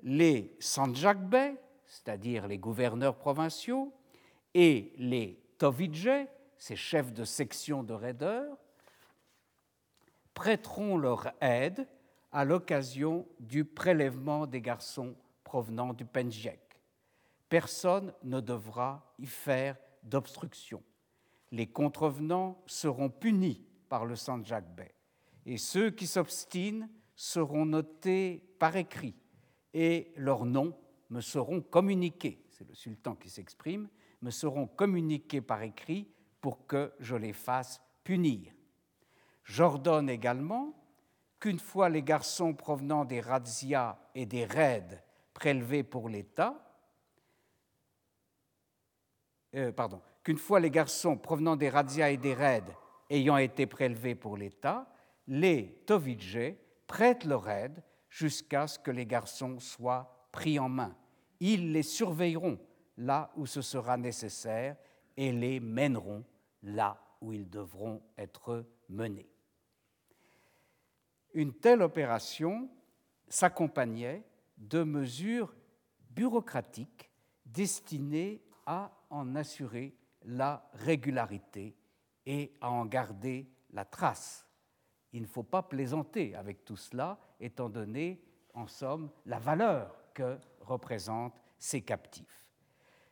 les 0.01 0.55
Sanjakbey, 0.59 1.55
c'est-à-dire 1.85 2.47
les 2.47 2.57
gouverneurs 2.57 3.15
provinciaux, 3.15 3.93
et 4.53 4.93
les 4.97 5.39
Tovidje, 5.59 6.27
ces 6.57 6.75
chefs 6.75 7.13
de 7.13 7.23
section 7.23 7.83
de 7.83 7.93
raideurs, 7.93 8.57
prêteront 10.33 10.97
leur 10.97 11.31
aide 11.41 11.87
à 12.31 12.45
l'occasion 12.45 13.27
du 13.39 13.65
prélèvement 13.65 14.47
des 14.47 14.61
garçons 14.61 15.15
provenant 15.43 15.93
du 15.93 16.05
Penjek. 16.05 16.59
Personne 17.49 18.13
ne 18.23 18.39
devra 18.39 19.13
y 19.19 19.25
faire 19.25 19.77
d'obstruction. 20.09 20.83
Les 21.51 21.67
contrevenants 21.67 22.61
seront 22.65 23.09
punis 23.09 23.65
par 23.89 24.05
le 24.05 24.15
Sanjak 24.15 24.65
Bey 24.75 24.93
et 25.45 25.57
ceux 25.57 25.91
qui 25.91 26.07
s'obstinent 26.07 26.89
seront 27.15 27.65
notés 27.65 28.43
par 28.59 28.75
écrit 28.75 29.15
et 29.73 30.11
leurs 30.17 30.45
noms 30.45 30.77
me 31.09 31.21
seront 31.21 31.61
communiqués, 31.61 32.43
c'est 32.49 32.67
le 32.67 32.73
sultan 32.73 33.15
qui 33.15 33.29
s'exprime, 33.29 33.87
me 34.21 34.31
seront 34.31 34.67
communiqués 34.67 35.41
par 35.41 35.61
écrit 35.63 36.09
pour 36.41 36.67
que 36.67 36.93
je 36.99 37.15
les 37.15 37.33
fasse 37.33 37.81
punir. 38.03 38.51
J'ordonne 39.43 40.09
également 40.09 40.73
qu'une 41.39 41.59
fois 41.59 41.89
les 41.89 42.03
garçons 42.03 42.53
provenant 42.53 43.05
des 43.05 43.21
razzias 43.21 43.97
et 44.15 44.25
des 44.25 44.45
raids 44.45 45.03
prélevés 45.33 45.83
pour 45.83 46.09
l'État, 46.09 46.66
euh, 49.55 49.71
pardon, 49.71 50.01
qu'une 50.23 50.37
fois 50.37 50.59
les 50.59 50.71
garçons 50.71 51.17
provenant 51.17 51.55
des 51.55 51.69
razzias 51.69 52.11
et 52.11 52.17
des 52.17 52.33
raids 52.33 52.75
ayant 53.09 53.37
été 53.37 53.65
prélevés 53.65 54.15
pour 54.15 54.37
l'État, 54.37 54.91
les 55.27 55.83
Tovidje 55.85 56.55
prêtent 56.85 57.25
leur 57.25 57.49
aide 57.49 57.83
jusqu'à 58.09 58.67
ce 58.67 58.79
que 58.79 58.91
les 58.91 59.05
garçons 59.05 59.59
soient 59.59 60.27
pris 60.31 60.59
en 60.59 60.69
main. 60.69 60.95
Ils 61.39 61.71
les 61.71 61.83
surveilleront 61.83 62.59
là 62.97 63.31
où 63.35 63.45
ce 63.45 63.61
sera 63.61 63.97
nécessaire 63.97 64.75
et 65.15 65.31
les 65.31 65.59
mèneront 65.59 66.23
là 66.63 66.99
où 67.21 67.33
ils 67.33 67.49
devront 67.49 68.01
être 68.17 68.65
menés. 68.89 69.29
Une 71.33 71.53
telle 71.53 71.81
opération 71.81 72.69
s'accompagnait 73.27 74.23
de 74.57 74.83
mesures 74.83 75.53
bureaucratiques 76.09 77.11
destinées 77.45 78.41
à 78.65 78.91
en 79.09 79.35
assurer 79.35 79.95
la 80.23 80.69
régularité 80.73 81.75
et 82.25 82.53
à 82.61 82.69
en 82.69 82.85
garder 82.85 83.49
la 83.71 83.85
trace. 83.85 84.47
Il 85.13 85.21
ne 85.21 85.27
faut 85.27 85.43
pas 85.43 85.63
plaisanter 85.63 86.35
avec 86.35 86.65
tout 86.65 86.77
cela, 86.77 87.17
étant 87.39 87.69
donné, 87.69 88.21
en 88.53 88.67
somme, 88.67 89.09
la 89.25 89.39
valeur 89.39 89.95
que 90.13 90.37
représentent 90.61 91.39
ces 91.57 91.81
captifs. 91.81 92.45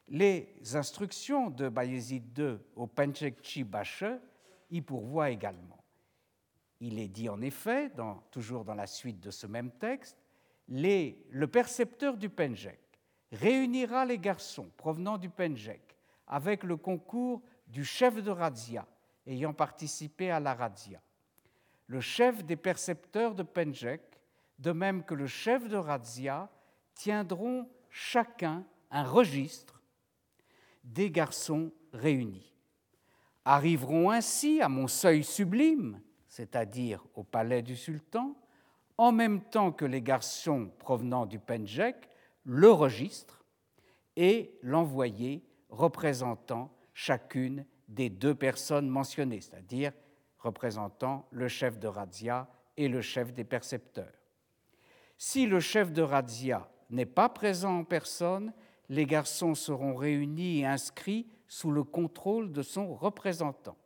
Les 0.07 0.75
instructions 0.75 1.49
de 1.49 1.69
Bayezid 1.69 2.37
II 2.37 2.57
au 2.75 2.87
Penchekchi 2.87 3.63
Bache 3.63 4.03
y 4.69 4.81
pourvoient 4.81 5.29
également. 5.31 5.83
Il 6.79 6.99
est 6.99 7.07
dit 7.07 7.29
en 7.29 7.41
effet, 7.41 7.91
toujours 8.31 8.65
dans 8.65 8.75
la 8.75 8.87
suite 8.87 9.19
de 9.19 9.31
ce 9.31 9.47
même 9.47 9.71
texte, 9.71 10.17
le 10.67 11.45
percepteur 11.45 12.17
du 12.17 12.29
Penjek 12.29 12.84
réunira 13.35 14.05
les 14.05 14.17
garçons 14.17 14.69
provenant 14.77 15.17
du 15.17 15.29
Penjek 15.29 15.81
avec 16.27 16.63
le 16.63 16.77
concours 16.77 17.41
du 17.67 17.83
chef 17.83 18.21
de 18.23 18.31
razzia 18.31 18.87
ayant 19.27 19.53
participé 19.53 20.31
à 20.31 20.39
la 20.39 20.53
razzia. 20.53 21.01
Le 21.87 22.01
chef 22.01 22.43
des 22.43 22.55
percepteurs 22.55 23.35
de 23.35 23.43
Penjek, 23.43 24.01
de 24.59 24.71
même 24.71 25.03
que 25.03 25.13
le 25.13 25.27
chef 25.27 25.67
de 25.67 25.75
razzia, 25.75 26.49
tiendront 26.95 27.69
chacun 27.89 28.63
un 28.91 29.03
registre 29.03 29.81
des 30.83 31.11
garçons 31.11 31.71
réunis. 31.93 32.53
Arriveront 33.43 34.09
ainsi 34.09 34.61
à 34.61 34.69
mon 34.69 34.87
seuil 34.87 35.23
sublime, 35.23 36.01
c'est-à-dire 36.27 37.05
au 37.13 37.23
palais 37.23 37.61
du 37.61 37.75
sultan, 37.75 38.35
en 38.97 39.11
même 39.11 39.41
temps 39.41 39.71
que 39.71 39.85
les 39.85 40.01
garçons 40.01 40.71
provenant 40.79 41.25
du 41.25 41.39
Penjek, 41.39 42.09
le 42.45 42.71
registre 42.71 43.43
et 44.15 44.57
l'envoyé 44.61 45.43
représentant 45.69 46.71
chacune 46.93 47.65
des 47.87 48.09
deux 48.09 48.35
personnes 48.35 48.87
mentionnées, 48.87 49.41
c'est-à-dire 49.41 49.91
représentant 50.39 51.27
le 51.31 51.47
chef 51.47 51.79
de 51.79 51.87
razzia 51.87 52.47
et 52.77 52.87
le 52.87 53.01
chef 53.01 53.33
des 53.33 53.43
percepteurs. 53.43 54.13
Si 55.17 55.45
le 55.45 55.59
chef 55.59 55.91
de 55.91 56.01
razzia 56.01 56.69
n'est 56.89 57.05
pas 57.05 57.29
présent 57.29 57.79
en 57.79 57.83
personne, 57.83 58.53
les 58.89 59.05
garçons 59.05 59.55
seront 59.55 59.95
réunis 59.95 60.59
et 60.59 60.65
inscrits 60.65 61.27
sous 61.47 61.71
le 61.71 61.83
contrôle 61.83 62.51
de 62.51 62.61
son 62.61 62.93
représentant. 62.93 63.77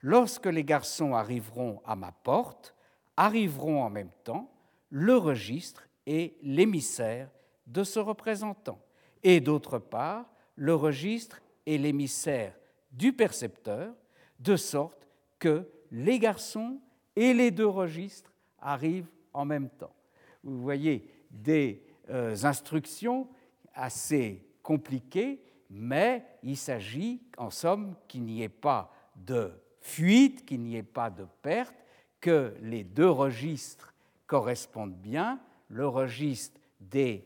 Lorsque 0.00 0.46
les 0.46 0.64
garçons 0.64 1.14
arriveront 1.14 1.82
à 1.84 1.96
ma 1.96 2.12
porte, 2.12 2.74
arriveront 3.16 3.82
en 3.82 3.90
même 3.90 4.12
temps 4.24 4.50
le 4.90 5.16
registre 5.16 5.88
et 6.06 6.38
l'émissaire 6.42 7.28
de 7.66 7.84
ce 7.84 7.98
représentant, 7.98 8.80
et 9.22 9.40
d'autre 9.40 9.78
part 9.78 10.26
le 10.56 10.74
registre 10.74 11.40
et 11.66 11.78
l'émissaire 11.78 12.54
du 12.92 13.12
percepteur, 13.12 13.94
de 14.38 14.56
sorte 14.56 15.06
que 15.38 15.68
les 15.90 16.18
garçons 16.18 16.80
et 17.14 17.34
les 17.34 17.50
deux 17.50 17.66
registres 17.66 18.32
arrivent 18.60 19.10
en 19.32 19.44
même 19.44 19.68
temps. 19.68 19.94
Vous 20.42 20.60
voyez 20.60 21.08
des 21.30 21.82
euh, 22.10 22.36
instructions 22.44 23.28
assez 23.74 24.46
compliquées, 24.62 25.42
mais 25.70 26.24
il 26.42 26.56
s'agit 26.56 27.20
en 27.36 27.50
somme 27.50 27.94
qu'il 28.08 28.24
n'y 28.24 28.42
ait 28.42 28.48
pas 28.48 28.92
de 29.16 29.50
fuite, 29.80 30.44
qu'il 30.46 30.62
n'y 30.62 30.76
ait 30.76 30.82
pas 30.82 31.10
de 31.10 31.26
perte, 31.42 31.74
que 32.20 32.54
les 32.60 32.84
deux 32.84 33.10
registres 33.10 33.94
correspondent 34.26 34.96
bien, 34.96 35.40
le 35.68 35.86
registre 35.86 36.60
des 36.80 37.24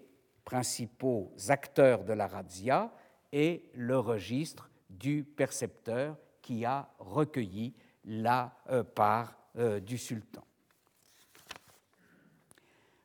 principaux 0.50 1.32
acteurs 1.48 2.02
de 2.02 2.12
la 2.12 2.26
razzia 2.26 2.92
et 3.30 3.70
le 3.74 4.00
registre 4.00 4.68
du 4.88 5.22
percepteur 5.22 6.18
qui 6.42 6.64
a 6.64 6.90
recueilli 6.98 7.72
la 8.04 8.52
euh, 8.68 8.82
part 8.82 9.38
euh, 9.56 9.78
du 9.78 9.96
sultan. 9.96 10.44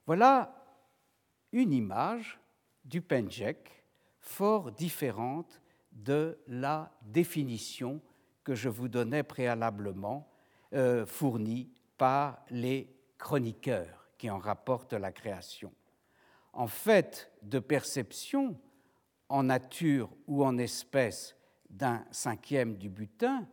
Voilà 0.07 0.55
une 1.51 1.71
image 1.71 2.39
du 2.83 3.01
Penjek 3.03 3.83
fort 4.19 4.71
différente 4.71 5.61
de 5.91 6.39
la 6.47 6.91
définition 7.03 8.01
que 8.43 8.55
je 8.55 8.69
vous 8.69 8.87
donnais 8.87 9.21
préalablement, 9.21 10.27
euh, 10.73 11.05
fournie 11.05 11.69
par 11.95 12.43
les 12.49 12.91
chroniqueurs 13.19 14.09
qui 14.17 14.31
en 14.31 14.39
rapportent 14.39 14.93
la 14.93 15.11
création. 15.11 15.71
En 16.55 16.67
fait 16.67 17.31
de 17.41 17.59
perception, 17.59 18.57
en 19.29 19.43
nature 19.43 20.09
ou 20.25 20.43
en 20.43 20.57
espèce, 20.57 21.35
d'un 21.69 22.05
cinquième 22.11 22.77
du 22.77 22.89
butin, 22.89 23.45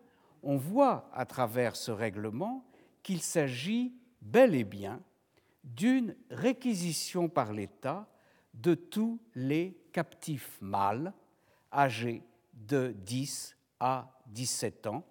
on 0.42 0.56
voit 0.56 1.10
à 1.12 1.26
travers 1.26 1.74
ce 1.74 1.90
règlement 1.90 2.64
qu'il 3.02 3.20
s'agit 3.20 3.92
bel 4.20 4.54
et 4.54 4.64
bien 4.64 5.02
d'une 5.64 6.16
réquisition 6.30 7.28
par 7.28 7.52
l'État 7.52 8.08
de 8.54 8.74
tous 8.74 9.20
les 9.34 9.76
captifs 9.92 10.58
mâles 10.60 11.12
âgés 11.72 12.22
de 12.52 12.94
10 12.96 13.56
à 13.80 14.20
17 14.26 14.86
ans, 14.86 15.04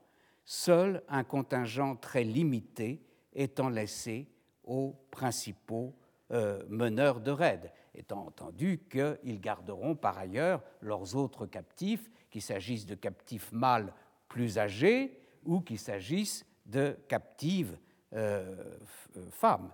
seul 0.45 1.03
un 1.09 1.23
contingent 1.23 1.95
très 1.97 2.23
limité 2.23 3.03
étant 3.33 3.69
laissé 3.69 4.29
aux 4.63 4.95
principaux 5.11 5.95
euh, 6.31 6.63
meneurs 6.69 7.19
de 7.19 7.31
raids, 7.31 7.73
étant 7.93 8.25
entendu 8.25 8.83
qu'ils 8.89 9.39
garderont 9.39 9.95
par 9.95 10.17
ailleurs 10.17 10.61
leurs 10.81 11.15
autres 11.15 11.45
captifs, 11.45 12.09
qu'il 12.29 12.41
s'agisse 12.41 12.85
de 12.85 12.95
captifs 12.95 13.51
mâles 13.51 13.93
plus 14.27 14.57
âgés 14.57 15.19
ou 15.45 15.61
qu'il 15.61 15.79
s'agisse 15.79 16.45
de 16.65 16.97
captives 17.07 17.77
euh, 18.13 18.77
femmes. 19.31 19.71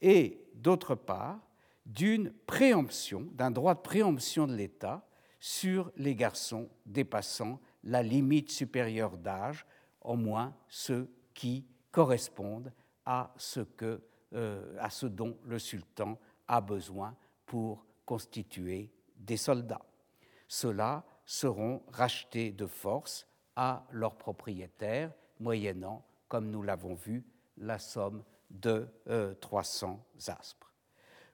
Et 0.00 0.46
d'autre 0.54 0.94
part, 0.94 1.40
d'une 1.84 2.32
préemption, 2.46 3.28
d'un 3.32 3.50
droit 3.50 3.74
de 3.74 3.80
préemption 3.80 4.46
de 4.46 4.54
l'État 4.54 5.06
sur 5.40 5.90
les 5.96 6.14
garçons 6.14 6.70
dépassant 6.86 7.60
la 7.84 8.02
limite 8.02 8.50
supérieure 8.50 9.16
d'âge, 9.16 9.66
au 10.00 10.16
moins 10.16 10.54
ceux 10.68 11.10
qui 11.34 11.66
correspondent 11.90 12.72
à 13.04 13.34
ce, 13.36 13.60
euh, 14.32 14.76
à 14.78 14.90
ce 14.90 15.06
dont 15.06 15.36
le 15.44 15.58
sultan 15.58 16.18
a 16.46 16.60
besoin 16.60 17.16
pour 17.52 17.84
constituer 18.06 18.90
des 19.14 19.36
soldats. 19.36 19.84
Ceux-là 20.48 21.04
seront 21.26 21.82
rachetés 21.92 22.50
de 22.50 22.64
force 22.64 23.28
à 23.56 23.84
leurs 23.90 24.16
propriétaires, 24.16 25.12
moyennant, 25.38 26.02
comme 26.28 26.48
nous 26.50 26.62
l'avons 26.62 26.94
vu, 26.94 27.22
la 27.58 27.78
somme 27.78 28.24
de 28.48 28.88
300 29.42 30.02
euh, 30.02 30.32
aspres. 30.32 30.72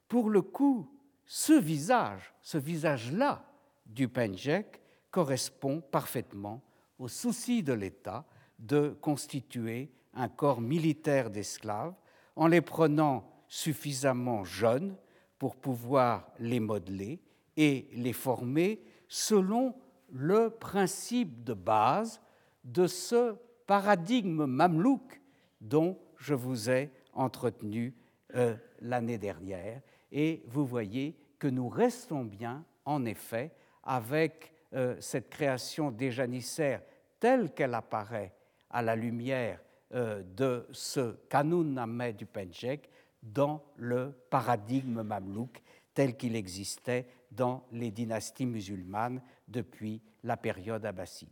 Pour 0.08 0.28
le 0.28 0.42
coup, 0.42 0.90
ce 1.24 1.52
visage, 1.52 2.34
ce 2.42 2.58
visage-là 2.58 3.44
du 3.86 4.08
Penjek 4.08 4.82
correspond 5.12 5.80
parfaitement 5.80 6.64
au 6.98 7.06
souci 7.06 7.62
de 7.62 7.74
l'État 7.74 8.24
de 8.58 8.98
constituer 9.00 9.92
un 10.14 10.28
corps 10.28 10.62
militaire 10.62 11.30
d'esclaves 11.30 11.94
en 12.34 12.48
les 12.48 12.60
prenant 12.60 13.30
suffisamment 13.46 14.42
jeunes 14.42 14.96
pour 15.38 15.56
pouvoir 15.56 16.30
les 16.38 16.60
modeler 16.60 17.20
et 17.56 17.88
les 17.92 18.12
former 18.12 18.82
selon 19.08 19.74
le 20.12 20.50
principe 20.50 21.44
de 21.44 21.54
base 21.54 22.20
de 22.64 22.86
ce 22.86 23.36
paradigme 23.66 24.46
mamelouk 24.46 25.20
dont 25.60 25.98
je 26.16 26.34
vous 26.34 26.70
ai 26.70 26.90
entretenu 27.12 27.94
euh, 28.34 28.56
l'année 28.80 29.18
dernière. 29.18 29.80
Et 30.10 30.42
vous 30.46 30.64
voyez 30.64 31.16
que 31.38 31.48
nous 31.48 31.68
restons 31.68 32.24
bien, 32.24 32.64
en 32.84 33.04
effet, 33.04 33.52
avec 33.82 34.52
euh, 34.74 34.96
cette 35.00 35.30
création 35.30 35.90
des 35.90 36.10
janissaires 36.10 36.82
telle 37.20 37.52
qu'elle 37.52 37.74
apparaît 37.74 38.32
à 38.70 38.82
la 38.82 38.96
lumière 38.96 39.60
euh, 39.94 40.22
de 40.36 40.66
ce 40.72 41.16
Kanun 41.28 41.76
Ahmed 41.76 42.16
du 42.16 42.26
Penjek 42.26 42.90
dans 43.22 43.62
le 43.76 44.12
paradigme 44.30 45.02
mamelouk 45.02 45.62
tel 45.94 46.16
qu'il 46.16 46.36
existait 46.36 47.08
dans 47.32 47.66
les 47.72 47.90
dynasties 47.90 48.46
musulmanes 48.46 49.20
depuis 49.48 50.00
la 50.22 50.36
période 50.36 50.86
abbasside. 50.86 51.28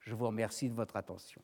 Je 0.00 0.14
vous 0.14 0.26
remercie 0.26 0.68
de 0.68 0.74
votre 0.74 0.96
attention. 0.96 1.40